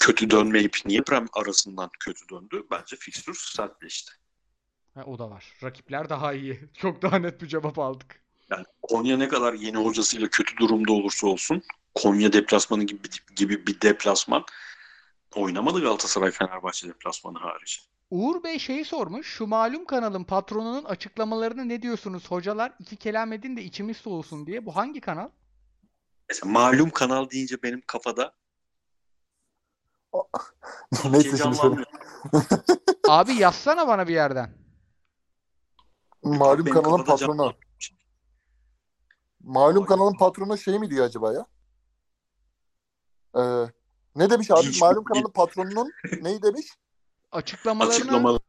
[0.00, 2.66] kötü dönmeyip niye Prem arasından kötü döndü?
[2.70, 4.12] Bence fikstür sertleşti.
[4.94, 5.52] Ha, o da var.
[5.62, 6.60] Rakipler daha iyi.
[6.74, 8.22] Çok daha net bir cevap aldık.
[8.50, 11.62] Yani Konya ne kadar yeni hocasıyla kötü durumda olursa olsun
[11.94, 14.44] Konya deplasmanı gibi, gibi bir deplasman
[15.34, 17.88] oynamadı Galatasaray Fenerbahçe deplasmanı hariç.
[18.10, 19.26] Uğur Bey şeyi sormuş.
[19.26, 22.72] Şu malum kanalın patronunun açıklamalarını ne diyorsunuz hocalar?
[22.78, 24.66] İki kelam edin de içimiz soğusun diye.
[24.66, 25.28] Bu hangi kanal?
[26.28, 28.34] Mesela malum kanal deyince benim kafada
[31.10, 31.82] Neyse şey şimdi.
[33.08, 34.61] Abi yazsana bana bir yerden.
[36.24, 37.36] Malum Benim kanalın kafada patronu.
[37.36, 37.54] canlanmıyor.
[39.42, 41.46] Malum kanalın patronu şey mi diyor acaba ya?
[43.36, 43.70] Ee,
[44.16, 44.62] ne demiş abi?
[44.62, 46.66] Hiç- Malum kanalın patronunun neyi demiş?
[47.32, 48.40] Açıklamalarını Açıklamalı.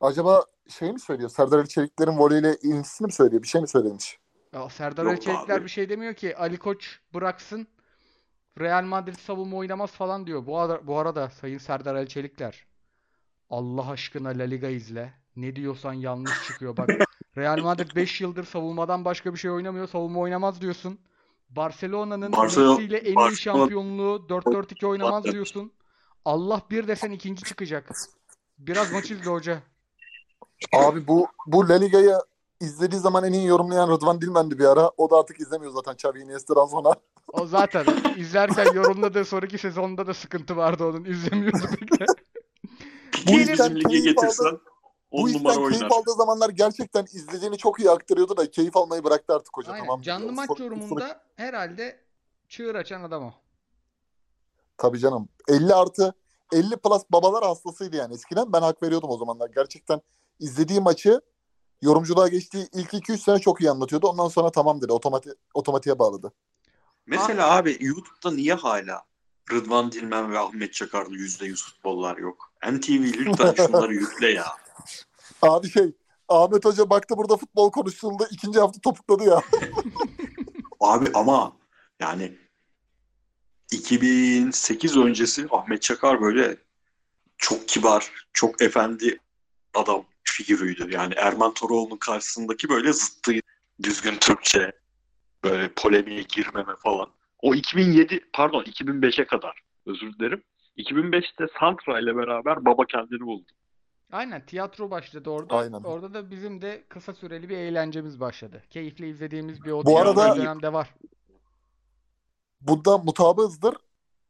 [0.00, 1.30] Acaba şey mi söylüyor?
[1.30, 3.42] Serdar Ali Çelikler'in voleyle ilgisini mi söylüyor?
[3.42, 4.18] Bir şey mi söylemiş?
[4.52, 5.64] Ya Serdar Yok Ali Çelikler abi.
[5.64, 6.36] bir şey demiyor ki.
[6.36, 7.68] Ali Koç bıraksın.
[8.60, 10.46] Real Madrid savunma oynamaz falan diyor.
[10.46, 12.65] Bu arada, bu arada Sayın Serdar Ali Çelikler.
[13.50, 15.12] Allah aşkına La Liga izle.
[15.36, 16.76] Ne diyorsan yanlış çıkıyor.
[16.76, 16.88] Bak
[17.36, 19.88] Real Madrid 5 yıldır savunmadan başka bir şey oynamıyor.
[19.88, 20.98] Savunma oynamaz diyorsun.
[21.50, 25.72] Barcelona'nın Barcelona- Messi ile en iyi şampiyonluğu 4-4-2 oynamaz diyorsun.
[26.24, 27.90] Allah bir desen ikinci çıkacak.
[28.58, 29.62] Biraz maç izle hoca.
[30.74, 32.16] Abi bu bu La Liga'yı
[32.60, 34.90] izlediği zaman en iyi yorumlayan Rıdvan Dilmen'di bir ara.
[34.96, 36.94] O da artık izlemiyor zaten Xavi Iniesta'dan sonra.
[37.32, 37.84] O zaten
[38.16, 41.04] izlerken yorumladığı sonraki sezonda da sıkıntı vardı onun.
[41.04, 42.04] İzlemiyordu pek de.
[43.26, 44.60] Bu yüzden lige getirsen aldım.
[45.10, 45.96] 10 Bu numara işten keyif oynar.
[45.96, 49.72] aldığı zamanlar gerçekten izlediğini çok iyi aktarıyordu da keyif almayı bıraktı artık hoca.
[49.72, 49.84] Aynen.
[49.86, 50.02] Tamam.
[50.02, 52.00] Canlı maç Sonuç- yorumunda herhalde
[52.48, 53.32] çığır açan adam o.
[54.78, 55.28] Tabii canım.
[55.48, 56.14] 50 artı
[56.52, 58.14] 50 plus babalar hastasıydı yani.
[58.14, 59.50] Eskiden ben hak veriyordum o zamanlar.
[59.54, 60.00] Gerçekten
[60.40, 61.20] izlediği maçı
[61.82, 64.06] yorumculuğa geçtiği ilk 2-3 sene çok iyi anlatıyordu.
[64.08, 64.92] Ondan sonra tamam dedi.
[64.92, 66.32] Otomati otomatiğe bağladı.
[67.06, 69.02] Mesela abi YouTube'da niye hala
[69.52, 72.52] Rıdvan Dilmen ve Ahmet Çakar'da %100 futbollar yok?
[72.72, 74.46] NTV lütfen şunları yükle ya.
[75.42, 75.92] Abi şey
[76.28, 78.26] Ahmet Hoca baktı burada futbol konuşuldu.
[78.30, 79.42] ikinci hafta topukladı ya.
[80.80, 81.56] Abi ama
[82.00, 82.38] yani
[83.72, 86.56] 2008 öncesi Ahmet Çakar böyle
[87.38, 89.18] çok kibar, çok efendi
[89.74, 90.88] adam figürüydü.
[90.90, 93.32] Yani Erman Toroğlu'nun karşısındaki böyle zıttı
[93.82, 94.72] düzgün Türkçe,
[95.44, 97.10] böyle polemiğe girmeme falan.
[97.42, 100.42] O 2007, pardon 2005'e kadar özür dilerim.
[100.78, 103.46] 2005'te Santra ile beraber baba kendini buldu.
[104.12, 105.56] Aynen tiyatro başladı orada.
[105.56, 105.82] Aynen.
[105.82, 108.62] Orada da bizim de kısa süreli bir eğlencemiz başladı.
[108.70, 110.94] Keyifle izlediğimiz bir o Bu arada- dönemde var.
[112.60, 113.74] Bunda mutabığızdır.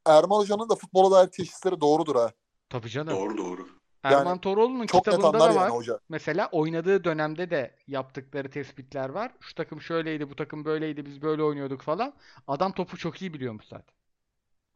[0.07, 2.33] Erman Hoca'nın da futbola dair teşhisleri doğrudur ha.
[2.69, 3.17] Tabii canım.
[3.17, 3.69] Doğru doğru.
[4.03, 5.55] Erman Yani Toroğlu'nun kitabında da var.
[5.55, 5.99] yani hoca.
[6.09, 9.33] Mesela oynadığı dönemde de yaptıkları tespitler var.
[9.41, 12.13] Şu takım şöyleydi, bu takım böyleydi, biz böyle oynuyorduk falan.
[12.49, 13.97] Adam topu çok iyi biliyormuş zaten.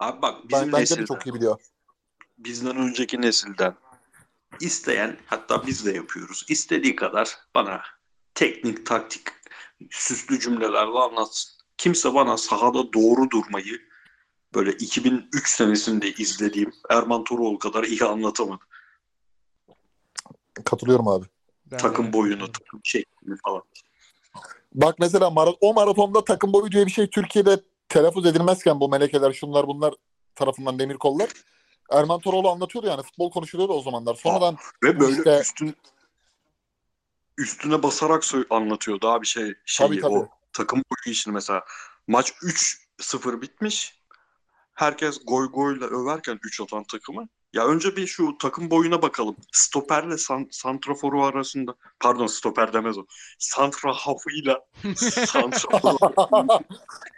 [0.01, 1.61] Abi bak bizim Ben, bence de çok iyi biliyor.
[2.39, 3.75] bizden önceki nesilden
[4.61, 6.45] isteyen hatta biz de yapıyoruz.
[6.49, 7.83] İstediği kadar bana
[8.35, 9.23] teknik, taktik,
[9.91, 11.51] süslü cümlelerle anlatsın.
[11.79, 13.81] Kimse bana sahada doğru durmayı
[14.55, 18.65] böyle 2003 senesinde izlediğim Erman Toroğlu kadar iyi anlatamadı.
[20.65, 21.27] Katılıyorum abi.
[21.67, 23.63] Ben Takım boyunu, takım şeklini falan.
[24.75, 27.61] Bak mesela mara- o maratonda takım boyu diye bir şey Türkiye'de
[27.91, 29.95] telaffuz edilmezken bu melekeler şunlar bunlar
[30.35, 31.31] tarafından demir kollar.
[31.91, 34.15] Erman Toroğlu anlatıyordu yani futbol konuşuluyordu o zamanlar.
[34.15, 35.77] Sonradan Ve böyle İşte- üstün
[37.39, 40.13] üstüne basarak anlatıyor daha bir şey şeyi Tabii, tabii.
[40.13, 41.65] o takım boyu işini mesela
[42.07, 44.01] maç 3-0 bitmiş.
[44.75, 47.29] Herkes goy goyla överken 3 atan takımı.
[47.53, 49.37] Ya önce bir şu takım boyuna bakalım.
[49.53, 53.07] Stoperle san, santraforu arasında pardon stoper demez o.
[53.39, 54.61] Santra hafıyla
[54.97, 55.99] santraforu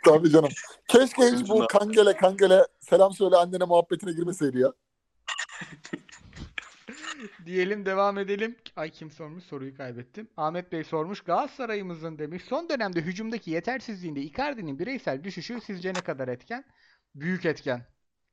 [0.05, 0.51] tabii canım.
[0.89, 4.73] Keşke hiç bu kangele kangele selam söyle annene muhabbetine girmeseydi ya.
[7.47, 8.57] Diyelim devam edelim.
[8.77, 9.45] Ay kim sormuş?
[9.45, 10.29] Soruyu kaybettim.
[10.37, 11.21] Ahmet Bey sormuş.
[11.21, 12.45] Galatasaray'ımızın demiş.
[12.45, 16.65] Son dönemde hücumdaki yetersizliğinde Icardi'nin bireysel düşüşü sizce ne kadar etken?
[17.15, 17.87] Büyük etken.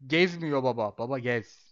[0.08, 0.98] Gezmiyor baba.
[0.98, 1.69] Baba gez.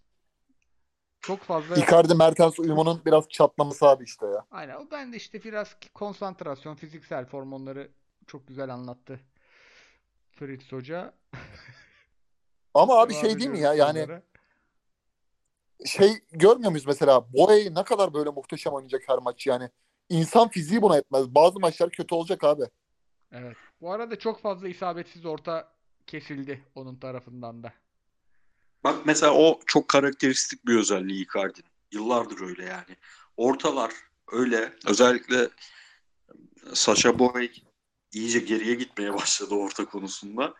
[1.27, 4.45] Çok fazla Icardi Mertens uyumunun biraz çatlaması abi işte ya.
[4.51, 4.75] Aynen.
[4.75, 7.89] O ben de işte biraz konsantrasyon, fiziksel form onları
[8.27, 9.19] çok güzel anlattı.
[10.31, 11.13] Fritz Hoca.
[12.73, 14.07] Ama abi şey değil mi ya yani
[15.85, 19.69] şey görmüyor muyuz mesela Boye ne kadar böyle muhteşem oynayacak her maç yani.
[20.09, 21.35] İnsan fiziği buna etmez.
[21.35, 22.63] Bazı maçlar kötü olacak abi.
[23.31, 23.57] Evet.
[23.81, 25.71] Bu arada çok fazla isabetsiz orta
[26.07, 27.73] kesildi onun tarafından da.
[28.83, 31.69] Bak mesela o çok karakteristik bir özelliği Icardi'nin.
[31.91, 32.95] Yıllardır öyle yani.
[33.37, 33.93] Ortalar
[34.31, 35.49] öyle özellikle
[36.73, 37.51] Sasha Boy
[38.11, 40.53] iyice geriye gitmeye başladı orta konusunda.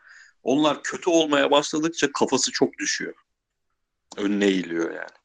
[0.43, 3.13] Onlar kötü olmaya başladıkça kafası çok düşüyor.
[4.17, 5.17] Önüne eğiliyor yani.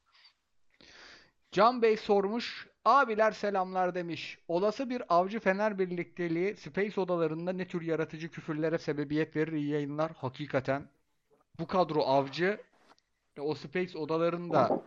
[1.53, 2.67] Can Bey sormuş.
[2.85, 4.39] Abiler selamlar demiş.
[4.49, 10.13] Olası bir avcı fener birlikteliği Space odalarında ne tür yaratıcı küfürlere sebebiyet verir iyi yayınlar.
[10.17, 10.89] Hakikaten
[11.59, 12.61] bu kadro avcı
[13.41, 14.83] o Space odalarında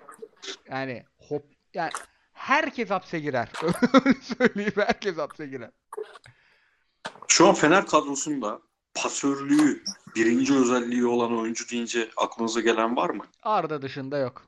[0.69, 1.91] yani hop yani
[2.33, 3.49] herkes hapse girer.
[4.05, 5.71] Öyle söyleyeyim herkes hapse girer.
[7.27, 8.61] Şu an Fener kadrosunda
[8.95, 9.83] pasörlüğü
[10.15, 13.25] birinci özelliği olan oyuncu deyince aklınıza gelen var mı?
[13.43, 14.41] Arda dışında yok.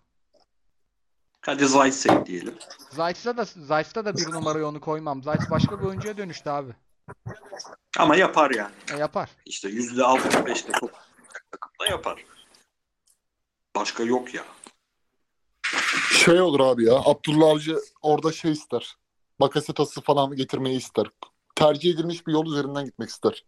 [1.41, 2.55] Hadi Zaytsev diyelim.
[2.89, 5.23] Zayt'sa da Zayt'sa da bir numaraya onu koymam.
[5.23, 6.71] Zayt başka bir oyuncuya dönüştü abi.
[7.97, 8.73] Ama yapar yani.
[8.93, 9.29] E, yapar.
[9.45, 10.91] İşte %65'te top
[11.51, 12.25] takımda yapar.
[13.79, 14.43] Başka yok ya.
[16.11, 16.95] Şey olur abi ya.
[17.05, 18.95] Abdullah Avcı orada şey ister.
[19.39, 21.05] Bakasetas'ı falan getirmeyi ister.
[21.55, 23.45] Tercih edilmiş bir yol üzerinden gitmek ister.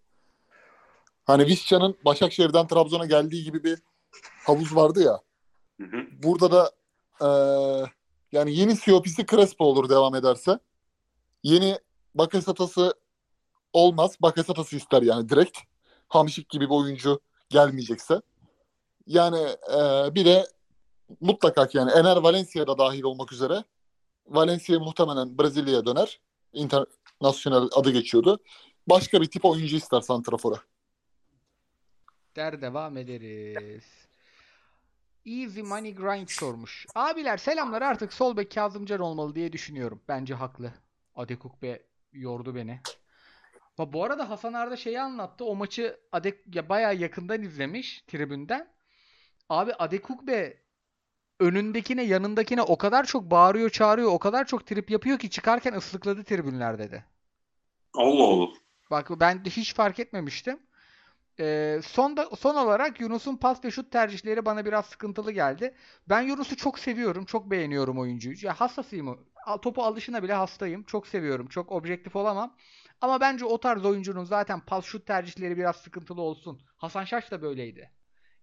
[1.25, 3.79] Hani Visca'nın Başakşehir'den Trabzon'a geldiği gibi bir
[4.45, 5.21] havuz vardı ya.
[5.81, 6.07] Hı hı.
[6.23, 6.71] Burada da
[7.21, 7.91] eee,
[8.31, 10.59] yani yeni COP'si Crespo olur devam ederse.
[11.43, 11.79] Yeni
[12.15, 12.93] Bakasetas'ı
[13.73, 14.17] olmaz.
[14.21, 15.57] Bakasetas'ı ister yani direkt.
[16.07, 17.19] Hamşik gibi bir oyuncu
[17.49, 18.21] gelmeyecekse.
[19.09, 20.47] Yani eee, bir de
[21.21, 23.63] mutlaka yani Ener Valencia'da dahil olmak üzere
[24.27, 26.19] Valencia muhtemelen Brezilya'ya döner.
[26.53, 28.39] Internasyonel adı geçiyordu.
[28.87, 30.55] Başka bir tip oyuncu ister Santrafor'a.
[32.35, 33.83] Der devam ederiz.
[35.25, 36.85] Easy Money Grind sormuş.
[36.95, 40.01] Abiler selamlar artık sol bek Kazımcan olmalı diye düşünüyorum.
[40.07, 40.73] Bence haklı.
[41.15, 41.83] Adekuk be
[42.13, 42.79] yordu beni.
[43.77, 45.45] Bu arada Hasan Arda şeyi anlattı.
[45.45, 48.78] O maçı Adek ya bayağı yakından izlemiş tribünden.
[49.49, 50.57] Abi Adekugbe
[51.39, 56.23] önündekine yanındakine o kadar çok bağırıyor çağırıyor o kadar çok trip yapıyor ki çıkarken ıslıkladı
[56.23, 57.05] tribünler dedi.
[57.93, 58.49] Allah Allah.
[58.91, 60.59] Bak ben hiç fark etmemiştim.
[61.39, 65.75] Ee, son da, son olarak Yunus'un pas ve şut tercihleri bana biraz sıkıntılı geldi.
[66.09, 67.25] Ben Yunus'u çok seviyorum.
[67.25, 68.35] Çok beğeniyorum oyuncuyu.
[68.41, 69.27] Ya hassasıyım.
[69.61, 70.83] Topu alışına bile hastayım.
[70.83, 71.47] Çok seviyorum.
[71.47, 72.55] Çok objektif olamam.
[73.01, 76.61] Ama bence o tarz oyuncunun zaten pas şut tercihleri biraz sıkıntılı olsun.
[76.77, 77.91] Hasan Şaş da böyleydi.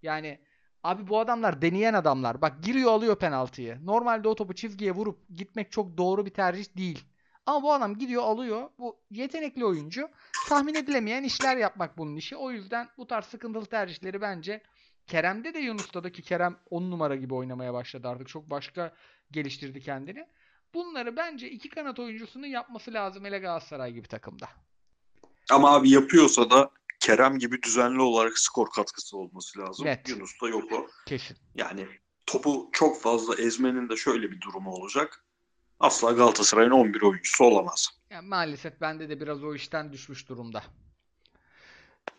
[0.02, 0.40] Yani
[0.86, 2.42] abi bu adamlar deneyen adamlar.
[2.42, 3.78] Bak giriyor alıyor penaltıyı.
[3.86, 7.04] Normalde o topu çizgiye vurup gitmek çok doğru bir tercih değil.
[7.46, 8.70] Ama bu adam gidiyor alıyor.
[8.78, 10.08] Bu yetenekli oyuncu.
[10.48, 12.36] Tahmin edilemeyen işler yapmak bunun işi.
[12.36, 14.62] O yüzden bu tarz sıkıntılı tercihleri bence
[15.06, 18.28] Kerem'de de Yunus'ta da ki Kerem 10 numara gibi oynamaya başladı artık.
[18.28, 18.92] Çok başka
[19.30, 20.26] geliştirdi kendini.
[20.74, 24.48] Bunları bence iki kanat oyuncusunun yapması lazım hele Galatasaray gibi takımda.
[25.50, 29.86] Ama abi yapıyorsa da Kerem gibi düzenli olarak skor katkısı olması lazım.
[29.86, 30.08] Net.
[30.08, 30.86] Yunus'ta yok o.
[31.06, 31.36] Kesin.
[31.54, 31.86] Yani
[32.26, 35.24] topu çok fazla ezmenin de şöyle bir durumu olacak.
[35.80, 37.88] Asla Galatasaray'ın 11 oyuncusu olamaz.
[38.10, 40.62] Yani maalesef bende de biraz o işten düşmüş durumda.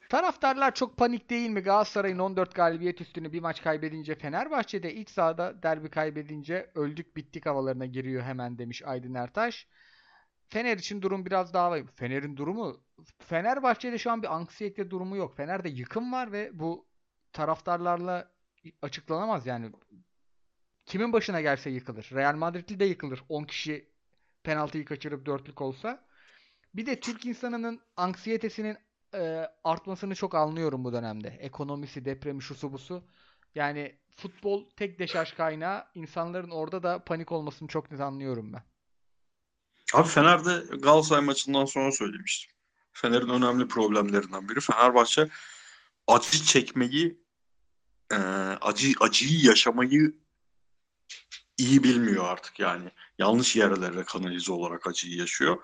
[0.09, 1.59] Taraftarlar çok panik değil mi?
[1.59, 7.85] Galatasaray'ın 14 galibiyet üstünü bir maç kaybedince Fenerbahçe'de iç sahada derbi kaybedince öldük bittik havalarına
[7.85, 9.67] giriyor hemen demiş Aydın Ertaş.
[10.49, 11.83] Fener için durum biraz daha var.
[11.95, 12.81] Fener'in durumu
[13.19, 15.37] Fenerbahçe'de şu an bir anksiyete durumu yok.
[15.37, 16.87] Fener'de yıkım var ve bu
[17.33, 18.31] taraftarlarla
[18.81, 19.71] açıklanamaz yani.
[20.85, 22.09] Kimin başına gelse yıkılır.
[22.13, 23.23] Real Madrid'li de yıkılır.
[23.29, 23.89] 10 kişi
[24.43, 26.07] penaltıyı kaçırıp dörtlük olsa.
[26.73, 28.77] Bir de Türk insanının anksiyetesinin
[29.13, 31.27] e, artmasını çok anlıyorum bu dönemde.
[31.27, 33.03] Ekonomisi, depremi, şusu busu.
[33.55, 35.85] Yani futbol tek deşarj kaynağı.
[35.95, 38.63] İnsanların orada da panik olmasını çok net anlıyorum ben.
[39.93, 42.51] Abi Fener'de Galatasaray maçından sonra söylemiştim.
[42.93, 45.29] Fener'in önemli problemlerinden biri Fenerbahçe
[46.07, 47.21] acı çekmeyi,
[48.11, 48.15] e,
[48.61, 50.15] acı acıyı yaşamayı
[51.57, 52.91] iyi bilmiyor artık yani.
[53.17, 55.57] Yanlış yerlere kanalize olarak acıyı yaşıyor.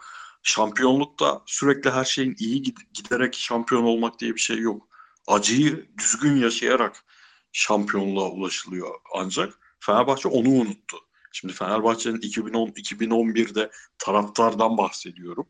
[0.43, 4.87] Şampiyonlukta sürekli her şeyin iyi gid- giderek şampiyon olmak diye bir şey yok.
[5.27, 7.05] Acıyı düzgün yaşayarak
[7.51, 10.97] şampiyonluğa ulaşılıyor ancak Fenerbahçe onu unuttu.
[11.33, 15.47] Şimdi Fenerbahçe'nin 2010 2011'de taraftardan bahsediyorum.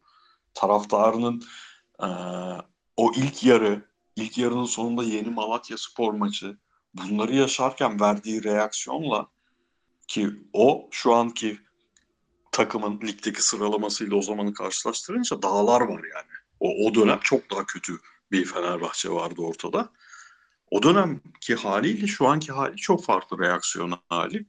[0.54, 1.44] Taraftarının
[2.02, 2.08] eee,
[2.98, 3.86] o ilk yarı,
[4.16, 6.58] ilk yarının sonunda Yeni Malatya Spor maçı
[6.94, 9.28] bunları yaşarken verdiği reaksiyonla
[10.08, 11.60] ki o şu anki
[12.52, 16.32] takımın ligdeki sıralamasıyla o zamanı karşılaştırınca dağlar var yani.
[16.60, 18.00] O, o dönem çok daha kötü
[18.32, 19.90] bir Fenerbahçe vardı ortada.
[20.72, 24.46] O dönemki haliyle şu anki hali çok farklı reaksiyon hali.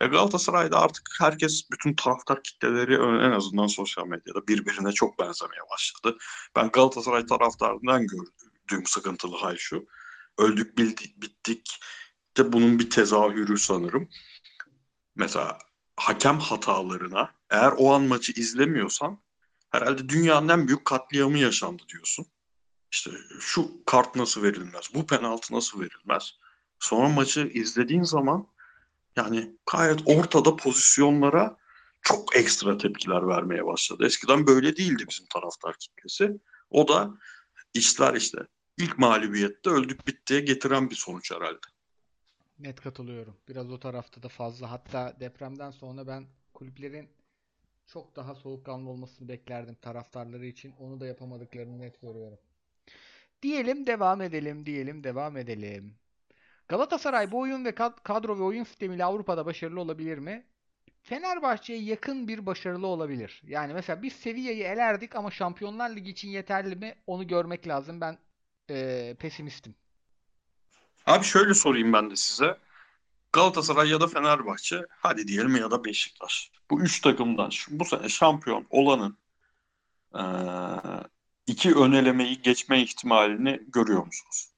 [0.00, 6.18] E Galatasaray'da artık herkes, bütün taraftar kitleleri en azından sosyal medyada birbirine çok benzemeye başladı.
[6.56, 9.86] Ben Galatasaray taraftarından gördüğüm sıkıntılı hal şu.
[10.38, 11.80] Öldük bildik, bittik
[12.36, 14.08] de bunun bir tezahürü sanırım.
[15.16, 15.58] Mesela
[15.96, 19.22] hakem hatalarına eğer o an maçı izlemiyorsan
[19.70, 22.26] herhalde dünyanın en büyük katliamı yaşandı diyorsun.
[22.92, 23.10] İşte
[23.40, 26.30] şu kart nasıl verilmez, bu penaltı nasıl verilmez.
[26.78, 28.53] Sonra maçı izlediğin zaman
[29.16, 31.56] yani gayet ortada pozisyonlara
[32.02, 34.06] çok ekstra tepkiler vermeye başladı.
[34.06, 36.40] Eskiden böyle değildi bizim taraftar kitlesi.
[36.70, 37.10] O da
[37.74, 38.38] işler işte
[38.78, 41.66] ilk mağlubiyette öldük bittiye getiren bir sonuç herhalde.
[42.58, 43.36] Net katılıyorum.
[43.48, 44.70] Biraz o tarafta da fazla.
[44.70, 47.08] Hatta depremden sonra ben kulüplerin
[47.86, 50.74] çok daha soğukkanlı olmasını beklerdim taraftarları için.
[50.78, 52.38] Onu da yapamadıklarını net görüyorum.
[53.42, 55.98] Diyelim devam edelim, diyelim devam edelim.
[56.68, 60.46] Galatasaray bu oyun ve kad- kadro ve oyun sistemiyle Avrupa'da başarılı olabilir mi?
[61.02, 63.42] Fenerbahçe'ye yakın bir başarılı olabilir.
[63.46, 66.94] Yani mesela biz Sevilla'yı elerdik ama Şampiyonlar Ligi için yeterli mi?
[67.06, 68.00] Onu görmek lazım.
[68.00, 68.18] Ben
[68.68, 69.74] eee, pesimistim.
[71.06, 72.58] Abi şöyle sorayım ben de size.
[73.32, 76.50] Galatasaray ya da Fenerbahçe, hadi diyelim ya da Beşiktaş.
[76.70, 79.18] Bu üç takımdan bu sene şampiyon olanın
[80.14, 80.22] eee,
[81.46, 84.53] iki ön elemeyi geçme ihtimalini görüyor musunuz?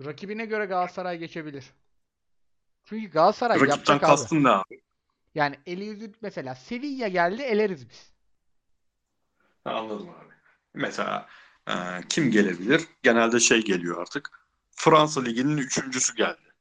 [0.00, 1.64] Rakibine göre Galatasaray geçebilir.
[2.84, 4.06] Çünkü Galatasaray Rakipten yapacak abi.
[4.06, 4.80] kastın ne abi?
[5.34, 8.12] Yani eli yüzü mesela Sevilla geldi eleriz biz.
[9.64, 10.34] Anladım abi.
[10.74, 11.28] Mesela
[11.68, 12.88] eee, kim gelebilir?
[13.02, 14.30] Genelde şey geliyor artık.
[14.70, 16.52] Fransa Ligi'nin üçüncüsü geldi.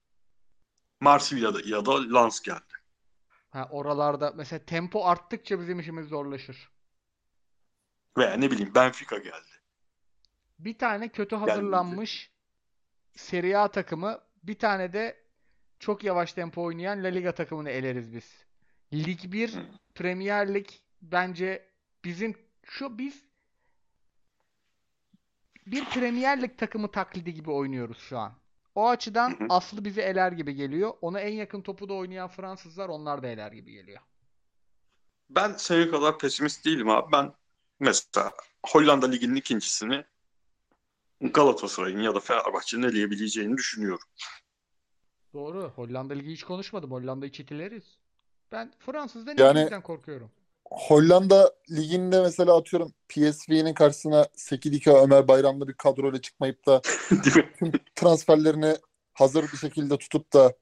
[1.02, 2.74] Marsilya'da ya da Lens geldi.
[3.50, 6.70] Ha, oralarda mesela tempo arttıkça bizim işimiz zorlaşır.
[8.18, 9.52] Veya ne bileyim Benfica geldi.
[10.60, 12.33] Bir tane kötü hazırlanmış
[13.16, 15.24] Serie A takımı, bir tane de
[15.80, 18.46] çok yavaş tempo oynayan La Liga takımını eleriz biz.
[18.94, 19.60] Lig 1, Hı.
[19.96, 20.68] Premier Lig
[21.02, 21.70] bence
[22.06, 23.24] bizim şu biz
[25.68, 28.34] bir Premier Lig takımı taklidi gibi oynuyoruz şu an.
[28.76, 29.38] O açıdan.
[29.50, 30.94] Aslı bizi eler gibi geliyor.
[31.02, 34.00] Ona en yakın topu da oynayan Fransızlar onlar da eler gibi geliyor.
[35.30, 37.12] Ben senin kadar pesimist değilim abi.
[37.12, 37.34] Ben
[37.80, 38.34] mesela
[38.66, 40.06] Hollanda Ligi'nin ikincisini
[41.32, 44.08] Galatasaray'ın ya da Fenerbahçe'nin eleyebileceğini düşünüyorum.
[45.34, 45.72] Doğru.
[45.76, 46.92] Hollanda Ligi hiç konuşmadım.
[46.92, 47.84] Hollanda'yı çitileriz.
[48.52, 50.32] Ben Fransız'dan Yani- korkuyorum.
[50.66, 56.82] Hollanda liginde mesela atıyorum PSV'nin karşısına Sekidika Ömer Bayramlı bir kadroyla çıkmayıp da
[57.60, 58.76] tüm transferlerini
[59.14, 60.54] hazır bir şekilde tutup da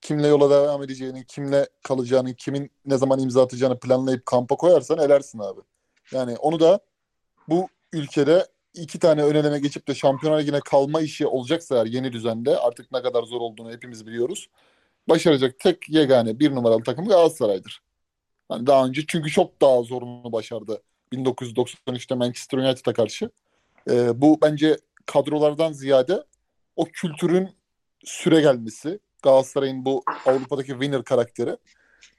[0.00, 5.38] kimle yola devam edeceğini, kimle kalacağını, kimin ne zaman imza atacağını planlayıp kampa koyarsan elersin
[5.38, 5.60] abi.
[6.12, 6.80] Yani onu da
[7.48, 12.12] bu ülkede iki tane ön eleme geçip de Şampiyonlar Ligi'ne kalma işi olacaksa eğer yeni
[12.12, 14.48] düzende artık ne kadar zor olduğunu hepimiz biliyoruz.
[15.08, 17.82] Başaracak tek yegane bir numaralı takım Galatasaray'dır.
[18.48, 20.82] Hani daha önce çünkü çok daha zorunu başardı
[21.12, 23.30] 1993'te Manchester United'a karşı.
[23.90, 24.76] Ee, bu bence
[25.06, 26.24] kadrolardan ziyade
[26.76, 27.50] o kültürün
[28.04, 31.56] süre gelmesi, Galatasaray'ın bu Avrupa'daki winner karakteri.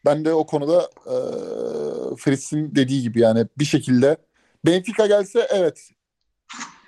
[0.05, 1.15] Ben de o konuda e,
[2.15, 4.17] Fritz'in dediği gibi yani bir şekilde
[4.65, 5.89] Benfica gelse evet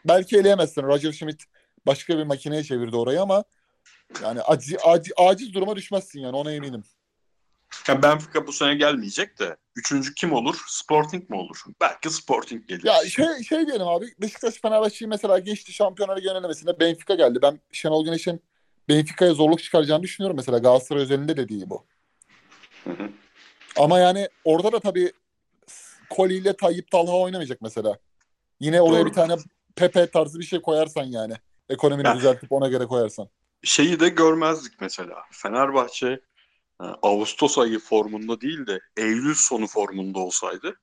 [0.05, 0.83] belki eleyemezsin.
[0.83, 1.43] Roger Schmidt
[1.85, 3.43] başka bir makineye çevirdi orayı ama
[4.23, 6.83] yani aciz, aciz, aciz duruma düşmezsin yani ona eminim.
[7.87, 10.55] Ya Benfica bu sene gelmeyecek de üçüncü kim olur?
[10.67, 11.63] Sporting mi olur?
[11.81, 12.83] Belki Sporting gelir.
[12.83, 17.39] Ya şey şey diyelim abi Beşiktaş Fenerbahçe'yi mesela geçti Şampiyonlar Ligi yönelemesinde Benfica geldi.
[17.41, 18.41] Ben Şenol Güneş'in
[18.89, 21.85] Benfica'ya zorluk çıkaracağını düşünüyorum mesela Galatasaray özelinde dediği bu.
[22.83, 23.09] Hı hı.
[23.77, 25.11] Ama yani orada da tabii
[26.09, 27.97] Koli ile Tayyip Talha oynamayacak mesela.
[28.59, 29.09] Yine oraya Doğru.
[29.09, 29.35] bir tane
[29.75, 31.33] Pepe tarzı bir şey koyarsan yani.
[31.69, 32.15] Ekonomini Ya.
[32.15, 33.29] düzeltip ona göre koyarsan.
[33.63, 35.15] Şeyi de görmezdik mesela.
[35.31, 36.07] Fenerbahçe
[36.81, 40.75] e, Ağustos ayı formunda değil de Eylül sonu formunda olsaydı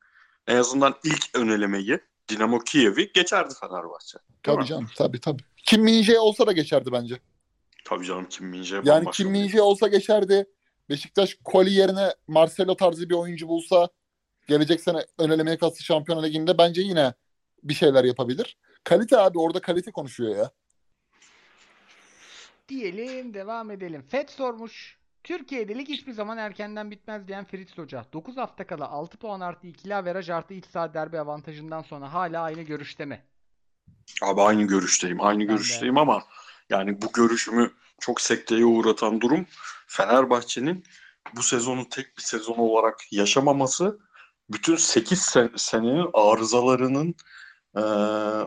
[0.46, 4.18] en azından ilk önelemeyi Dinamo Kiev'i geçerdi Fenerbahçe.
[4.42, 4.66] Tabii mi?
[4.66, 5.42] canım tabii tabii.
[5.56, 7.18] Kim Min-jae olsa da geçerdi bence.
[7.84, 10.46] Tabii canım Kim Min-jae Yani Kim Min-jae olsa geçerdi.
[10.88, 13.88] Beşiktaş Koli yerine Marcelo tarzı bir oyuncu bulsa
[14.48, 17.14] gelecek sene ön elemeye kalsı Şampiyonlar Ligi'nde bence yine
[17.62, 18.56] bir şeyler yapabilir.
[18.84, 20.50] Kalite abi orada kalite konuşuyor ya.
[22.68, 24.02] Diyelim devam edelim.
[24.08, 24.98] Fed sormuş.
[25.24, 28.04] Türkiye'de lig hiçbir zaman erkenden bitmez diyen Fritz Hoca.
[28.12, 32.42] 9 hafta kala 6 puan artı ikili averaj artı iç saha derbi avantajından sonra hala
[32.42, 33.24] aynı görüşte mi?
[34.22, 35.20] Abi aynı görüşteyim.
[35.20, 35.52] Aynı Ben de.
[35.52, 36.22] görüşteyim ama
[36.70, 39.46] yani bu görüşümü çok sekteye uğratan durum
[39.86, 40.84] Fenerbahçe'nin
[41.36, 43.98] bu sezonu tek bir sezon olarak yaşamaması
[44.50, 47.14] bütün 8 sen- senenin arızalarının
[47.76, 47.82] e,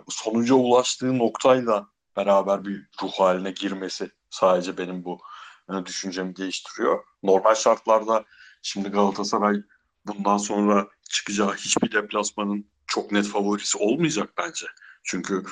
[0.10, 5.22] sonuca ulaştığı noktayla beraber bir ruh haline girmesi sadece benim bu
[5.69, 7.03] e, düşüncemi değiştiriyor.
[7.23, 8.26] Normal şartlarda
[8.61, 9.61] şimdi Galatasaray
[10.07, 14.65] bundan sonra çıkacağı hiçbir deplasmanın çok net favorisi olmayacak bence.
[15.03, 15.43] Çünkü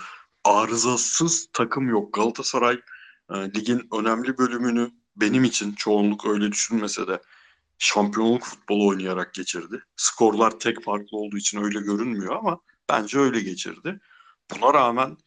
[0.44, 2.14] arızasız takım yok.
[2.14, 2.82] Galatasaray
[3.30, 7.22] e, ligin önemli bölümünü benim için çoğunluk öyle düşünmese de
[7.78, 9.84] şampiyonluk futbolu oynayarak geçirdi.
[9.96, 12.60] Skorlar tek farklı olduğu için öyle görünmüyor ama
[12.90, 14.00] bence öyle geçirdi.
[14.52, 15.18] Buna rağmen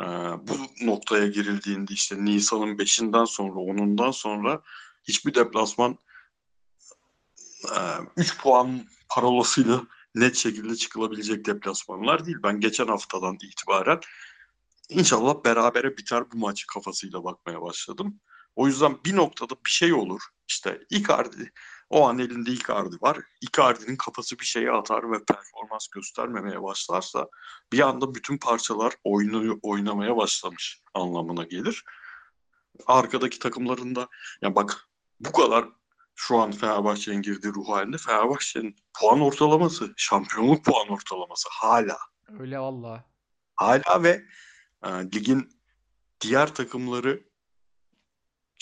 [0.00, 0.04] e,
[0.48, 4.62] bu noktaya girildiğinde işte Nisan'ın 5'inden sonra 10'undan sonra
[5.04, 5.98] hiçbir deplasman
[8.16, 9.82] 3 puan parolasıyla
[10.14, 12.36] net şekilde çıkılabilecek deplasmanlar değil.
[12.42, 14.00] Ben geçen haftadan itibaren
[14.88, 18.20] inşallah berabere biter bu maç kafasıyla bakmaya başladım.
[18.56, 20.20] O yüzden bir noktada bir şey olur.
[20.48, 21.52] İşte Icardi,
[21.92, 23.18] o an elinde Icardi var.
[23.40, 27.28] Icardi'nin kafası bir şeye atar ve performans göstermemeye başlarsa
[27.72, 31.84] bir anda bütün parçalar oyunu oynamaya başlamış anlamına gelir.
[32.86, 34.08] Arkadaki takımlarında
[34.42, 34.88] ya bak
[35.20, 35.64] bu kadar
[36.14, 41.98] şu an Fenerbahçe'nin girdiği ruh halinde Fenerbahçe'nin puan ortalaması, şampiyonluk puan ortalaması hala.
[42.38, 43.04] Öyle valla.
[43.56, 44.22] Hala ve
[44.84, 45.50] e, ligin
[46.20, 47.31] diğer takımları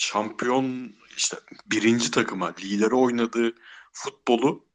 [0.01, 3.55] şampiyon işte birinci takıma lideri oynadığı
[3.93, 4.65] futbolu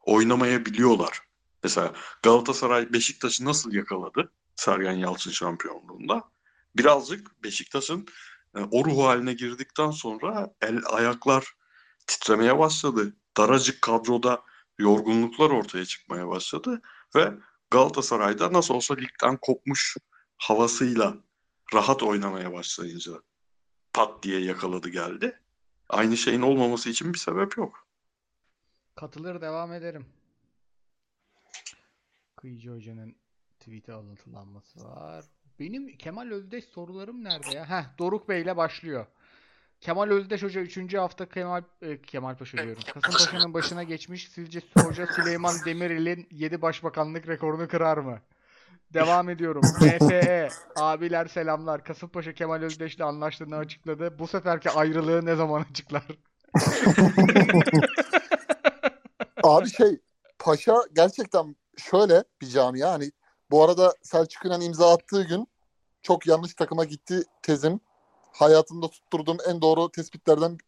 [0.00, 1.20] oynamayabiliyorlar.
[1.62, 6.24] Mesela Galatasaray Beşiktaş'ı nasıl yakaladı Sergen Yalçın şampiyonluğunda?
[6.76, 8.06] Birazcık Beşiktaş'ın
[8.56, 11.54] e, o ruh haline girdikten sonra el ayaklar
[12.06, 13.16] titremeye başladı.
[13.36, 14.42] Daracık kadroda
[14.78, 16.80] yorgunluklar ortaya çıkmaya başladı
[17.14, 17.32] ve
[17.70, 19.96] Galatasaray'da nasıl olsa ligden kopmuş
[20.36, 21.16] havasıyla
[21.74, 23.12] rahat oynamaya başlayınca
[23.96, 25.40] pat diye yakaladı geldi.
[25.88, 27.86] Aynı şeyin olmaması için bir sebep yok.
[28.94, 30.06] Katılır devam ederim.
[32.36, 33.16] Kıyıcı Hoca'nın
[33.60, 35.24] tweet'e alıntılanması var.
[35.60, 37.70] Benim Kemal Özdeş sorularım nerede ya?
[37.70, 39.06] Heh, Doruk Bey ile başlıyor.
[39.80, 40.94] Kemal Özdeş Hoca 3.
[40.94, 42.82] hafta Kemal e, Kemal Paşa diyorum.
[42.94, 44.28] Kasımpaşa'nın başına geçmiş.
[44.28, 48.20] Sizce Hoca Süleyman Demirel'in 7 başbakanlık rekorunu kırar mı?
[48.94, 49.62] Devam ediyorum.
[49.80, 50.48] MFE.
[50.76, 51.84] Abiler selamlar.
[51.84, 54.18] Kasımpaşa Kemal Özdeş'le anlaştığını açıkladı.
[54.18, 56.06] Bu seferki ayrılığı ne zaman açıklar?
[59.42, 60.00] Abi şey
[60.38, 63.10] Paşa gerçekten şöyle bir camia hani
[63.50, 65.48] bu arada Selçuk İnan imza attığı gün
[66.02, 67.80] çok yanlış takıma gitti tezim.
[68.32, 70.58] Hayatımda tutturduğum en doğru tespitlerden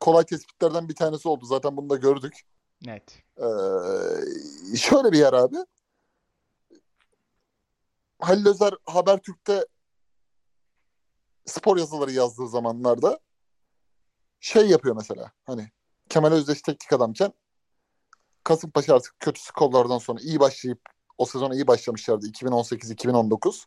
[0.00, 1.44] kolay tespitlerden bir tanesi oldu.
[1.44, 2.40] Zaten bunu da gördük.
[2.82, 3.22] Net.
[3.38, 5.56] Ee, şöyle bir yer abi.
[8.18, 9.66] Halil Özer Habertürk'te
[11.46, 13.20] spor yazıları yazdığı zamanlarda
[14.40, 15.32] şey yapıyor mesela.
[15.44, 15.70] Hani
[16.08, 17.32] Kemal Özdeş teknik adamken
[18.44, 20.80] Kasımpaşa artık kötü skorlardan sonra iyi başlayıp
[21.18, 23.64] o sezon iyi başlamışlardı 2018-2019.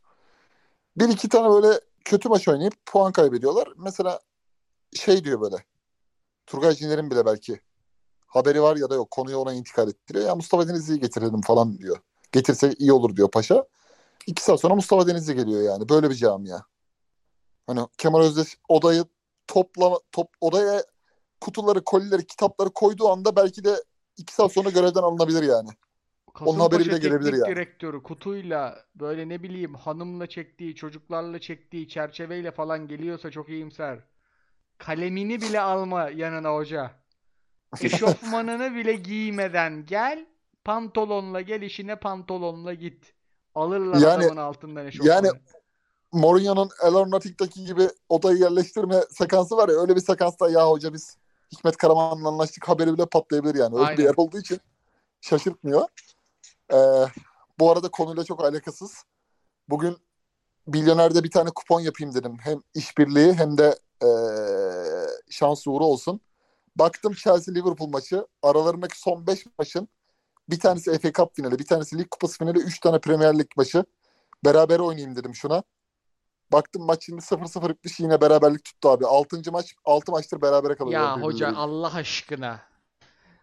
[0.98, 3.74] Bir iki tane böyle kötü maç oynayıp puan kaybediyorlar.
[3.78, 4.20] Mesela
[4.94, 5.56] şey diyor böyle.
[6.46, 7.62] Turgay Ciner'in bile belki
[8.28, 10.26] haberi var ya da yok konuyu ona intikal ettiriyor.
[10.26, 11.98] Ya Mustafa Denizli'yi getirelim falan diyor.
[12.32, 13.66] Getirse iyi olur diyor paşa.
[14.28, 15.90] İki saat sonra Mustafa Denizli geliyor yani.
[15.90, 16.60] Böyle bir camia.
[17.68, 19.06] Hani Kemal Özdeş odayı
[19.48, 20.84] toplama, top, odaya
[21.42, 23.84] kutuları, kolileri, kitapları koyduğu anda belki de
[24.18, 25.70] iki saat sonra görevden alınabilir yani.
[26.46, 27.56] Onun haberi bile gelebilir yani.
[27.56, 34.00] direktörü kutuyla böyle ne bileyim hanımla çektiği, çocuklarla çektiği çerçeveyle falan geliyorsa çok iyimser.
[34.78, 36.92] Kalemini bile alma yanına hoca.
[37.82, 40.26] Eşofmanını bile giymeden gel.
[40.64, 43.14] Pantolonla gel işine pantolonla git.
[43.56, 45.10] Alırlar Yani- adamın altından eşofmanı.
[45.10, 45.30] yani
[46.12, 50.94] Mourinho'nun El or Nothing'daki gibi odayı yerleştirme sekansı var ya öyle bir sekansta ya hoca
[50.94, 51.18] biz
[51.52, 53.76] Hikmet Karaman'la anlaştık haberi bile patlayabilir yani.
[53.76, 54.04] Öyle bir Aynen.
[54.04, 54.60] yer olduğu için
[55.22, 55.88] şaşırtmıyor.
[56.74, 57.06] Ee,
[57.60, 59.04] bu arada konuyla çok alakasız.
[59.70, 59.98] Bugün
[60.68, 62.38] Milyoner'de bir tane kupon yapayım dedim.
[62.42, 64.08] Hem işbirliği hem de ee,
[65.30, 66.22] şans uğru olsun.
[66.76, 68.28] Baktım Chelsea Liverpool maçı.
[68.44, 69.88] Aralarındaki son 5 maçın
[70.50, 73.84] bir tanesi FA Cup finali, bir tanesi Lig Kupası finali, 3 tane Premier Lig maçı.
[74.46, 75.64] Beraber oynayayım dedim şuna.
[76.52, 79.06] Baktım maç şimdi 0-0 bitmiş yine beraberlik tuttu abi.
[79.06, 79.52] 6.
[79.52, 81.18] maç 6 maçtır berabere kalıyorlar.
[81.18, 81.56] Ya hoca.
[81.56, 82.60] Allah aşkına.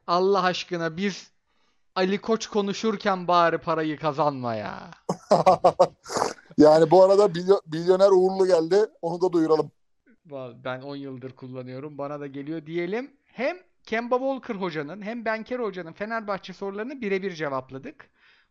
[0.07, 1.31] Allah aşkına biz
[1.95, 4.91] Ali Koç konuşurken bari parayı kazanma ya.
[6.59, 8.87] yani bu arada milyo- milyoner uğurlu geldi.
[9.03, 9.71] Onu da duyuralım.
[10.65, 11.99] Ben 10 yıldır kullanıyorum.
[11.99, 13.17] Bana da geliyor diyelim.
[13.25, 13.57] Hem
[13.87, 18.11] Kemba Walker hocanın hem Benker hocanın Fenerbahçe sorularını birebir cevapladık.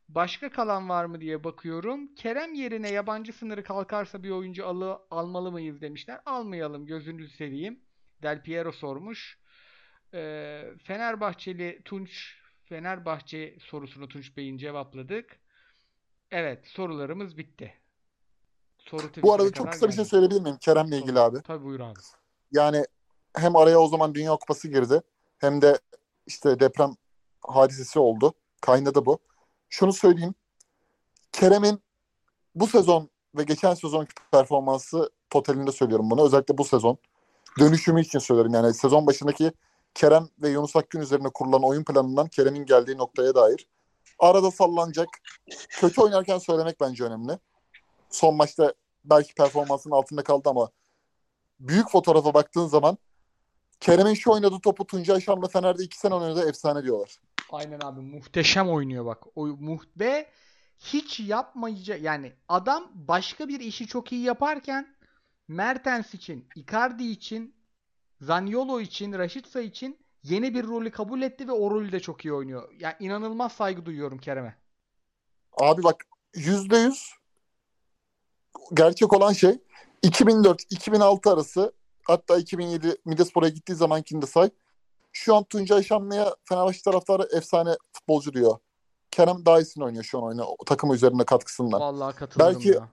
[0.09, 2.15] Başka kalan var mı diye bakıyorum.
[2.15, 6.21] Kerem yerine yabancı sınırı kalkarsa bir oyuncu alı, almalı mıyız demişler.
[6.25, 7.79] Almayalım gözünüzü seveyim.
[8.23, 9.39] Del Piero sormuş.
[10.13, 15.39] Ee, Fenerbahçeli Tunç Fenerbahçe sorusunu Tunç Bey'in cevapladık.
[16.31, 17.73] Evet sorularımız bitti.
[18.77, 21.41] Soru Bu arada çok kısa bir şey söyleyebilir miyim Kerem'le ilgili abi?
[21.41, 21.99] Tabii buyur abi.
[22.51, 22.85] Yani
[23.35, 25.01] hem araya o zaman Dünya Kupası girdi
[25.45, 25.79] hem de
[26.27, 26.95] işte deprem
[27.41, 28.33] hadisesi oldu.
[28.61, 29.19] Kaynadı bu.
[29.69, 30.35] Şunu söyleyeyim.
[31.31, 31.83] Kerem'in
[32.55, 36.25] bu sezon ve geçen sezonki performansı totalinde söylüyorum bunu.
[36.25, 36.97] Özellikle bu sezon.
[37.59, 38.53] Dönüşümü için söylüyorum.
[38.53, 39.51] Yani sezon başındaki
[39.93, 43.67] Kerem ve Yunus Akgün üzerine kurulan oyun planından Kerem'in geldiği noktaya dair.
[44.19, 45.07] Arada sallanacak.
[45.69, 47.39] Kötü oynarken söylemek bence önemli.
[48.09, 48.73] Son maçta
[49.05, 50.69] belki performansının altında kaldı ama
[51.59, 52.97] büyük fotoğrafa baktığın zaman
[53.79, 57.19] Kerem'in şu oynadığı topu Tuncay Şanlı Fener'de iki sene oynadı efsane diyorlar.
[57.51, 59.23] Aynen abi muhteşem oynuyor bak.
[59.35, 60.29] O muht ve
[60.79, 64.95] hiç yapmayacak yani adam başka bir işi çok iyi yaparken
[65.47, 67.55] Mertens için, Icardi için,
[68.21, 72.33] Zaniolo için, Rashica için yeni bir rolü kabul etti ve o rolü de çok iyi
[72.33, 72.73] oynuyor.
[72.79, 74.55] Yani inanılmaz saygı duyuyorum Kerem'e.
[75.57, 77.13] Abi bak yüzde yüz
[78.73, 79.59] gerçek olan şey
[80.03, 81.73] 2004-2006 arası
[82.05, 84.49] hatta 2007 Midespor'a gittiği zamankini de say.
[85.11, 88.57] Şu an Tuncay Şanlı'ya Fenerbahçe taraftarı efsane futbolcu diyor.
[89.11, 90.45] Kerem daha iyisini oynuyor şu an oyuna.
[90.45, 91.81] O takımı üzerinde katkısından.
[91.81, 92.89] Vallahi katılıyorum Belki- ya.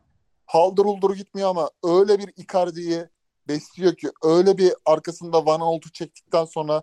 [0.46, 3.08] haldır uldur gitmiyor ama öyle bir Icardi'yi
[3.48, 6.82] besliyor ki öyle bir arkasında Van Aanholt'u çektikten sonra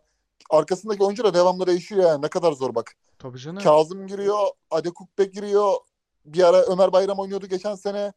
[0.49, 2.95] arkasındaki oyuncu da devamlı değişiyor yani ne kadar zor bak.
[3.19, 3.63] Tabii canım.
[3.63, 5.73] Kazım giriyor, Adekukbe giriyor.
[6.25, 8.13] Bir ara Ömer Bayram oynuyordu geçen sene.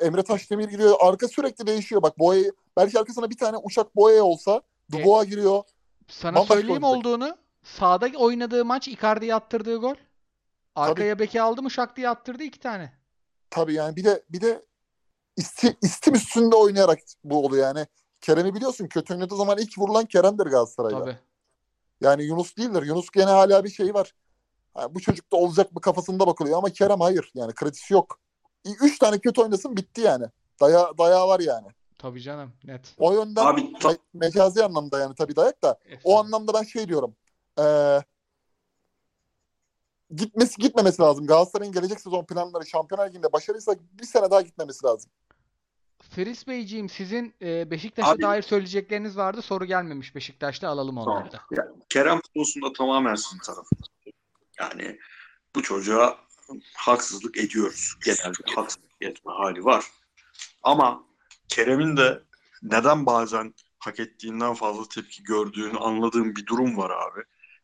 [0.00, 0.96] Emre Taşdemir giriyor.
[1.00, 2.02] Arka sürekli değişiyor.
[2.02, 4.62] Bak Boya belki arkasına bir tane uçak Boya olsa
[4.92, 5.62] Dubois giriyor.
[6.08, 7.06] Sana Bambaşka söyleyeyim oynayacak.
[7.06, 7.36] olduğunu.
[7.62, 9.94] Sağda oynadığı maç Icardi'ye attırdığı gol.
[10.76, 12.92] Arkaya beki aldı mı şak diye attırdı iki tane.
[13.50, 14.64] Tabii yani bir de bir de
[15.36, 17.86] isti, istim üstünde oynayarak bu oluyor yani.
[18.20, 20.98] Kerem'i biliyorsun kötü oynadığı zaman ilk vurulan Kerem'dir Galatasaray'da.
[20.98, 21.18] Tabii.
[22.00, 22.82] Yani Yunus değildir.
[22.82, 24.14] Yunus gene hala bir şey var.
[24.74, 27.32] Ha, bu çocuk da olacak mı kafasında bakılıyor ama Kerem hayır.
[27.34, 28.18] Yani kredisi yok.
[28.82, 30.26] Üç tane kötü oynasın bitti yani.
[30.60, 31.66] Daya, dayağı var yani.
[31.98, 32.52] Tabii canım.
[32.64, 32.94] Net.
[32.98, 35.72] O yönden Abi ta- me- mecazi anlamda yani tabii dayak da.
[35.72, 36.16] O Efsane.
[36.18, 37.16] anlamda ben şey diyorum.
[37.58, 37.98] Ee,
[40.16, 41.26] gitmesi gitmemesi lazım.
[41.26, 45.10] Galatasaray'ın gelecek sezon planları Şampiyonlar Ligi'nde başarıysa bir sene daha gitmemesi lazım.
[46.10, 49.42] Feris Beyciğim sizin e, Beşiktaş'a Abi- dair söyleyecekleriniz vardı.
[49.42, 51.40] Soru gelmemiş Beşiktaş'ta alalım onları da.
[51.50, 53.88] Ya, Kerem konusunda tamamen sizin tarafınız.
[54.60, 54.98] Yani
[55.54, 56.18] bu çocuğa
[56.74, 57.94] haksızlık ediyoruz.
[58.04, 59.84] Genelde haksızlık etme hali var.
[60.62, 61.04] Ama
[61.48, 62.22] Kerem'in de
[62.62, 67.20] neden bazen hak ettiğinden fazla tepki gördüğünü anladığım bir durum var abi.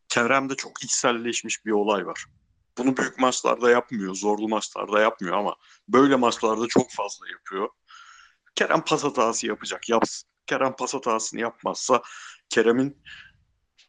[0.09, 2.25] Kerem'de çok içselleşmiş bir olay var.
[2.79, 5.57] Bunu büyük maçlarda yapmıyor, zorlu maçlarda yapmıyor ama
[5.89, 7.69] böyle maçlarda çok fazla yapıyor.
[8.55, 10.29] Kerem pas hatası yapacak, yapsın.
[10.47, 12.03] Kerem pas hatasını yapmazsa
[12.49, 13.03] Kerem'in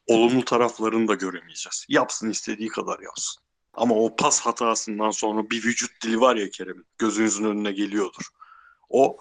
[0.07, 1.85] olumlu taraflarını da göremeyeceğiz.
[1.89, 3.43] Yapsın istediği kadar yapsın.
[3.73, 6.85] Ama o pas hatasından sonra bir vücut dili var ya Kerem'in.
[6.97, 8.25] Gözünüzün önüne geliyordur.
[8.89, 9.17] O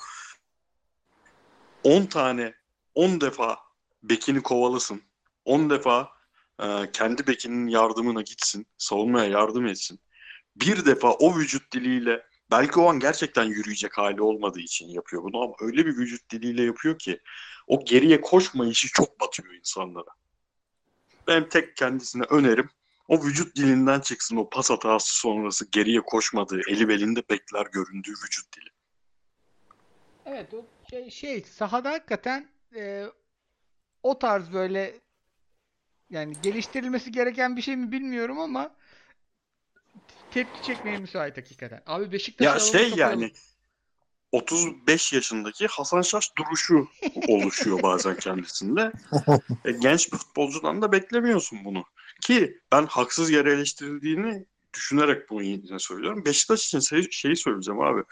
[1.84, 2.54] 10 tane
[2.94, 3.58] 10 defa
[4.02, 5.02] bekini kovalasın.
[5.44, 6.08] 10 defa
[6.62, 8.66] e, kendi bekinin yardımına gitsin.
[8.78, 10.00] Savunmaya yardım etsin.
[10.56, 15.42] Bir defa o vücut diliyle belki o an gerçekten yürüyecek hali olmadığı için yapıyor bunu
[15.42, 17.20] ama öyle bir vücut diliyle yapıyor ki
[17.66, 20.10] o geriye koşma işi çok batıyor insanlara.
[21.26, 22.70] Benim tek kendisine önerim
[23.09, 28.56] o vücut dilinden çıksın o pas hatası sonrası geriye koşmadığı, eli belinde bekler göründüğü vücut
[28.56, 28.70] dili.
[30.26, 33.06] Evet o şey, şey sahada hakikaten e,
[34.02, 34.94] o tarz böyle
[36.10, 38.74] yani geliştirilmesi gereken bir şey mi bilmiyorum ama
[40.30, 41.82] tepki çekmeye müsait hakikaten.
[41.86, 43.32] Abi Beşiktaş'ı Ya şey yani
[44.32, 46.89] 35 yaşındaki Hasan Şaş duruşu
[47.28, 48.93] oluşuyor bazen kendisinde.
[49.64, 51.85] E, genç futbolcudan da beklemiyorsun bunu.
[52.20, 56.24] Ki ben haksız yere eleştirildiğini düşünerek bunu yine söylüyorum.
[56.24, 58.03] Beşiktaş için şey- şeyi söyleyeceğim abi.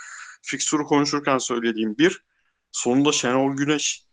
[0.43, 2.25] Fikstürü konuşurken söylediğim bir,
[2.73, 4.05] sonunda Şenol Güneş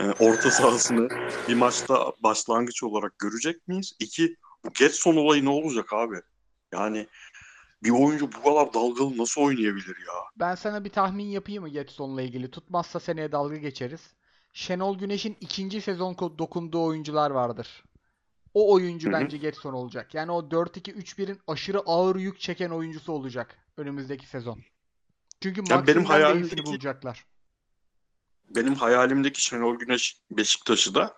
[0.00, 1.08] e, orta sahasını
[1.48, 3.92] bir maçta başlangıç olarak görecek miyiz?
[4.00, 6.16] İki, bu Getson olayı ne olacak abi?
[6.72, 7.06] Yani
[7.82, 10.14] bir oyuncu bu kadar dalgalı nasıl oynayabilir ya?
[10.36, 12.50] Ben sana bir tahmin yapayım mı Getson'la ilgili?
[12.50, 14.00] Tutmazsa seneye dalga geçeriz.
[14.52, 17.84] Şenol Güneş'in ikinci sezon dokunduğu oyuncular vardır.
[18.56, 19.20] O oyuncu Hı hı.
[19.20, 20.14] bence Getson olacak.
[20.14, 24.60] Yani o 4-2-3-1'in aşırı ağır yük çeken oyuncusu olacak önümüzdeki sezon.
[25.42, 27.24] Çünkü Ya benim hayalimdeki- bulacaklar.
[28.50, 31.14] benim hayalimdeki Şenol Güneş Beşiktaş'ı da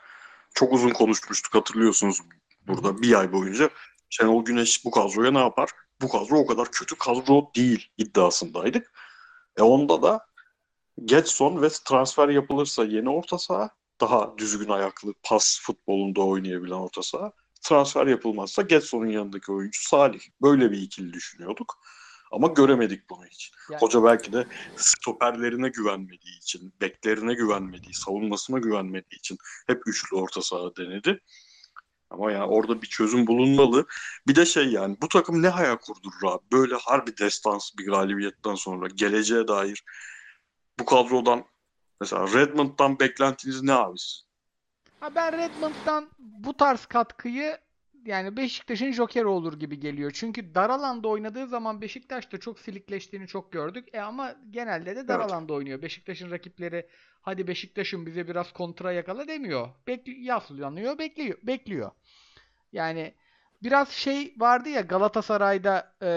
[0.54, 2.20] çok uzun konuşmuştuk hatırlıyorsunuz
[2.66, 3.70] burada bir ay boyunca.
[4.10, 5.70] Şenol Güneş bu kadroya ne yapar?
[6.02, 8.92] Bu kadro o kadar kötü kadro değil iddiasındaydık.
[9.56, 10.26] E onda da
[11.04, 13.70] Getson ve transfer yapılırsa yeni orta saha
[14.00, 17.32] daha düzgün ayaklı pas futbolunda oynayabilen orta saha.
[17.62, 20.20] Transfer yapılmazsa Getson'un yanındaki oyuncu Salih.
[20.42, 21.74] Böyle bir ikili düşünüyorduk.
[22.32, 23.52] Ama göremedik bunu hiç.
[23.70, 24.46] Yani- Hoca belki de
[24.76, 31.20] stoperlerine güvenmediği için, beklerine güvenmediği, savunmasına güvenmediği için hep üçlü orta saha denedi.
[32.10, 33.86] Ama yani orada bir çözüm bulunmalı.
[34.28, 36.42] Bir de şey yani bu takım ne hayal kurdurur abi?
[36.52, 39.84] Böyle harbi destans bir galibiyetten sonra geleceğe dair
[40.78, 41.44] bu kadrodan
[42.00, 43.96] mesela Redmond'dan beklentiniz ne abi?
[45.00, 47.58] Ha ben Redmond'dan bu tarz katkıyı
[48.04, 50.10] yani Beşiktaş'ın jokeri olur gibi geliyor.
[50.14, 53.88] Çünkü dar alanda oynadığı zaman Beşiktaş'ta çok silikleştiğini çok gördük.
[53.92, 55.30] E ama genelde de dar Evet.
[55.30, 55.82] alanda oynuyor.
[55.82, 56.88] Beşiktaş'ın rakipleri
[57.22, 59.68] hadi Beşiktaş'ın bize biraz kontra yakala demiyor.
[59.86, 61.90] Bekli yaslanıyor, bekliyor, bekliyor.
[62.72, 63.14] Yani
[63.62, 66.10] biraz şey vardı ya Galatasaray'da e,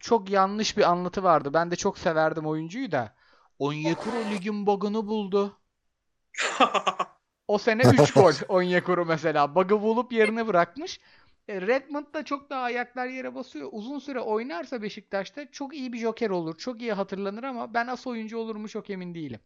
[0.00, 1.54] çok yanlış bir anlatı vardı.
[1.54, 3.14] Ben de çok severdim oyuncuyu da.
[3.58, 5.60] Onyekuru ligin bug'ını buldu.
[7.48, 9.54] O sene 3 gol Onyekuru mesela.
[9.54, 11.00] Bug'ı bulup yerine bırakmış.
[11.48, 13.68] E, Redmond da çok daha ayaklar yere basıyor.
[13.72, 16.58] Uzun süre oynarsa Beşiktaş'ta çok iyi bir joker olur.
[16.58, 19.40] Çok iyi hatırlanır ama ben as oyuncu olur mu çok emin değilim.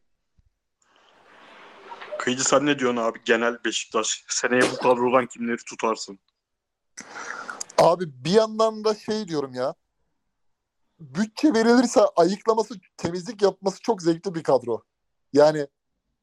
[2.19, 3.19] Kıyıcı sen ne diyorsun abi?
[3.25, 4.25] Genel Beşiktaş.
[4.29, 6.19] Seneye bu kadrodan kimleri tutarsın?
[7.79, 9.75] Abi bir yandan da şey diyorum ya.
[11.01, 14.83] Bütçe verilirse ayıklaması, temizlik yapması çok zevkli bir kadro.
[15.33, 15.66] Yani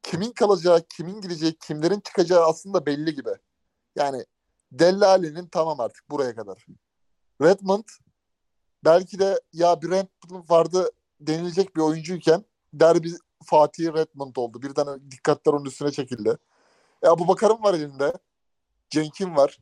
[0.02, 3.30] kimin kalacağı, kimin gideceği, kimlerin çıkacağı aslında belli gibi.
[3.96, 4.24] Yani
[4.72, 6.66] Dellali'nin tamam artık buraya kadar.
[7.42, 7.84] Redmond
[8.84, 10.90] belki de ya bir Redmond vardı
[11.20, 12.44] denilecek bir oyuncuyken
[12.74, 13.12] derbi
[13.44, 14.62] Fatih Redmond oldu.
[14.62, 16.38] Birden dikkatler onun üstüne çekildi.
[17.02, 18.12] E, Abu Bakar'ın var elinde.
[18.90, 19.58] Cenk'in var.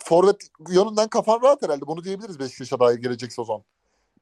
[0.00, 1.86] Forvet yönünden kafan rahat herhalde.
[1.86, 3.64] Bunu diyebiliriz Beşiktaş'a dair gelecek sezon.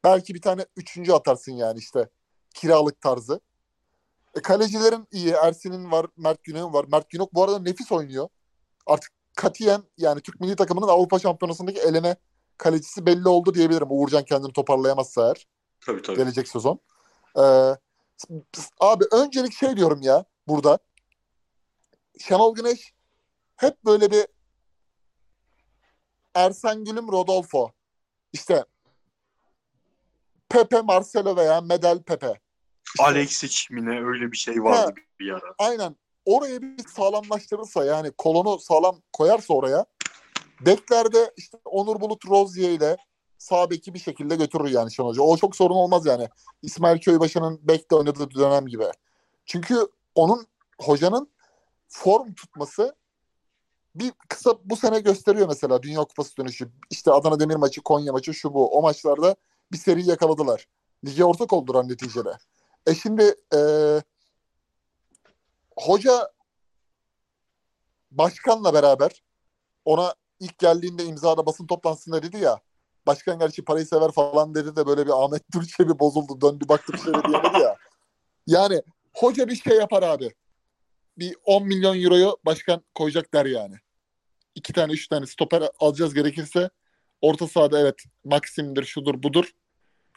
[0.04, 2.08] Belki bir tane üçüncü atarsın yani işte.
[2.54, 3.40] Kiralık tarzı.
[4.34, 5.30] E, kalecilerin iyi.
[5.30, 6.06] Ersin'in var.
[6.16, 6.84] Mert Günok'un var.
[6.92, 8.28] Mert Günok bu arada nefis oynuyor.
[8.86, 12.16] Artık katiyen yani Türk milli takımının Avrupa Şampiyonası'ndaki eleme
[12.58, 13.86] kalecisi belli oldu diyebilirim.
[13.90, 15.46] Uğurcan kendini toparlayamazsa eğer
[15.80, 16.16] Tabii tabii.
[16.16, 16.80] gelecek sezon.
[17.38, 17.76] Ee,
[18.80, 20.78] abi öncelik şey diyorum ya burada.
[22.18, 22.92] Şenol Güneş
[23.56, 24.26] hep böyle bir
[26.34, 27.70] Ersen Gülüm Rodolfo.
[28.32, 28.64] İşte
[30.52, 32.40] Pepe Marcelo veya Medel Pepe.
[32.86, 34.92] İşte Alexis mi ne öyle bir şey vardı Ha.
[35.20, 35.54] bir ara.
[35.58, 35.96] aynen
[36.26, 39.86] oraya bir sağlamlaştırırsa yani kolonu sağlam koyarsa oraya
[40.60, 42.96] beklerde işte Onur Bulut Rozier ile
[43.38, 45.22] sağ beki bir şekilde götürür yani Şenol Hoca.
[45.22, 46.28] O çok sorun olmaz yani.
[46.62, 48.84] İsmail Köybaşı'nın bekle oynadığı dönem gibi.
[49.46, 50.46] Çünkü onun
[50.80, 51.28] hocanın
[51.88, 52.94] form tutması
[53.94, 56.68] bir kısa bu sene gösteriyor mesela Dünya Kupası dönüşü.
[56.90, 58.78] İşte Adana Demir maçı, Konya maçı şu bu.
[58.78, 59.36] O maçlarda
[59.72, 60.66] bir seri yakaladılar.
[61.04, 62.38] Lige ortak oldular neticede.
[62.86, 64.02] E şimdi eee
[65.76, 66.32] hoca
[68.10, 69.22] başkanla beraber
[69.84, 72.60] ona ilk geldiğinde imzada basın toplantısında dedi ya
[73.06, 76.92] başkan gerçi parayı sever falan dedi de böyle bir Ahmet Türkçe bir bozuldu döndü baktı
[76.92, 77.76] bir şey diyemedi ya.
[78.46, 78.82] Yani
[79.14, 80.34] hoca bir şey yapar abi.
[81.18, 83.76] Bir 10 milyon euroyu başkan koyacak der yani.
[84.54, 86.70] İki tane üç tane stoper alacağız gerekirse
[87.20, 89.50] orta sahada evet Maxim'dir şudur budur.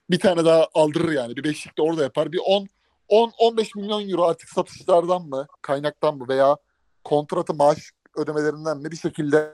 [0.10, 1.36] Bir tane daha aldırır yani.
[1.36, 2.32] Bir beşlik de orada yapar.
[2.32, 2.68] Bir 10
[3.10, 6.58] 10-15 milyon euro artık satışlardan mı, kaynaktan mı veya
[7.04, 9.52] kontratı maaş ödemelerinden mi bir şekilde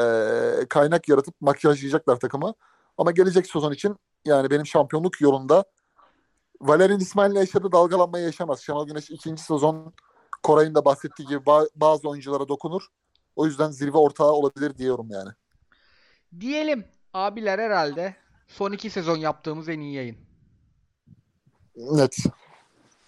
[0.00, 0.04] e,
[0.68, 2.54] kaynak yaratıp makyajlayacaklar takımı.
[2.98, 5.64] Ama gelecek sezon için yani benim şampiyonluk yolunda
[6.60, 8.60] Valerian İsmail'le yaşadığı dalgalanmayı yaşamaz.
[8.60, 9.94] Şenol Güneş ikinci sezon
[10.42, 12.86] Koray'ın da bahsettiği gibi ba- bazı oyunculara dokunur.
[13.36, 15.30] O yüzden zirve ortağı olabilir diyorum yani.
[16.40, 16.84] Diyelim
[17.14, 18.16] abiler herhalde
[18.46, 20.16] son iki sezon yaptığımız en iyi yayın.
[21.76, 22.16] Net.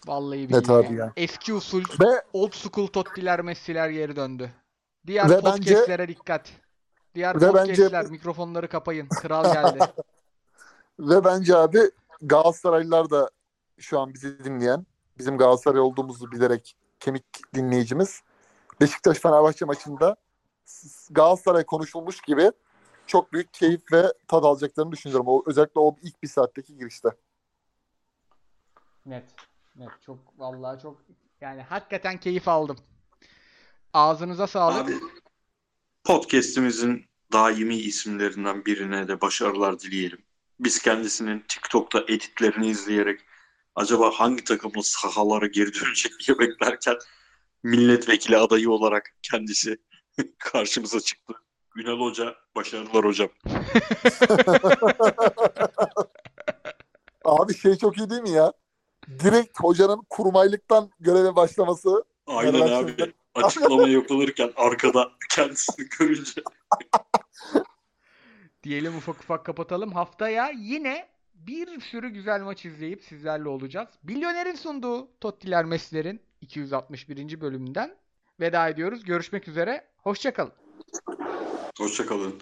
[0.06, 0.86] Vallahi Net billahi.
[0.86, 1.12] abi ya.
[1.16, 4.52] Eski usul Ve old school Totti'ler Messi'ler geri döndü.
[5.06, 6.50] Diğer Ve bence- podcast'lere dikkat.
[7.14, 9.08] Diğer Ve bence- podcast'ler mikrofonları kapayın.
[9.08, 9.78] Kral geldi.
[11.00, 11.80] Ve bence abi
[12.22, 13.30] Galatasaraylılar da
[13.78, 14.86] şu an bizi dinleyen,
[15.18, 17.24] bizim Galatasaray olduğumuzu bilerek kemik
[17.54, 18.20] dinleyicimiz
[18.80, 20.16] Beşiktaş Fenerbahçe maçında
[21.10, 22.52] Galatasaray konuşulmuş gibi
[23.08, 25.26] çok büyük keyif ve tad alacaklarını düşünüyorum.
[25.28, 27.08] O, özellikle o ilk bir saatteki girişte.
[29.06, 29.24] Net.
[29.76, 29.90] Net.
[30.06, 30.96] Çok vallahi çok
[31.40, 32.76] yani hakikaten keyif aldım.
[33.92, 34.84] Ağzınıza sağlık.
[34.84, 34.94] Abi
[36.04, 40.24] podcast'imizin daimi isimlerinden birine de başarılar dileyelim.
[40.60, 43.20] Biz kendisinin TikTok'ta editlerini izleyerek
[43.74, 46.96] acaba hangi takımın sahalara geri dönecek diye beklerken
[47.62, 49.78] milletvekili adayı olarak kendisi
[50.38, 51.34] karşımıza çıktı.
[51.78, 53.28] Ünal Hoca, başarılar hocam.
[57.24, 58.52] Abi şey çok iyi değil mi ya?
[59.08, 62.04] Direkt hocanın kurmaylıktan göreve başlaması.
[62.26, 63.12] Aynen Fenerbahçe- abi.
[63.34, 66.42] Açıklamaya yoklanırken arkada kendisini görünce
[68.62, 69.92] Diyelim ufak ufak kapatalım.
[69.92, 73.88] Haftaya yine bir sürü güzel maç izleyip sizlerle olacağız.
[74.02, 77.40] Milyoner'in sunduğu Tottiler Messi'lerin 261.
[77.40, 77.96] bölümünden
[78.40, 79.04] veda ediyoruz.
[79.04, 79.84] Görüşmek üzere.
[79.98, 80.52] Hoşçakalın.
[81.78, 82.34] Hoşçakalın.